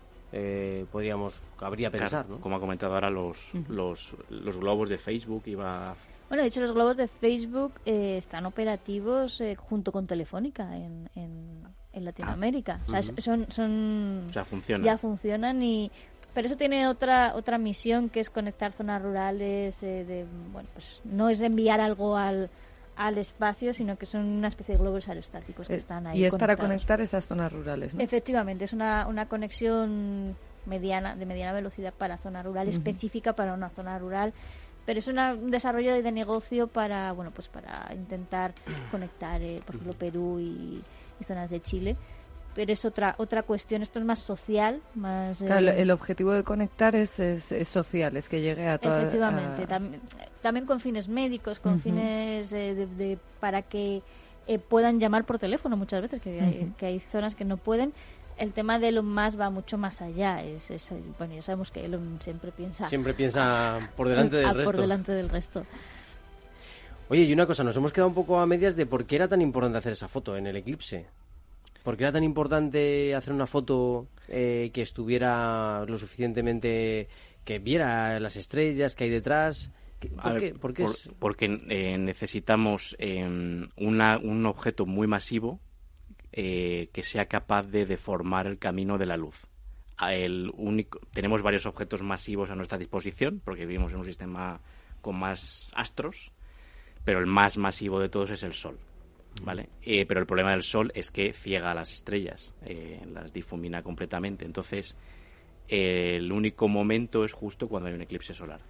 podríamos, 0.93 1.41
habría 1.61 1.91
pensar, 1.91 2.29
¿no? 2.29 2.41
Como 2.41 2.57
ha 2.57 2.61
comentado 2.61 2.93
ahora, 2.93 3.09
los, 3.09 3.53
los, 3.69 4.15
los 4.29 4.59
globos 4.59 4.91
de 4.91 4.99
Facebook 4.99 5.45
iba... 5.47 5.97
Bueno, 6.29 6.43
de 6.43 6.49
hecho, 6.49 6.61
los 6.61 6.73
globos 6.73 6.99
de 6.99 7.09
Facebook 7.09 7.73
están 7.87 8.45
operativos 8.45 9.43
junto 9.57 9.93
con 9.93 10.07
Telefónica 10.07 10.77
en, 10.77 11.09
en, 11.15 12.05
Latinoamérica. 12.05 12.81
o 12.87 12.91
sea, 12.91 13.03
son, 13.03 13.47
son... 13.51 14.27
Ya 14.31 14.45
funcionan. 14.45 14.85
Ya 14.85 14.99
funcionan 14.99 15.63
y 15.63 15.91
pero 16.35 16.47
eso 16.47 16.57
tiene 16.57 16.89
otra 16.89 17.35
otra 17.35 17.59
misión 17.59 18.11
que 18.11 18.21
es 18.21 18.29
conectar 18.29 18.73
zonas 18.73 19.01
rurales. 19.01 19.83
Eh, 19.83 20.05
de, 20.05 20.27
bueno, 20.53 20.69
pues 20.73 21.01
no 21.05 21.29
es 21.29 21.41
enviar 21.41 21.81
algo 21.81 22.17
al, 22.17 22.51
al 22.97 23.19
espacio, 23.19 23.73
sino 23.73 23.97
que 23.97 24.07
son 24.07 24.27
una 24.27 24.49
especie 24.49 24.75
de 24.75 24.83
globos 24.83 25.09
aerostáticos 25.09 25.69
que 25.69 25.77
están 25.77 26.07
ahí. 26.07 26.19
Y 26.19 26.25
es 26.25 26.37
para 26.37 26.57
conectar 26.57 27.01
esas 27.01 27.27
zonas 27.27 27.53
rurales, 27.53 27.95
¿no? 27.95 28.03
Efectivamente, 28.03 28.65
es 28.65 28.73
una, 28.73 29.07
una 29.07 29.27
conexión 29.27 30.37
mediana 30.67 31.15
de 31.15 31.27
mediana 31.27 31.53
velocidad 31.53 31.95
para 31.95 32.19
zona 32.19 32.43
rural, 32.43 32.69
específica 32.69 33.35
para 33.35 33.55
una 33.55 33.69
zona 33.71 33.99
rural 33.99 34.33
pero 34.87 34.99
es 34.99 35.09
un 35.09 35.51
desarrollo 35.51 36.03
de 36.03 36.13
negocio 36.13 36.67
para 36.67 37.13
bueno 37.13 37.31
pues 37.31 37.49
para 37.49 37.91
intentar 37.95 38.55
conectar 38.91 39.41
eh, 39.43 39.63
por 39.65 39.77
ejemplo 39.77 39.95
Perú 39.99 40.41
y, 40.41 40.83
zonas 41.25 41.49
de 41.49 41.63
Chile 41.63 41.97
pero 42.55 42.73
es 42.73 42.85
otra 42.85 43.15
otra 43.19 43.43
cuestión. 43.43 43.83
Esto 43.83 43.99
es 43.99 44.05
más 44.05 44.21
social 44.21 44.81
más 44.95 45.39
claro, 45.39 45.71
el 45.71 45.91
eh, 45.91 45.93
objetivo 45.93 46.33
de 46.33 46.43
conectar 46.43 46.95
es, 46.95 47.19
es, 47.21 47.69
social 47.69 48.17
es 48.17 48.29
que 48.29 48.41
llegue 48.41 48.69
a 48.69 48.79
todas 48.79 49.03
efectivamente 49.03 49.67
también, 49.67 50.67
con 50.67 50.81
fines 50.81 51.09
médicos 51.09 51.61
con 51.61 51.81
fines 51.81 52.53
eh, 52.53 52.75
de, 52.75 53.19
para 53.41 53.63
que 53.63 54.03
eh, 54.47 54.59
puedan 54.59 55.01
llamar 55.01 55.25
por 55.25 55.39
teléfono 55.39 55.77
muchas 55.77 56.03
veces 56.03 56.21
que, 56.21 56.41
hay, 56.41 56.73
que 56.77 56.87
hay 56.87 57.01
zonas 57.01 57.35
que 57.35 57.45
no 57.45 57.57
pueden. 57.57 57.93
El 58.37 58.53
tema 58.53 58.81
de 58.81 58.89
Elon 58.89 59.09
Musk 59.09 59.41
va 59.41 59.49
mucho 59.49 59.79
más 59.79 60.03
allá 60.03 60.43
es, 60.43 60.91
bueno 61.19 61.35
ya 61.35 61.43
sabemos 61.43 61.71
que 61.71 61.85
Elon 61.85 62.19
siempre 62.21 62.51
piensa 62.51 62.89
siempre 62.89 63.15
piensa 63.15 63.79
por 63.97 64.09
delante 64.09 64.37
del 64.39 64.55
resto. 64.55 64.73
por 64.73 64.81
delante 64.81 65.13
del 65.13 65.29
resto. 65.29 65.65
Oye, 67.09 67.23
y 67.23 67.33
una 67.33 67.47
cosa, 67.47 67.63
nos 67.63 67.77
hemos 67.77 67.93
quedado 67.93 68.09
un 68.09 68.15
poco 68.15 68.41
a 68.41 68.47
medias 68.47 68.77
de 68.77 68.87
por 68.87 69.05
qué 69.05 69.17
era 69.17 69.29
tan 69.29 69.43
importante 69.43 69.77
hacer 69.77 69.93
esa 69.93 70.09
foto 70.09 70.37
en 70.37 70.47
el 70.47 70.57
eclipse. 70.57 71.07
¿Por 71.85 71.99
qué 71.99 72.05
era 72.05 72.13
tan 72.13 72.25
importante 72.25 73.15
hacer 73.15 73.35
una 73.35 73.47
foto 73.47 74.09
eh, 74.27 74.71
que 74.73 74.81
estuviera 74.81 75.85
lo 75.87 75.99
suficientemente 75.99 77.09
que 77.45 77.59
viera 77.59 78.19
las 78.19 78.37
estrellas 78.37 78.97
que 78.97 79.05
hay 79.05 79.11
detrás? 79.11 79.71
¿Por 80.23 80.41
qué? 80.41 80.55
Porque 81.19 81.45
eh, 81.69 81.99
necesitamos 81.99 82.97
em, 82.99 83.69
un 83.77 84.47
objeto 84.47 84.87
muy 84.87 85.07
masivo 85.07 85.61
eh, 86.33 86.89
que 86.91 87.03
sea 87.03 87.27
capaz 87.27 87.65
de 87.65 87.85
deformar 87.85 88.47
el 88.47 88.59
camino 88.59 88.97
de 88.97 89.07
la 89.07 89.19
luz. 89.19 89.47
El 90.01 90.51
único, 90.57 91.01
tenemos 91.13 91.43
varios 91.43 91.67
objetos 91.67 92.03
masivos 92.03 92.51
a 92.51 92.55
nuestra 92.55 92.79
disposición, 92.79 93.43
porque 93.45 93.67
vivimos 93.67 93.93
en 93.93 93.99
un 93.99 94.05
sistema 94.07 94.59
con 95.03 95.19
más 95.19 95.71
astros, 95.77 96.33
pero 97.05 97.21
el 97.21 97.27
más 97.27 97.59
masivo 97.59 98.01
de 98.01 98.09
todos 98.09 98.31
es 98.31 98.43
el 98.43 98.55
Sol. 98.55 98.79
¿Vale? 99.43 99.69
Eh, 99.83 100.07
pero 100.07 100.21
el 100.21 100.27
problema 100.27 100.53
del 100.53 100.63
Sol 100.63 100.93
es 100.95 101.11
que 101.11 101.33
ciega 101.33 101.71
a 101.71 101.75
las 101.75 101.93
estrellas, 101.93 102.55
eh, 102.63 103.01
las 103.13 103.33
difumina 103.33 103.83
completamente. 103.83 104.45
Entonces, 104.45 104.97
el 105.69 106.31
único 106.31 106.69
momento 106.69 107.25
es 107.25 107.33
justo 107.33 107.69
cuando 107.69 107.89
hay 107.89 107.95
un 107.95 108.03
eclipse 108.03 108.35
solar. 108.35 108.61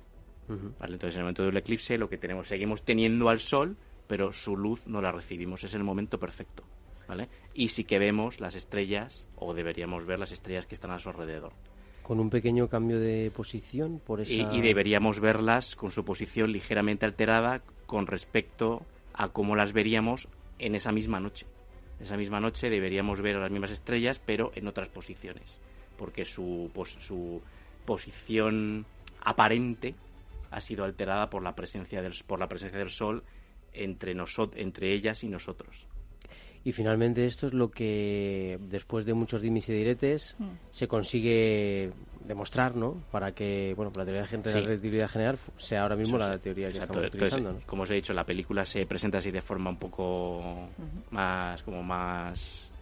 ¿vale? 0.48 0.94
Entonces, 0.94 1.16
en 1.16 1.20
el 1.20 1.24
momento 1.24 1.44
del 1.44 1.56
eclipse, 1.56 1.98
lo 1.98 2.08
que 2.08 2.18
tenemos, 2.18 2.48
seguimos 2.48 2.84
teniendo 2.84 3.28
al 3.28 3.40
Sol, 3.40 3.76
pero 4.06 4.32
su 4.32 4.56
luz 4.56 4.86
no 4.86 5.00
la 5.00 5.12
recibimos. 5.12 5.64
Es 5.64 5.74
el 5.74 5.84
momento 5.84 6.18
perfecto. 6.18 6.64
¿vale? 7.06 7.28
Y 7.54 7.68
sí 7.68 7.84
que 7.84 7.98
vemos 7.98 8.40
las 8.40 8.54
estrellas, 8.54 9.26
o 9.36 9.54
deberíamos 9.54 10.06
ver 10.06 10.18
las 10.18 10.32
estrellas 10.32 10.66
que 10.66 10.74
están 10.74 10.90
a 10.90 10.98
su 10.98 11.08
alrededor. 11.08 11.52
Con 12.02 12.20
un 12.20 12.28
pequeño 12.28 12.68
cambio 12.68 13.00
de 13.00 13.30
posición 13.34 13.98
por 13.98 14.20
esa... 14.20 14.32
y 14.32 14.60
deberíamos 14.60 15.20
verlas 15.20 15.74
con 15.74 15.90
su 15.90 16.04
posición 16.04 16.52
ligeramente 16.52 17.06
alterada 17.06 17.62
con 17.86 18.06
respecto 18.06 18.82
a 19.14 19.28
cómo 19.28 19.56
las 19.56 19.72
veríamos 19.72 20.28
en 20.58 20.74
esa 20.74 20.92
misma 20.92 21.20
noche. 21.20 21.46
Esa 22.00 22.16
misma 22.16 22.40
noche 22.40 22.70
deberíamos 22.70 23.20
ver 23.20 23.36
a 23.36 23.40
las 23.40 23.50
mismas 23.50 23.70
estrellas, 23.70 24.20
pero 24.24 24.50
en 24.54 24.66
otras 24.66 24.88
posiciones, 24.88 25.60
porque 25.96 26.24
su, 26.24 26.70
su 26.98 27.40
posición 27.84 28.84
aparente 29.20 29.94
ha 30.50 30.60
sido 30.60 30.84
alterada 30.84 31.30
por 31.30 31.42
la 31.42 31.54
presencia 31.54 32.02
del, 32.02 32.14
por 32.26 32.38
la 32.38 32.48
presencia 32.48 32.78
del 32.78 32.90
Sol 32.90 33.22
entre, 33.72 34.14
entre 34.56 34.92
ellas 34.92 35.24
y 35.24 35.28
nosotros. 35.28 35.86
Y 36.64 36.72
finalmente 36.72 37.26
esto 37.26 37.46
es 37.46 37.52
lo 37.52 37.70
que, 37.70 38.58
después 38.68 39.04
de 39.04 39.12
muchos 39.12 39.42
dimis 39.42 39.68
y 39.68 39.74
diretes, 39.74 40.34
mm. 40.38 40.44
se 40.70 40.88
consigue 40.88 41.92
demostrar, 42.24 42.74
¿no? 42.74 43.02
Para 43.10 43.32
que, 43.32 43.74
bueno, 43.76 43.92
la 43.96 44.04
teoría 44.04 44.22
de 44.22 44.38
la 44.38 44.66
relatividad 44.66 45.10
general 45.10 45.38
sea 45.58 45.82
ahora 45.82 45.96
mismo 45.96 46.16
la 46.16 46.38
teoría 46.38 46.72
que 46.72 46.78
estamos 46.78 47.06
utilizando. 47.06 47.60
Como 47.66 47.82
os 47.82 47.90
he 47.90 47.94
dicho, 47.94 48.14
la 48.14 48.24
película 48.24 48.64
se 48.64 48.86
presenta 48.86 49.18
así 49.18 49.30
de 49.30 49.42
forma 49.42 49.68
un 49.68 49.76
poco 49.76 50.68
más, 51.10 51.62
como 51.62 51.82
más 51.82 52.72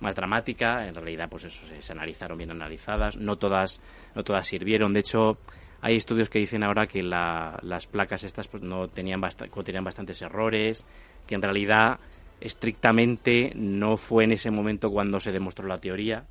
más 0.00 0.14
dramática. 0.14 0.86
En 0.86 0.94
realidad, 0.94 1.28
pues 1.28 1.44
eso, 1.44 1.66
se, 1.80 1.92
analizaron 1.92 2.38
bien 2.38 2.50
analizadas. 2.50 3.16
No 3.16 3.36
todas, 3.36 3.80
no 4.14 4.22
todas 4.24 4.46
sirvieron. 4.46 4.92
De 4.92 5.00
hecho, 5.00 5.38
hay 5.80 5.96
estudios 5.96 6.30
que 6.30 6.38
dicen 6.38 6.62
ahora 6.62 6.86
que 6.86 7.02
las 7.02 7.86
placas 7.86 8.24
estas 8.24 8.48
pues, 8.48 8.62
no 8.62 8.88
tenían 8.88 9.20
contenían 9.50 9.84
bastantes 9.84 10.20
errores, 10.22 10.84
que 11.26 11.34
en 11.34 11.42
realidad 11.42 11.98
estrictamente 12.40 13.52
no 13.54 13.96
fue 13.96 14.24
en 14.24 14.32
ese 14.32 14.50
momento 14.50 14.90
cuando 14.90 15.20
se 15.20 15.32
demostró 15.32 15.66
la 15.66 15.78
teoría, 15.78 16.24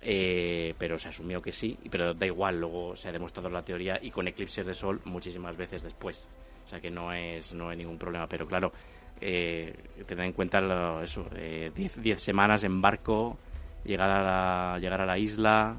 eh, 0.00 0.74
pero 0.78 0.98
se 0.98 1.08
asumió 1.08 1.40
que 1.40 1.52
sí, 1.52 1.78
pero 1.90 2.14
da 2.14 2.26
igual, 2.26 2.60
luego 2.60 2.96
se 2.96 3.08
ha 3.08 3.12
demostrado 3.12 3.48
la 3.48 3.62
teoría 3.62 3.98
y 4.00 4.10
con 4.10 4.28
eclipses 4.28 4.66
de 4.66 4.74
sol 4.74 5.00
muchísimas 5.04 5.56
veces 5.56 5.82
después. 5.82 6.28
O 6.64 6.68
sea 6.68 6.80
que 6.80 6.90
no 6.90 7.12
es 7.12 7.52
no 7.52 7.68
hay 7.68 7.76
ningún 7.76 7.98
problema, 7.98 8.26
pero 8.26 8.46
claro, 8.46 8.72
eh, 9.20 9.74
tener 10.06 10.26
en 10.26 10.32
cuenta 10.32 10.60
eso, 11.02 11.24
10 11.30 11.96
eh, 11.96 12.16
semanas 12.18 12.64
en 12.64 12.80
barco, 12.80 13.38
llegar 13.84 14.10
a 14.10 14.22
la, 14.22 14.78
llegar 14.78 15.00
a 15.00 15.06
la 15.06 15.18
isla, 15.18 15.76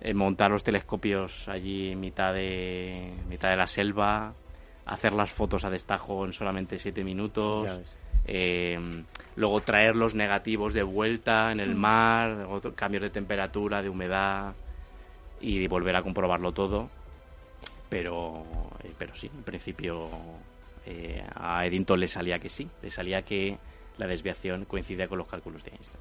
eh, 0.00 0.14
montar 0.14 0.50
los 0.50 0.64
telescopios 0.64 1.48
allí 1.48 1.92
en 1.92 2.00
mitad 2.00 2.32
de, 2.32 3.12
mitad 3.28 3.50
de 3.50 3.56
la 3.56 3.66
selva, 3.66 4.34
hacer 4.86 5.12
las 5.12 5.30
fotos 5.30 5.64
a 5.64 5.70
destajo 5.70 6.24
en 6.24 6.32
solamente 6.32 6.78
7 6.78 7.04
minutos 7.04 7.80
eh, 8.26 8.78
luego 9.36 9.60
traer 9.60 9.96
los 9.96 10.14
negativos 10.14 10.72
de 10.72 10.82
vuelta 10.82 11.52
en 11.52 11.60
el 11.60 11.74
mm. 11.74 11.78
mar, 11.78 12.48
cambios 12.74 13.02
de 13.02 13.10
temperatura, 13.10 13.82
de 13.82 13.88
humedad 13.88 14.54
y 15.40 15.66
volver 15.66 15.96
a 15.96 16.02
comprobarlo 16.02 16.52
todo. 16.52 16.88
Pero, 17.88 18.44
eh, 18.82 18.92
pero 18.98 19.14
sí, 19.14 19.30
en 19.32 19.42
principio 19.42 20.08
eh, 20.86 21.22
a 21.34 21.64
Eddington 21.66 22.00
le 22.00 22.08
salía 22.08 22.38
que 22.38 22.48
sí, 22.48 22.68
le 22.82 22.90
salía 22.90 23.22
que 23.22 23.56
la 23.98 24.06
desviación 24.06 24.64
coincidía 24.64 25.06
con 25.06 25.18
los 25.18 25.28
cálculos 25.28 25.62
de 25.64 25.70
Einstein. 25.70 26.00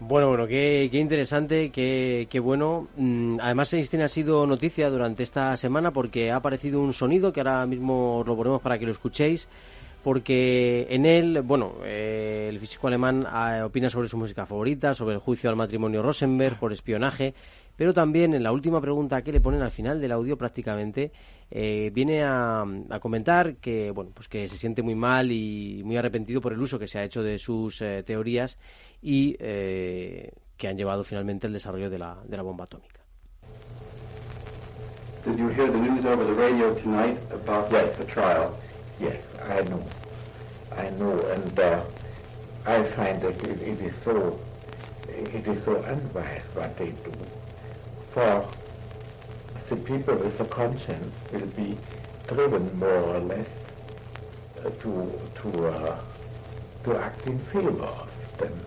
Bueno, 0.00 0.28
bueno, 0.28 0.46
qué, 0.46 0.88
qué 0.90 0.98
interesante, 0.98 1.70
qué, 1.70 2.26
qué 2.28 2.40
bueno. 2.40 2.88
Mm, 2.96 3.38
además, 3.40 3.72
Einstein 3.72 4.02
ha 4.02 4.08
sido 4.08 4.44
noticia 4.44 4.90
durante 4.90 5.22
esta 5.22 5.56
semana 5.56 5.92
porque 5.92 6.32
ha 6.32 6.36
aparecido 6.36 6.80
un 6.80 6.92
sonido 6.92 7.32
que 7.32 7.40
ahora 7.40 7.64
mismo 7.64 8.18
os 8.18 8.26
lo 8.26 8.36
ponemos 8.36 8.60
para 8.60 8.76
que 8.76 8.86
lo 8.86 8.90
escuchéis 8.90 9.48
porque 10.04 10.86
en 10.90 11.06
él, 11.06 11.40
bueno, 11.40 11.76
eh, 11.82 12.46
el 12.50 12.60
físico 12.60 12.88
alemán 12.88 13.26
ah, 13.26 13.62
opina 13.64 13.88
sobre 13.88 14.06
su 14.06 14.18
música 14.18 14.44
favorita, 14.44 14.92
sobre 14.92 15.14
el 15.14 15.20
juicio 15.20 15.48
al 15.48 15.56
matrimonio 15.56 16.02
Rosenberg 16.02 16.58
por 16.58 16.74
espionaje, 16.74 17.32
pero 17.74 17.94
también 17.94 18.34
en 18.34 18.42
la 18.42 18.52
última 18.52 18.82
pregunta 18.82 19.22
que 19.22 19.32
le 19.32 19.40
ponen 19.40 19.62
al 19.62 19.70
final 19.70 20.02
del 20.02 20.12
audio 20.12 20.36
prácticamente 20.36 21.10
eh, 21.50 21.90
viene 21.92 22.22
a, 22.22 22.66
comentar 23.00 23.56
que 23.56 23.90
bueno 23.90 24.10
pues 24.12 24.28
que 24.28 24.46
se 24.46 24.58
siente 24.58 24.82
muy 24.82 24.94
mal 24.94 25.32
y 25.32 25.82
muy 25.84 25.96
arrepentido 25.96 26.42
por 26.42 26.52
el 26.52 26.60
uso 26.60 26.78
que 26.78 26.86
se 26.86 26.98
ha 26.98 27.04
hecho 27.04 27.22
de 27.22 27.38
sus 27.38 27.80
eh, 27.80 28.02
teorías 28.04 28.58
y 29.00 29.34
que 29.34 30.68
han 30.68 30.76
llevado 30.76 31.02
finalmente 31.02 31.46
al 31.46 31.52
desarrollo 31.54 31.88
de 31.88 31.98
la, 31.98 32.18
de 32.26 32.36
la 32.36 32.42
bomba 32.42 32.64
atómica. 32.64 33.00
Did 35.24 35.38
you 35.38 35.48
hear 35.48 35.70
the 35.72 35.80
news 35.80 36.04
over 36.04 36.24
the 36.24 36.34
radio 36.34 36.74
tonight 36.74 37.18
about 37.32 37.70
yes. 37.72 37.96
the 37.96 38.04
trial? 38.04 38.54
Yes, 39.00 39.22
I 39.42 39.60
know. 39.62 39.84
I 40.72 40.90
know, 40.90 41.18
and 41.26 41.58
uh, 41.58 41.82
I 42.66 42.82
find 42.84 43.20
that 43.22 43.42
it, 43.44 43.60
it 43.62 43.80
is 43.80 43.94
so 44.04 44.38
it 45.08 45.46
is 45.46 45.64
so 45.64 45.76
unwise 45.82 46.42
what 46.54 46.76
they 46.76 46.90
do. 46.90 47.12
For 48.12 48.48
the 49.68 49.76
people 49.76 50.16
with 50.16 50.40
a 50.40 50.44
conscience 50.44 51.14
will 51.32 51.46
be 51.46 51.76
driven 52.26 52.76
more 52.78 52.88
or 53.14 53.20
less 53.20 53.48
to 54.62 55.20
to 55.42 55.66
uh, 55.68 56.00
to 56.84 56.96
act 56.96 57.26
in 57.26 57.38
favor 57.46 57.82
of 57.84 58.38
them. 58.38 58.60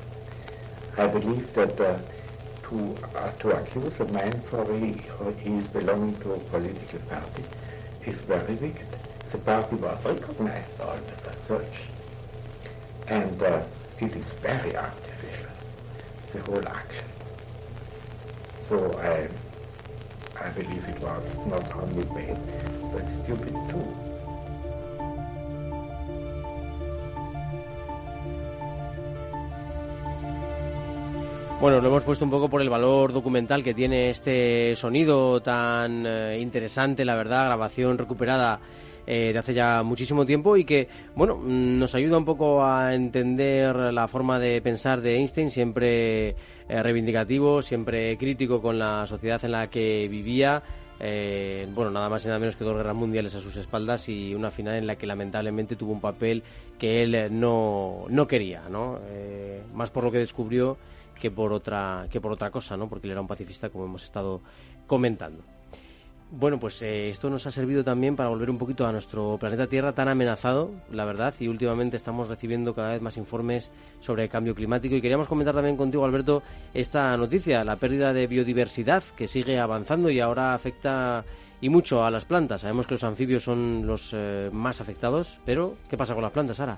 I 0.98 1.08
believe 1.08 1.54
that 1.54 1.80
uh, 1.80 2.00
to, 2.70 2.98
uh, 3.16 3.32
to 3.40 3.50
accuse 3.52 3.94
a 4.00 4.06
man 4.06 4.42
for 4.50 4.66
he, 4.74 5.02
he 5.44 5.54
is 5.54 5.68
belonging 5.68 6.20
to 6.22 6.34
a 6.34 6.40
political 6.40 7.00
party 7.08 7.44
is 8.06 8.16
very 8.22 8.56
wicked. 8.56 8.88
The 9.32 9.38
party 9.40 9.76
was 9.76 10.06
recognized 10.06 10.80
always 10.80 11.04
as 11.28 11.38
such. 11.48 11.82
And 13.08 13.42
uh, 13.42 13.62
it 14.00 14.16
is 14.16 14.26
very 14.42 14.76
artificial, 14.76 15.52
the 16.34 16.40
whole 16.42 16.68
action. 16.68 17.06
So 18.70 18.98
I, 19.00 19.28
I 20.42 20.50
believe 20.52 20.84
it 20.88 21.00
was 21.02 21.24
not 21.48 21.76
only 21.76 22.04
bad, 22.06 22.40
but 22.92 23.04
stupid 23.24 23.54
too. 23.70 24.08
Bueno, 31.60 31.82
lo 31.82 31.88
hemos 31.88 32.04
puesto 32.04 32.24
un 32.24 32.30
poco 32.30 32.50
por 32.50 32.62
el 32.62 32.70
valor 32.70 33.12
documental 33.12 33.64
que 33.64 33.74
tiene 33.74 34.12
este 34.12 34.76
sonido 34.76 35.42
tan 35.42 36.06
eh, 36.06 36.38
interesante, 36.40 37.04
la 37.04 37.16
verdad, 37.16 37.46
grabación 37.46 37.98
recuperada 37.98 38.60
eh, 39.10 39.32
de 39.32 39.40
hace 39.40 39.54
ya 39.54 39.84
muchísimo 39.84 40.26
tiempo 40.26 40.58
y 40.58 40.66
que, 40.66 40.90
bueno, 41.16 41.38
mm, 41.38 41.80
nos 41.80 41.96
ayuda 41.96 42.18
un 42.18 42.26
poco 42.26 42.62
a 42.62 42.94
entender 42.94 43.74
la 43.94 44.08
forma 44.10 44.38
de 44.38 44.62
pensar 44.62 45.00
de 45.00 45.16
Einstein, 45.16 45.50
siempre 45.50 46.30
eh, 46.30 46.36
reivindicativo, 46.68 47.62
siempre 47.62 48.18
crítico 48.18 48.62
con 48.62 48.78
la 48.78 49.06
sociedad 49.08 49.44
en 49.46 49.54
la 49.54 49.70
que 49.70 50.10
vivía. 50.10 50.62
bueno, 51.00 51.90
nada 51.90 52.10
más 52.10 52.26
y 52.26 52.28
nada 52.28 52.40
menos 52.40 52.58
que 52.58 52.66
dos 52.66 52.76
guerras 52.76 52.96
mundiales 52.96 53.34
a 53.36 53.40
sus 53.40 53.56
espaldas 53.56 54.10
y 54.10 54.36
una 54.36 54.52
final 54.52 54.76
en 54.76 54.88
la 54.88 54.98
que 54.98 55.08
lamentablemente 55.08 55.78
tuvo 55.78 55.94
un 55.94 56.02
papel 56.02 56.44
que 56.78 57.04
él 57.04 57.40
no, 57.40 58.08
no 58.10 58.28
quería, 58.28 58.64
¿no? 58.70 59.00
más 59.74 59.90
por 59.90 60.04
lo 60.04 60.12
que 60.12 60.18
descubrió 60.18 60.78
que 61.20 61.32
por 61.32 61.54
otra 61.54 62.08
que 62.12 62.20
por 62.20 62.32
otra 62.32 62.52
cosa, 62.52 62.76
¿no? 62.76 62.90
Porque 62.90 63.08
él 63.08 63.12
era 63.12 63.22
un 63.22 63.28
pacifista, 63.28 63.70
como 63.70 63.86
hemos 63.86 64.04
estado 64.04 64.42
comentando. 64.86 65.44
Bueno, 66.30 66.60
pues 66.60 66.82
eh, 66.82 67.08
esto 67.08 67.30
nos 67.30 67.48
ha 67.48 67.52
servido 67.52 67.86
también 67.86 68.18
para 68.18 68.28
volver 68.28 68.50
un 68.50 68.58
poquito 68.58 68.86
a 68.86 68.92
nuestro 68.92 69.38
planeta 69.38 69.68
Tierra 69.68 69.94
tan 69.94 70.10
amenazado, 70.10 70.72
la 70.92 71.06
verdad, 71.06 71.34
y 71.40 71.48
últimamente 71.48 71.96
estamos 71.96 72.28
recibiendo 72.28 72.76
cada 72.76 72.92
vez 72.92 73.02
más 73.02 73.16
informes 73.16 73.72
sobre 74.02 74.24
el 74.24 74.30
cambio 74.30 74.54
climático 74.54 74.96
y 74.96 75.02
queríamos 75.02 75.30
comentar 75.30 75.56
también 75.56 75.78
contigo, 75.78 76.04
Alberto, 76.04 76.44
esta 76.74 77.16
noticia, 77.16 77.64
la 77.64 77.78
pérdida 77.78 78.12
de 78.12 78.28
biodiversidad 78.28 79.04
que 79.16 79.30
sigue 79.30 79.58
avanzando 79.58 80.10
y 80.10 80.20
ahora 80.20 80.54
afecta 80.54 81.24
y 81.62 81.70
mucho 81.70 82.04
a 82.04 82.12
las 82.12 82.26
plantas. 82.26 82.62
Sabemos 82.62 82.88
que 82.88 82.96
los 82.96 83.06
anfibios 83.06 83.44
son 83.44 83.88
los 83.88 84.14
eh, 84.14 84.50
más 84.52 84.82
afectados, 84.82 85.40
pero 85.46 85.78
¿qué 85.90 85.96
pasa 85.96 86.14
con 86.14 86.24
las 86.24 86.34
plantas, 86.34 86.58
Sara? 86.58 86.78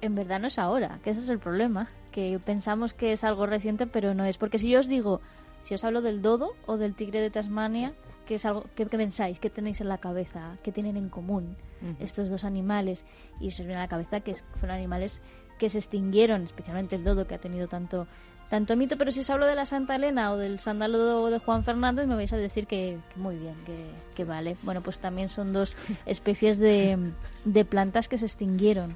En 0.00 0.14
verdad 0.14 0.38
no 0.38 0.46
es 0.46 0.60
ahora, 0.60 1.00
que 1.02 1.10
ese 1.10 1.20
es 1.20 1.28
el 1.28 1.40
problema 1.40 1.88
que 2.12 2.38
pensamos 2.44 2.94
que 2.94 3.12
es 3.12 3.24
algo 3.24 3.46
reciente, 3.46 3.88
pero 3.88 4.14
no 4.14 4.24
es. 4.24 4.38
Porque 4.38 4.58
si 4.58 4.70
yo 4.70 4.78
os 4.78 4.88
digo, 4.88 5.20
si 5.62 5.74
os 5.74 5.84
hablo 5.84 6.02
del 6.02 6.22
dodo 6.22 6.52
o 6.66 6.76
del 6.76 6.94
tigre 6.94 7.20
de 7.20 7.30
Tasmania, 7.30 7.92
¿qué, 8.30 8.36
es 8.36 8.44
algo, 8.44 8.66
qué, 8.76 8.86
pensáis? 8.86 9.40
¿Qué 9.40 9.50
tenéis 9.50 9.80
en 9.80 9.88
la 9.88 9.98
cabeza? 9.98 10.56
¿Qué 10.62 10.70
tienen 10.70 10.96
en 10.96 11.08
común 11.08 11.56
estos 11.98 12.30
dos 12.30 12.44
animales? 12.44 13.04
Y 13.40 13.50
se 13.50 13.62
os 13.62 13.66
viene 13.66 13.80
a 13.80 13.86
la 13.86 13.88
cabeza 13.88 14.20
que 14.20 14.36
fueron 14.60 14.76
animales 14.76 15.20
que 15.58 15.68
se 15.68 15.78
extinguieron, 15.78 16.44
especialmente 16.44 16.94
el 16.94 17.02
dodo, 17.02 17.26
que 17.26 17.34
ha 17.34 17.40
tenido 17.40 17.66
tanto 17.66 18.06
tanto 18.48 18.76
mito, 18.76 18.96
pero 18.96 19.10
si 19.10 19.20
os 19.20 19.30
hablo 19.30 19.46
de 19.46 19.56
la 19.56 19.66
Santa 19.66 19.96
Elena 19.96 20.30
o 20.30 20.36
del 20.36 20.60
sándalo 20.60 21.28
de 21.28 21.40
Juan 21.40 21.64
Fernández, 21.64 22.06
me 22.06 22.14
vais 22.14 22.32
a 22.32 22.36
decir 22.36 22.68
que, 22.68 22.98
muy 23.16 23.36
bien, 23.36 23.56
que, 23.66 23.90
que, 24.14 24.24
vale. 24.24 24.56
Bueno, 24.62 24.80
pues 24.80 25.00
también 25.00 25.28
son 25.28 25.52
dos 25.52 25.74
especies 26.06 26.56
de, 26.58 27.12
de 27.44 27.64
plantas 27.64 28.08
que 28.08 28.16
se 28.16 28.26
extinguieron 28.26 28.94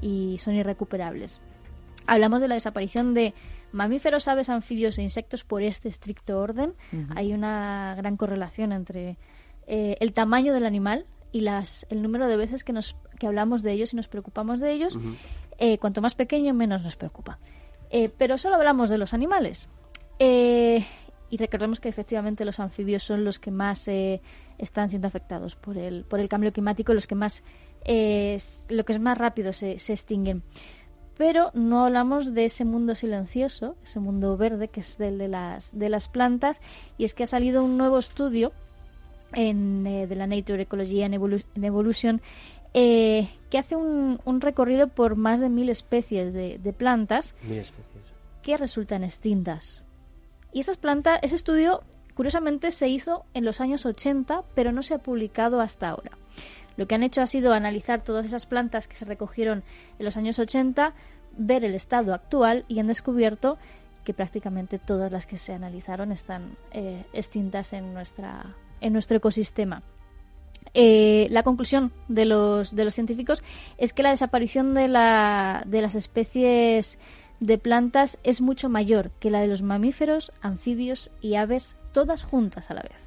y 0.00 0.38
son 0.38 0.54
irrecuperables. 0.54 1.40
Hablamos 2.08 2.40
de 2.40 2.48
la 2.48 2.56
desaparición 2.56 3.14
de 3.14 3.32
mamíferos, 3.72 4.28
aves, 4.28 4.48
anfibios 4.48 4.98
e 4.98 5.02
insectos 5.02 5.44
por 5.44 5.62
este 5.62 5.88
estricto 5.88 6.38
orden. 6.38 6.74
Hay 7.14 7.32
una 7.32 7.94
gran 7.96 8.16
correlación 8.16 8.72
entre 8.72 9.16
eh, 9.66 9.96
el 10.00 10.12
tamaño 10.12 10.52
del 10.52 10.66
animal 10.66 11.06
y 11.32 11.40
las, 11.40 11.86
el 11.90 12.02
número 12.02 12.28
de 12.28 12.36
veces 12.36 12.64
que, 12.64 12.72
nos, 12.72 12.96
que 13.18 13.26
hablamos 13.26 13.62
de 13.62 13.72
ellos 13.72 13.92
y 13.92 13.96
nos 13.96 14.08
preocupamos 14.08 14.60
de 14.60 14.72
ellos. 14.72 14.98
Eh, 15.58 15.78
cuanto 15.78 16.00
más 16.00 16.14
pequeño, 16.14 16.54
menos 16.54 16.82
nos 16.82 16.96
preocupa. 16.96 17.38
Eh, 17.90 18.10
pero 18.16 18.38
solo 18.38 18.56
hablamos 18.56 18.90
de 18.90 18.98
los 18.98 19.14
animales. 19.14 19.68
y 20.18 21.36
recordemos 21.38 21.80
que 21.80 21.88
efectivamente 21.88 22.44
los 22.44 22.60
anfibios 22.60 23.02
son 23.02 23.24
los 23.24 23.38
que 23.38 23.50
más 23.50 23.88
están 23.88 24.90
siendo 24.90 25.08
afectados 25.08 25.56
por 25.56 25.78
el, 25.78 26.04
por 26.04 26.20
el 26.20 26.28
cambio 26.28 26.52
climático, 26.52 26.92
los 26.92 27.06
que 27.06 27.14
más, 27.14 27.42
lo 27.86 28.84
que 28.84 28.92
es 28.92 29.00
más 29.00 29.16
rápido 29.16 29.52
se, 29.52 29.78
se 29.78 29.94
extinguen 29.94 30.42
pero 31.16 31.50
no 31.54 31.84
hablamos 31.84 32.34
de 32.34 32.46
ese 32.46 32.64
mundo 32.64 32.94
silencioso, 32.94 33.76
ese 33.84 34.00
mundo 34.00 34.36
verde 34.36 34.68
que 34.68 34.80
es 34.80 34.98
el 35.00 35.18
de 35.18 35.28
las, 35.28 35.76
de 35.76 35.88
las 35.88 36.08
plantas, 36.08 36.60
y 36.98 37.04
es 37.04 37.14
que 37.14 37.24
ha 37.24 37.26
salido 37.26 37.64
un 37.64 37.76
nuevo 37.76 37.98
estudio 37.98 38.52
en, 39.32 39.86
eh, 39.86 40.06
de 40.06 40.16
la 40.16 40.26
Nature 40.26 40.62
Ecology 40.62 41.02
and 41.02 41.14
Evolution 41.14 42.20
eh, 42.74 43.28
que 43.50 43.58
hace 43.58 43.76
un, 43.76 44.18
un, 44.24 44.40
recorrido 44.40 44.88
por 44.88 45.16
más 45.16 45.40
de 45.40 45.50
mil 45.50 45.68
especies 45.68 46.32
de, 46.32 46.58
de 46.58 46.72
plantas 46.72 47.34
que 48.42 48.56
resultan 48.56 49.04
extintas. 49.04 49.82
Y 50.52 50.60
estas 50.60 50.78
plantas, 50.78 51.18
ese 51.22 51.34
estudio, 51.34 51.82
curiosamente, 52.14 52.70
se 52.70 52.88
hizo 52.88 53.24
en 53.34 53.44
los 53.44 53.60
años 53.60 53.84
80, 53.84 54.44
pero 54.54 54.72
no 54.72 54.82
se 54.82 54.94
ha 54.94 54.98
publicado 54.98 55.60
hasta 55.60 55.90
ahora. 55.90 56.12
Lo 56.76 56.86
que 56.86 56.94
han 56.94 57.02
hecho 57.02 57.22
ha 57.22 57.26
sido 57.26 57.52
analizar 57.52 58.02
todas 58.02 58.26
esas 58.26 58.46
plantas 58.46 58.88
que 58.88 58.96
se 58.96 59.04
recogieron 59.04 59.62
en 59.98 60.04
los 60.04 60.16
años 60.16 60.38
80, 60.38 60.94
ver 61.36 61.64
el 61.64 61.74
estado 61.74 62.14
actual 62.14 62.64
y 62.68 62.80
han 62.80 62.86
descubierto 62.86 63.58
que 64.04 64.14
prácticamente 64.14 64.78
todas 64.78 65.12
las 65.12 65.26
que 65.26 65.38
se 65.38 65.52
analizaron 65.52 66.12
están 66.12 66.56
eh, 66.72 67.04
extintas 67.12 67.72
en, 67.72 67.94
nuestra, 67.94 68.54
en 68.80 68.92
nuestro 68.92 69.16
ecosistema. 69.16 69.82
Eh, 70.74 71.26
la 71.30 71.42
conclusión 71.42 71.92
de 72.08 72.24
los, 72.24 72.74
de 72.74 72.84
los 72.84 72.94
científicos 72.94 73.42
es 73.78 73.92
que 73.92 74.02
la 74.02 74.10
desaparición 74.10 74.74
de, 74.74 74.88
la, 74.88 75.62
de 75.66 75.82
las 75.82 75.94
especies 75.94 76.98
de 77.40 77.58
plantas 77.58 78.18
es 78.22 78.40
mucho 78.40 78.68
mayor 78.68 79.10
que 79.18 79.30
la 79.30 79.40
de 79.40 79.48
los 79.48 79.62
mamíferos, 79.62 80.32
anfibios 80.40 81.10
y 81.20 81.34
aves, 81.34 81.76
todas 81.92 82.24
juntas 82.24 82.70
a 82.70 82.74
la 82.74 82.82
vez. 82.82 83.06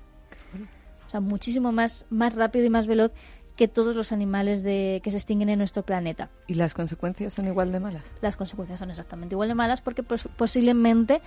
O 1.07 1.09
sea, 1.09 1.21
muchísimo 1.21 1.71
más, 1.71 2.05
más 2.09 2.35
rápido 2.35 2.65
y 2.65 2.69
más 2.69 2.87
veloz 2.87 3.11
que 3.55 3.67
todos 3.67 3.95
los 3.95 4.11
animales 4.11 4.63
de, 4.63 5.01
que 5.03 5.11
se 5.11 5.17
extinguen 5.17 5.49
en 5.49 5.59
nuestro 5.59 5.83
planeta. 5.83 6.29
¿Y 6.47 6.55
las 6.55 6.73
consecuencias 6.73 7.33
son 7.33 7.47
igual 7.47 7.71
de 7.71 7.79
malas? 7.79 8.03
Las 8.21 8.35
consecuencias 8.35 8.79
son 8.79 8.89
exactamente 8.89 9.35
igual 9.35 9.49
de 9.49 9.55
malas 9.55 9.81
porque 9.81 10.03
posiblemente 10.03 11.21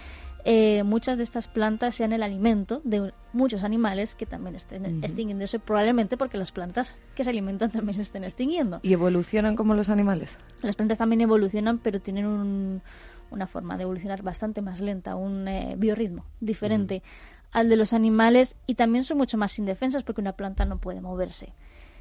eh, 0.45 0.83
muchas 0.83 1.17
de 1.17 1.23
estas 1.23 1.49
plantas 1.49 1.95
sean 1.95 2.13
el 2.13 2.23
alimento 2.23 2.81
de 2.85 3.13
muchos 3.33 3.65
animales 3.65 4.15
que 4.15 4.27
también 4.27 4.55
estén 4.55 5.03
extinguiéndose, 5.03 5.59
probablemente 5.59 6.17
porque 6.17 6.37
las 6.37 6.53
plantas 6.53 6.95
que 7.15 7.25
se 7.25 7.31
alimentan 7.31 7.71
también 7.71 7.95
se 7.95 8.03
estén 8.03 8.25
extinguiendo. 8.25 8.81
¿Y 8.83 8.93
evolucionan 8.93 9.57
como 9.57 9.75
los 9.75 9.89
animales? 9.89 10.37
Las 10.63 10.77
plantas 10.77 10.99
también 10.99 11.23
evolucionan, 11.23 11.79
pero 11.79 12.01
tienen 12.01 12.83
una 13.31 13.47
forma 13.47 13.77
de 13.77 13.85
evolucionar 13.85 14.23
bastante 14.23 14.61
más 14.61 14.81
lenta, 14.81 15.17
un 15.17 15.49
eh, 15.49 15.75
biorritmo 15.79 16.25
diferente 16.41 17.03
al 17.51 17.69
de 17.69 17.77
los 17.77 17.93
animales 17.93 18.57
y 18.67 18.75
también 18.75 19.05
son 19.05 19.17
mucho 19.17 19.39
más 19.39 19.59
indefensas 19.59 20.03
porque 20.03 20.21
una 20.21 20.33
planta 20.33 20.65
no 20.65 20.79
puede 20.79 21.01
moverse. 21.01 21.55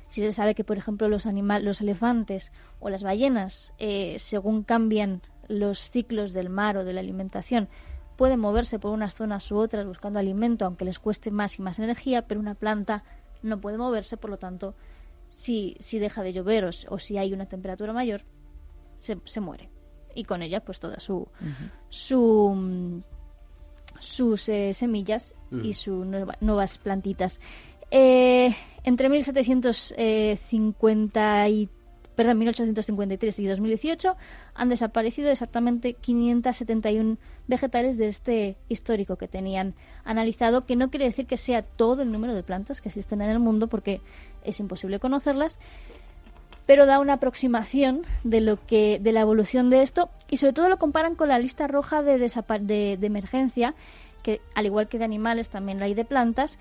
Si 0.09 0.21
se 0.21 0.31
sabe 0.31 0.55
que, 0.55 0.63
por 0.63 0.77
ejemplo, 0.77 1.09
los, 1.09 1.25
los 1.25 1.81
elefantes 1.81 2.51
o 2.79 2.89
las 2.89 3.03
ballenas, 3.03 3.73
eh, 3.77 4.15
según 4.19 4.63
cambian 4.63 5.21
los 5.47 5.89
ciclos 5.89 6.33
del 6.33 6.49
mar 6.49 6.77
o 6.77 6.85
de 6.85 6.93
la 6.93 7.01
alimentación, 7.01 7.67
pueden 8.15 8.39
moverse 8.39 8.79
por 8.79 8.91
unas 8.91 9.13
zonas 9.13 9.51
u 9.51 9.57
otras 9.57 9.85
buscando 9.85 10.19
alimento, 10.19 10.65
aunque 10.65 10.85
les 10.85 10.99
cueste 10.99 11.31
más 11.31 11.59
y 11.59 11.61
más 11.61 11.79
energía, 11.79 12.27
pero 12.27 12.39
una 12.39 12.55
planta 12.55 13.03
no 13.43 13.59
puede 13.61 13.77
moverse, 13.77 14.17
por 14.17 14.29
lo 14.29 14.37
tanto, 14.37 14.75
si, 15.31 15.77
si 15.79 15.99
deja 15.99 16.23
de 16.23 16.33
llover 16.33 16.65
o, 16.65 16.99
si 16.99 17.17
hay 17.17 17.33
una 17.33 17.45
temperatura 17.45 17.93
mayor, 17.93 18.23
se, 18.95 19.19
se, 19.25 19.39
muere. 19.39 19.69
Y 20.15 20.23
con 20.23 20.41
ella, 20.41 20.65
pues 20.65 20.79
toda 20.79 20.99
su, 20.99 21.27
su 21.89 23.03
sus 23.99 24.49
eh, 24.49 24.73
semillas 24.73 25.33
y 25.63 25.73
sus 25.73 26.05
nuevas 26.41 26.77
plantitas. 26.77 27.39
Eh, 27.91 28.55
entre 28.83 29.09
1750 29.09 31.49
y 31.49 31.69
perdón, 32.17 32.39
1853 32.39 33.39
y 33.39 33.45
2018 33.45 34.17
han 34.55 34.69
desaparecido 34.69 35.29
exactamente 35.29 35.93
571 35.93 37.17
vegetales 37.47 37.95
de 37.95 38.07
este 38.07 38.57
histórico 38.69 39.17
que 39.17 39.27
tenían 39.27 39.75
analizado, 40.03 40.65
que 40.65 40.75
no 40.75 40.89
quiere 40.89 41.05
decir 41.05 41.27
que 41.27 41.37
sea 41.37 41.61
todo 41.61 42.01
el 42.01 42.11
número 42.11 42.33
de 42.33 42.41
plantas 42.41 42.81
que 42.81 42.89
existen 42.89 43.21
en 43.21 43.29
el 43.29 43.37
mundo, 43.37 43.67
porque 43.67 44.01
es 44.43 44.59
imposible 44.59 44.99
conocerlas, 44.99 45.59
pero 46.65 46.87
da 46.87 46.99
una 46.99 47.13
aproximación 47.13 48.01
de 48.23 48.41
lo 48.41 48.65
que 48.65 48.99
de 48.99 49.11
la 49.11 49.21
evolución 49.21 49.69
de 49.69 49.83
esto 49.83 50.09
y 50.27 50.37
sobre 50.37 50.53
todo 50.53 50.69
lo 50.69 50.79
comparan 50.79 51.13
con 51.13 51.29
la 51.29 51.37
lista 51.37 51.67
roja 51.67 52.01
de, 52.01 52.17
de, 52.17 52.97
de 52.97 53.07
emergencia, 53.07 53.75
que 54.23 54.41
al 54.55 54.65
igual 54.65 54.87
que 54.87 54.97
de 54.97 55.05
animales 55.05 55.49
también 55.49 55.79
la 55.79 55.85
hay 55.85 55.93
de 55.93 56.03
plantas 56.03 56.57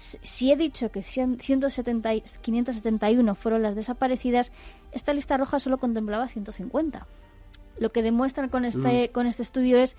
si 0.00 0.50
he 0.50 0.56
dicho 0.56 0.90
que 0.90 1.02
170, 1.02 2.10
571 2.40 3.34
fueron 3.34 3.62
las 3.62 3.74
desaparecidas, 3.74 4.50
esta 4.92 5.12
lista 5.12 5.36
roja 5.36 5.60
solo 5.60 5.76
contemplaba 5.76 6.26
150. 6.26 7.06
Lo 7.78 7.92
que 7.92 8.02
demuestran 8.02 8.48
con 8.48 8.64
este, 8.64 9.08
mm. 9.08 9.12
con 9.12 9.26
este 9.26 9.42
estudio 9.42 9.78
es 9.78 9.96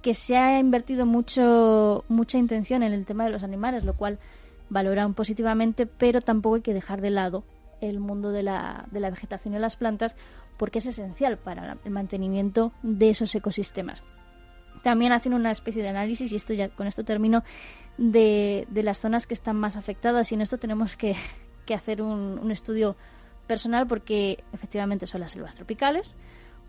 que 0.00 0.14
se 0.14 0.36
ha 0.36 0.60
invertido 0.60 1.06
mucho, 1.06 2.04
mucha 2.08 2.38
intención 2.38 2.84
en 2.84 2.92
el 2.92 3.04
tema 3.04 3.24
de 3.24 3.30
los 3.30 3.42
animales, 3.42 3.84
lo 3.84 3.94
cual 3.94 4.20
valoran 4.68 5.14
positivamente, 5.14 5.86
pero 5.86 6.20
tampoco 6.20 6.56
hay 6.56 6.62
que 6.62 6.74
dejar 6.74 7.00
de 7.00 7.10
lado 7.10 7.44
el 7.80 7.98
mundo 7.98 8.30
de 8.30 8.44
la, 8.44 8.86
de 8.92 9.00
la 9.00 9.10
vegetación 9.10 9.54
y 9.54 9.58
las 9.58 9.76
plantas 9.76 10.14
porque 10.56 10.78
es 10.78 10.86
esencial 10.86 11.38
para 11.38 11.76
el 11.84 11.90
mantenimiento 11.90 12.72
de 12.84 13.10
esos 13.10 13.34
ecosistemas. 13.34 14.04
También 14.82 15.12
hacen 15.12 15.34
una 15.34 15.50
especie 15.50 15.82
de 15.82 15.88
análisis, 15.88 16.32
y 16.32 16.36
esto 16.36 16.52
ya 16.52 16.68
con 16.68 16.86
esto 16.86 17.04
termino, 17.04 17.44
de, 17.98 18.66
de 18.70 18.82
las 18.82 18.98
zonas 18.98 19.26
que 19.26 19.34
están 19.34 19.56
más 19.56 19.76
afectadas. 19.76 20.30
Y 20.32 20.34
en 20.34 20.40
esto 20.40 20.58
tenemos 20.58 20.96
que, 20.96 21.14
que 21.66 21.74
hacer 21.74 22.02
un, 22.02 22.38
un, 22.38 22.50
estudio 22.50 22.96
personal 23.46 23.86
porque 23.86 24.44
efectivamente 24.52 25.06
son 25.06 25.20
las 25.20 25.32
selvas 25.32 25.54
tropicales 25.54 26.16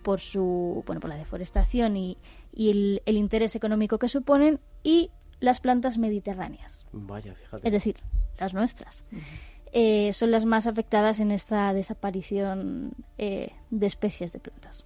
por 0.01 0.19
su 0.19 0.83
bueno 0.85 0.99
por 0.99 1.09
la 1.09 1.15
deforestación 1.15 1.95
y, 1.95 2.17
y 2.51 2.71
el, 2.71 3.01
el, 3.05 3.15
interés 3.15 3.55
económico 3.55 3.97
que 3.97 4.09
suponen 4.09 4.59
y 4.83 5.11
las 5.39 5.59
plantas 5.59 5.97
mediterráneas. 5.97 6.85
Vaya, 6.91 7.33
fíjate. 7.35 7.65
es 7.67 7.73
decir 7.73 7.95
las 8.37 8.53
nuestras. 8.53 9.05
Eh, 9.71 10.13
son 10.13 10.31
las 10.31 10.45
más 10.45 10.67
afectadas 10.67 11.19
en 11.19 11.31
esta 11.31 11.73
desaparición 11.73 12.93
eh, 13.17 13.53
de 13.69 13.85
especies 13.87 14.31
de 14.31 14.39
plantas 14.39 14.85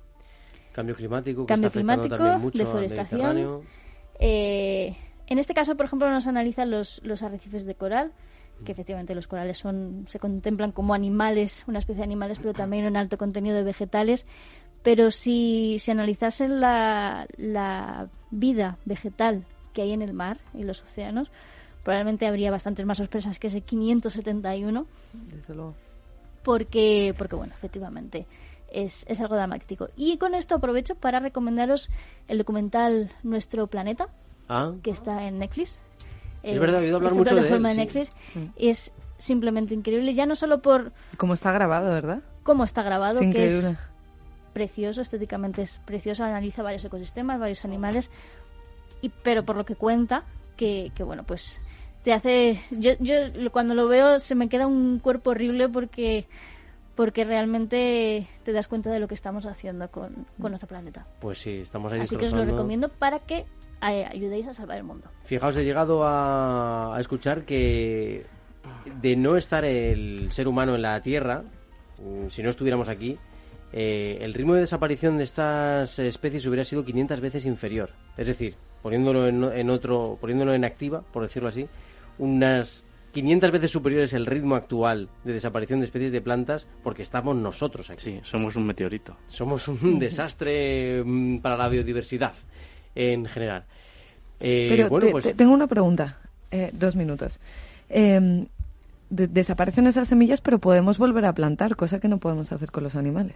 cambio 0.78 0.96
climático 0.96 1.42
que 1.42 1.48
cambio 1.48 1.70
está 1.70 1.80
climático 1.80 2.24
mucho 2.38 2.60
deforestación 2.60 3.64
eh, 4.20 4.96
en 5.28 5.40
este 5.40 5.54
caso, 5.54 5.76
por 5.76 5.86
ejemplo, 5.86 6.10
nos 6.10 6.28
analizan 6.28 6.72
los, 6.72 7.02
los 7.04 7.22
arrecifes 7.22 7.66
de 7.66 7.76
coral, 7.76 8.14
que 8.64 8.72
efectivamente 8.72 9.14
los 9.14 9.28
corales 9.28 9.58
son, 9.58 10.06
se 10.08 10.20
contemplan 10.20 10.72
como 10.72 10.94
animales, 10.94 11.64
una 11.68 11.80
especie 11.80 11.98
de 11.98 12.06
animales, 12.06 12.40
pero 12.40 12.54
también 12.54 12.86
un 12.86 12.96
alto 12.96 13.18
contenido 13.18 13.56
de 13.56 13.64
vegetales. 13.64 14.26
Pero 14.84 15.12
si, 15.12 15.78
si 15.80 15.92
analizasen 15.92 16.62
la, 16.62 17.28
la 17.36 18.08
vida 18.32 18.78
vegetal 18.86 19.46
que 19.74 19.82
hay 19.82 19.92
en 19.92 20.02
el 20.02 20.14
mar 20.14 20.40
y 20.54 20.64
los 20.64 20.82
océanos, 20.82 21.30
probablemente 21.84 22.26
habría 22.26 22.50
bastantes 22.50 22.86
más 22.86 22.98
sorpresas 22.98 23.38
que 23.38 23.48
ese 23.48 23.62
571. 23.62 24.88
Desde 25.36 25.54
luego. 25.54 25.76
Porque, 26.42 27.14
porque 27.18 27.36
bueno, 27.36 27.54
efectivamente 27.54 28.26
es, 28.72 29.06
es 29.08 29.22
algo 29.22 29.36
dramático. 29.36 29.90
Y 29.96 30.18
con 30.18 30.36
esto 30.36 30.56
aprovecho 30.56 30.96
para 30.96 31.20
recomendaros 31.20 31.90
el 32.28 32.38
documental 32.38 33.12
Nuestro 33.24 33.68
Planeta, 33.68 34.08
Ah. 34.50 34.72
que 34.82 34.92
está 34.92 35.26
en 35.28 35.40
Netflix. 35.40 35.80
Es 36.42 36.56
eh, 36.56 36.60
verdad, 36.60 36.82
he 36.82 36.86
oído 36.86 36.96
hablar 36.98 37.12
esta 37.12 37.20
mucho 37.20 37.36
de 37.36 37.42
él. 37.42 37.48
plataforma 37.48 37.72
sí. 37.72 37.78
Netflix 37.78 38.12
es 38.56 38.94
simplemente 39.18 39.74
increíble, 39.74 40.14
ya 40.14 40.26
no 40.26 40.36
solo 40.36 40.62
por 40.62 40.92
Cómo 41.18 41.34
está 41.34 41.52
grabado, 41.52 41.90
¿verdad? 41.90 42.22
cómo 42.44 42.64
está 42.64 42.82
grabado, 42.84 43.20
Es 43.20 43.34
que 43.36 43.46
es 43.46 43.74
precioso, 44.54 45.02
estéticamente 45.02 45.64
es 45.64 45.80
precioso, 45.80 46.24
analiza 46.24 46.64
varios 46.64 46.86
ecosistemas, 46.86 47.40
varios 47.40 47.66
animales, 47.66 48.10
y 49.02 49.10
pero 49.10 49.44
por 49.44 49.58
lo 49.58 49.66
que 49.66 49.76
cuenta, 49.76 50.24
que, 50.56 50.92
que 50.96 51.04
bueno, 51.04 51.24
pues 51.24 51.60
te 52.04 52.14
hace... 52.14 52.62
Yo, 52.72 52.92
yo 53.00 53.16
cuando 53.52 53.76
lo 53.76 53.88
veo 53.90 54.20
se 54.22 54.34
me 54.36 54.48
queda 54.48 54.66
un 54.66 55.00
cuerpo 55.00 55.32
horrible 55.32 55.68
porque 55.68 56.26
porque 56.98 57.24
realmente 57.24 58.28
te 58.44 58.52
das 58.52 58.68
cuenta 58.68 58.92
de 58.92 59.00
lo 59.00 59.08
que 59.08 59.14
estamos 59.14 59.46
haciendo 59.46 59.90
con, 59.90 60.26
con 60.42 60.52
nuestro 60.52 60.68
planeta. 60.68 61.06
Pues 61.22 61.38
sí, 61.38 61.60
estamos 61.60 61.94
ahí 61.94 62.02
Así 62.02 62.18
que 62.18 62.26
os 62.26 62.34
lo 62.34 62.44
recomiendo 62.44 62.90
para 62.90 63.20
que 63.20 63.46
eh, 63.88 64.06
ayudéis 64.06 64.48
a 64.48 64.54
salvar 64.56 64.80
el 64.80 64.84
mundo. 64.84 65.08
Fijaos, 65.24 65.56
he 65.58 65.64
llegado 65.64 66.04
a, 66.04 66.98
a 66.98 67.00
escuchar 67.00 67.46
que 67.46 68.26
de 69.00 69.16
no 69.16 69.38
estar 69.38 69.64
el 69.64 70.32
ser 70.32 70.48
humano 70.48 70.74
en 70.74 70.82
la 70.82 71.00
Tierra, 71.02 71.44
mm, 72.00 72.30
si 72.30 72.42
no 72.42 72.50
estuviéramos 72.50 72.90
aquí, 72.90 73.20
eh, 73.74 74.18
el 74.22 74.34
ritmo 74.34 74.56
de 74.56 74.62
desaparición 74.62 75.18
de 75.18 75.24
estas 75.24 76.00
especies 76.00 76.48
hubiera 76.48 76.64
sido 76.64 76.84
500 76.84 77.22
veces 77.22 77.46
inferior. 77.46 77.92
Es 78.18 78.26
decir, 78.26 78.56
poniéndolo 78.82 79.28
en, 79.28 79.44
en 79.44 79.70
otro, 79.70 80.18
poniéndolo 80.20 80.52
en 80.52 80.66
activa, 80.66 81.02
por 81.14 81.22
decirlo 81.22 81.50
así, 81.50 81.68
unas 82.18 82.87
500 83.14 83.52
veces 83.52 83.72
superiores 83.72 84.14
el 84.14 84.26
ritmo 84.26 84.56
actual 84.56 85.10
de 85.24 85.34
desaparición 85.34 85.80
de 85.80 85.86
especies 85.86 86.12
de 86.12 86.22
plantas 86.22 86.68
porque 86.84 87.02
estamos 87.02 87.36
nosotros 87.36 87.90
aquí. 87.90 88.02
Sí, 88.02 88.20
somos 88.24 88.56
un 88.56 88.66
meteorito. 88.68 89.16
Somos 89.28 89.68
un 89.68 89.98
desastre 90.00 91.04
mm, 91.04 91.38
para 91.40 91.58
la 91.58 91.68
biodiversidad 91.68 92.34
en 92.96 93.26
general. 93.26 93.64
Eh, 94.40 94.68
Pero 94.70 94.90
bueno, 94.90 95.06
te- 95.08 95.12
pues 95.12 95.24
te- 95.26 95.34
tengo 95.34 95.54
una 95.54 95.68
pregunta. 95.68 96.20
Eh, 96.52 96.70
dos 96.74 96.96
minutos. 96.96 97.40
Eh, 97.90 98.46
de- 99.10 99.28
desaparecen 99.28 99.88
esas 99.88 100.08
semillas, 100.10 100.42
pero 100.42 100.60
podemos 100.60 100.98
volver 100.98 101.26
a 101.26 101.34
plantar, 101.34 101.76
cosa 101.76 102.00
que 102.00 102.08
no 102.08 102.18
podemos 102.20 102.52
hacer 102.52 102.72
con 102.72 102.84
los 102.84 102.96
animales. 102.96 103.36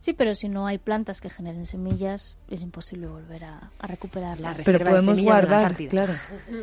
Sí, 0.00 0.12
pero 0.12 0.34
si 0.34 0.48
no 0.48 0.66
hay 0.66 0.78
plantas 0.78 1.20
que 1.20 1.28
generen 1.28 1.66
semillas, 1.66 2.36
es 2.48 2.60
imposible 2.62 3.08
volver 3.08 3.44
a, 3.44 3.70
a 3.78 3.86
recuperarlas. 3.88 4.62
Pero 4.64 4.78
podemos 4.84 5.20
guardar, 5.20 5.74
claro. 5.88 6.14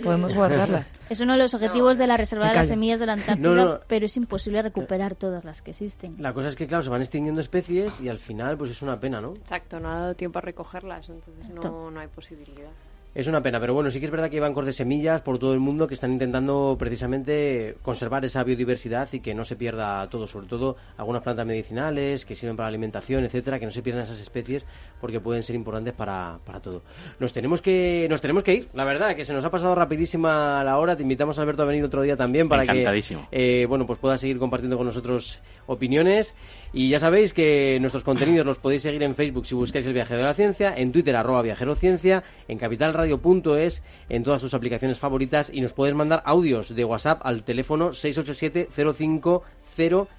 Podemos 0.03 0.33
guardarla. 0.36 0.88
Es 1.09 1.19
uno 1.19 1.33
de 1.33 1.39
los 1.39 1.53
objetivos 1.53 1.97
de 1.97 2.07
la 2.07 2.15
reserva 2.17 2.47
de 2.49 2.55
las 2.55 2.67
semillas 2.69 2.99
de 2.99 3.05
la 3.05 3.13
Antártida, 3.13 3.49
No, 3.49 3.55
no. 3.55 3.79
pero 3.88 4.05
es 4.05 4.15
imposible 4.17 4.61
recuperar 4.61 5.15
todas 5.15 5.43
las 5.43 5.61
que 5.61 5.71
existen. 5.71 6.15
La 6.19 6.33
cosa 6.33 6.47
es 6.47 6.55
que, 6.55 6.65
claro, 6.65 6.81
se 6.83 6.89
van 6.89 7.01
extinguiendo 7.01 7.41
especies 7.41 7.99
y 7.99 8.07
al 8.09 8.19
final, 8.19 8.57
pues 8.57 8.71
es 8.71 8.81
una 8.81 8.99
pena, 8.99 9.19
¿no? 9.19 9.33
Exacto, 9.36 9.79
no 9.79 9.89
ha 9.91 9.99
dado 9.99 10.15
tiempo 10.15 10.39
a 10.39 10.41
recogerlas, 10.41 11.09
entonces 11.09 11.49
no, 11.49 11.91
no 11.91 11.99
hay 11.99 12.07
posibilidad. 12.07 12.71
Es 13.16 13.28
una 13.28 13.41
pena, 13.41 13.61
pero 13.61 13.74
bueno, 13.74 13.89
sí 13.89 13.99
que 13.99 14.05
es 14.07 14.11
verdad 14.11 14.30
que 14.30 14.36
hay 14.36 14.41
bancos 14.41 14.66
de 14.66 14.74
semillas 14.74 15.22
por 15.22 15.39
todo 15.39 15.53
el 15.53 15.61
mundo 15.61 15.88
que 15.88 15.93
están 15.93 16.11
intentando 16.11 16.76
precisamente 16.78 17.78
conservar 17.82 18.26
esa 18.26 18.43
biodiversidad 18.43 19.07
y 19.13 19.22
que 19.22 19.34
no 19.34 19.45
se 19.45 19.55
pierda 19.55 20.05
todo, 20.09 20.28
sobre 20.28 20.47
todo 20.47 20.76
algunas 20.97 21.24
plantas 21.24 21.45
medicinales 21.45 22.26
que 22.26 22.36
sirven 22.36 22.57
para 22.57 22.66
la 22.66 22.72
alimentación, 22.72 23.24
etcétera, 23.24 23.57
que 23.57 23.63
no 23.63 23.72
se 23.72 23.82
pierdan 23.82 24.03
esas 24.03 24.20
especies 24.20 24.66
porque 24.99 25.22
pueden 25.22 25.43
ser 25.43 25.55
importantes 25.55 25.93
para, 25.93 26.39
para 26.45 26.59
todo. 26.59 26.82
Nos 27.18 27.32
tenemos 27.32 27.61
que 27.61 28.05
nos 28.09 28.20
tenemos 28.20 28.43
que 28.43 28.53
ir, 28.53 28.68
la 28.74 28.84
verdad, 28.84 29.16
que 29.16 29.24
se 29.24 29.34
nos 29.34 29.45
ha 29.45 29.49
pasado 29.49 29.76
rapidísima 29.76 30.61
la 30.66 30.78
hora. 30.78 30.97
Te 30.97 31.03
invitamos 31.03 31.39
Alberto 31.39 31.61
a 31.61 31.66
venir 31.68 31.86
otro 31.86 32.01
día 32.01 32.18
también 32.18 32.49
para 32.49 32.63
que 32.66 32.72
Encantadísimo. 32.72 33.30
eh, 33.32 33.66
bueno, 33.70 33.88
pues 33.88 33.97
pueda 33.97 34.18
seguir 34.18 34.39
compartiendo 34.39 34.76
con 34.76 34.88
nosotros 34.88 35.39
opiniones. 35.68 36.36
Y 36.74 36.89
ya 36.89 36.99
sabéis 36.99 37.34
que 37.34 37.78
nuestros 37.80 38.03
contenidos 38.03 38.45
los 38.45 38.59
podéis 38.59 38.82
seguir 38.82 39.03
en 39.03 39.16
Facebook 39.16 39.45
si 39.45 39.55
buscáis 39.55 39.88
el 39.88 39.93
viajero 39.93 40.20
de 40.20 40.26
la 40.26 40.34
ciencia, 40.34 40.74
en 40.76 40.91
Twitter 40.91 41.16
arroba 41.16 41.41
viajerociencia, 41.41 42.24
en 42.49 42.57
capitalradio.es, 43.06 43.84
en 44.10 44.24
todas 44.24 44.41
tus 44.41 44.53
aplicaciones 44.53 44.99
favoritas 44.99 45.51
y 45.53 45.62
nos 45.62 45.74
puedes 45.74 45.95
mandar 45.95 46.22
audios 46.26 46.74
de 46.74 46.86
WhatsApp 46.86 47.22
al 47.24 47.43
teléfono 47.43 47.93
687 47.93 48.70
05 48.93 49.43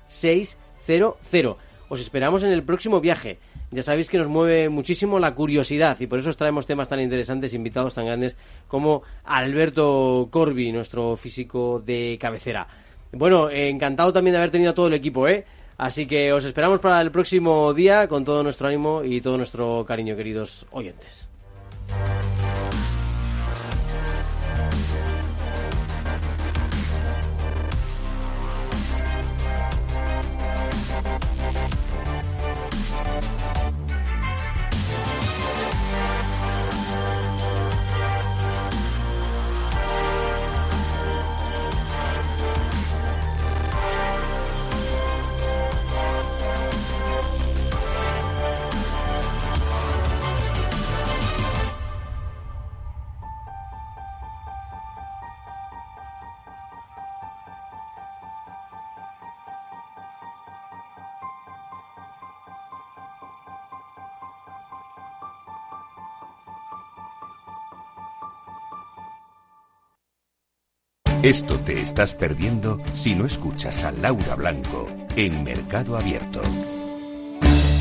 0600. 0.09 1.57
Os 1.89 2.01
esperamos 2.01 2.43
en 2.43 2.51
el 2.51 2.65
próximo 2.65 3.01
viaje. 3.01 3.39
Ya 3.71 3.83
sabéis 3.83 4.09
que 4.09 4.19
nos 4.19 4.29
mueve 4.29 4.69
muchísimo 4.69 5.19
la 5.19 5.35
curiosidad 5.35 5.99
y 6.01 6.07
por 6.07 6.19
eso 6.19 6.31
os 6.31 6.37
traemos 6.37 6.67
temas 6.67 6.89
tan 6.89 7.01
interesantes, 7.01 7.55
invitados 7.55 7.95
tan 7.95 8.07
grandes 8.07 8.37
como 8.69 9.03
Alberto 9.25 10.29
Corbi, 10.31 10.73
nuestro 10.73 11.17
físico 11.17 11.83
de 11.85 12.17
cabecera. 12.21 12.67
Bueno, 13.13 13.51
encantado 13.51 14.13
también 14.13 14.33
de 14.33 14.39
haber 14.39 14.51
tenido 14.51 14.71
a 14.71 14.75
todo 14.75 14.89
el 14.89 14.95
equipo, 14.95 15.27
¿eh? 15.29 15.45
Así 15.79 16.07
que 16.07 16.33
os 16.33 16.45
esperamos 16.45 16.81
para 16.81 17.01
el 17.01 17.11
próximo 17.11 17.75
día 17.75 18.09
con 18.09 18.25
todo 18.25 18.43
nuestro 18.43 18.69
ánimo 18.69 19.05
y 19.05 19.21
todo 19.21 19.37
nuestro 19.37 19.85
cariño, 19.87 20.17
queridos 20.17 20.67
oyentes. 20.71 21.29
Esto 71.27 71.59
te 71.59 71.83
estás 71.83 72.15
perdiendo 72.15 72.79
si 72.95 73.17
no 73.17 73.27
escuchas 73.27 73.83
a 73.83 73.91
Laura 73.91 74.37
Blanco 74.37 74.87
en 75.17 75.43
Mercado 75.43 75.97
Abierto. 75.97 76.41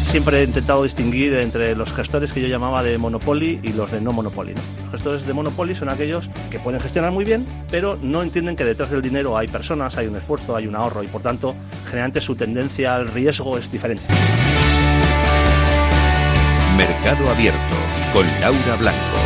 Siempre 0.08 0.42
he 0.42 0.46
intentado 0.46 0.82
distinguir 0.82 1.36
entre 1.36 1.76
los 1.76 1.94
gestores 1.94 2.34
que 2.34 2.42
yo 2.42 2.48
llamaba 2.48 2.82
de 2.82 2.98
Monopoly 2.98 3.60
y 3.62 3.74
los 3.74 3.92
de 3.92 4.02
no 4.02 4.14
Monopoly. 4.14 4.56
Los 4.86 4.94
gestores 4.94 5.28
de 5.28 5.34
Monopoly 5.34 5.76
son 5.76 5.90
aquellos 5.90 6.28
que 6.50 6.58
pueden 6.58 6.82
gestionar 6.82 7.12
muy 7.12 7.24
bien, 7.24 7.46
pero 7.70 8.00
no 8.02 8.24
entienden 8.24 8.56
que 8.56 8.66
detrás 8.66 8.90
del 8.90 9.04
dinero 9.04 9.38
hay 9.38 9.48
personas, 9.48 9.96
hay 9.96 10.08
un 10.08 10.16
esfuerzo, 10.16 10.56
hay 10.56 10.66
un 10.66 10.76
ahorro 10.76 11.04
y 11.04 11.08
por 11.08 11.22
tanto 11.22 11.54
generalmente 11.86 12.22
su 12.22 12.36
tendencia 12.36 12.96
al 12.96 13.10
riesgo 13.10 13.60
es 13.60 13.72
diferente. 13.72 14.06
Mercado 16.76 17.30
Abierto 17.30 17.76
con 18.12 18.26
Laura 18.42 18.76
Blanco. 18.80 19.25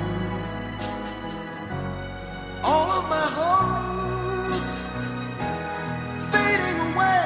All 2.63 2.89
of 2.99 3.03
my 3.09 3.27
hopes 3.39 4.73
fading 6.31 6.79
away. 6.89 7.25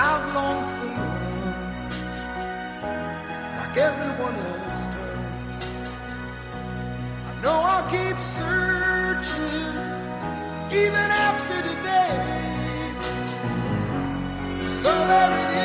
I've 0.00 0.34
longed 0.34 0.70
for 0.76 0.86
love 0.86 1.92
like 3.58 3.76
everyone 3.76 4.36
else 4.52 4.80
does. 4.94 5.70
I 7.28 7.32
know 7.42 7.58
I'll 7.72 7.88
keep 7.90 8.18
searching 8.18 9.76
even 10.70 11.08
after 11.28 11.62
today, 11.62 12.16
so 14.62 14.92
that 15.10 15.30
it 15.40 15.57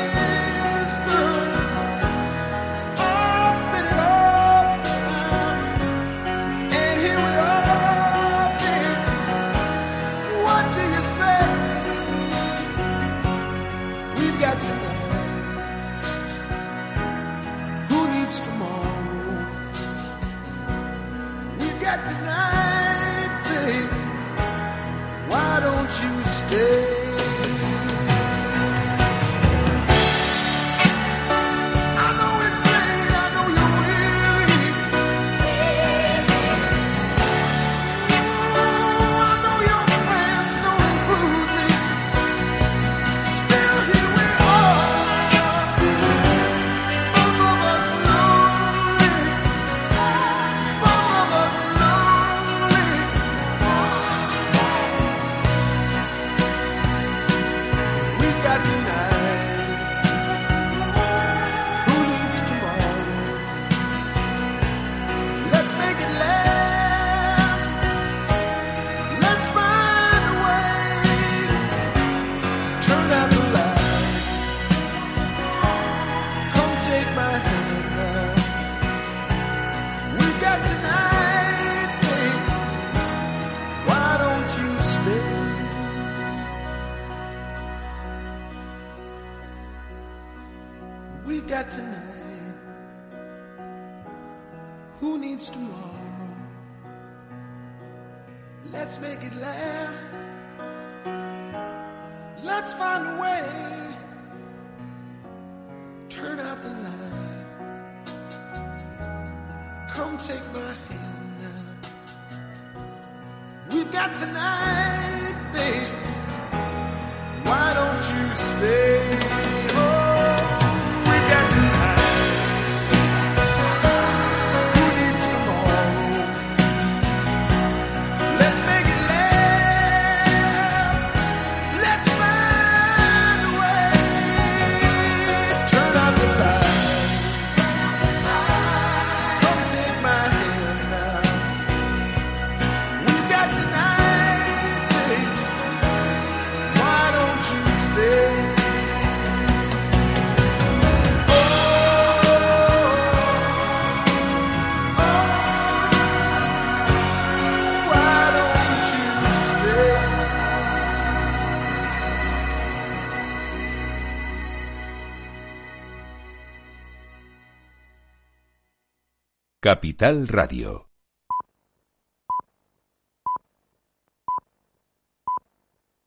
Capital 169.64 170.28
Radio. 170.28 170.93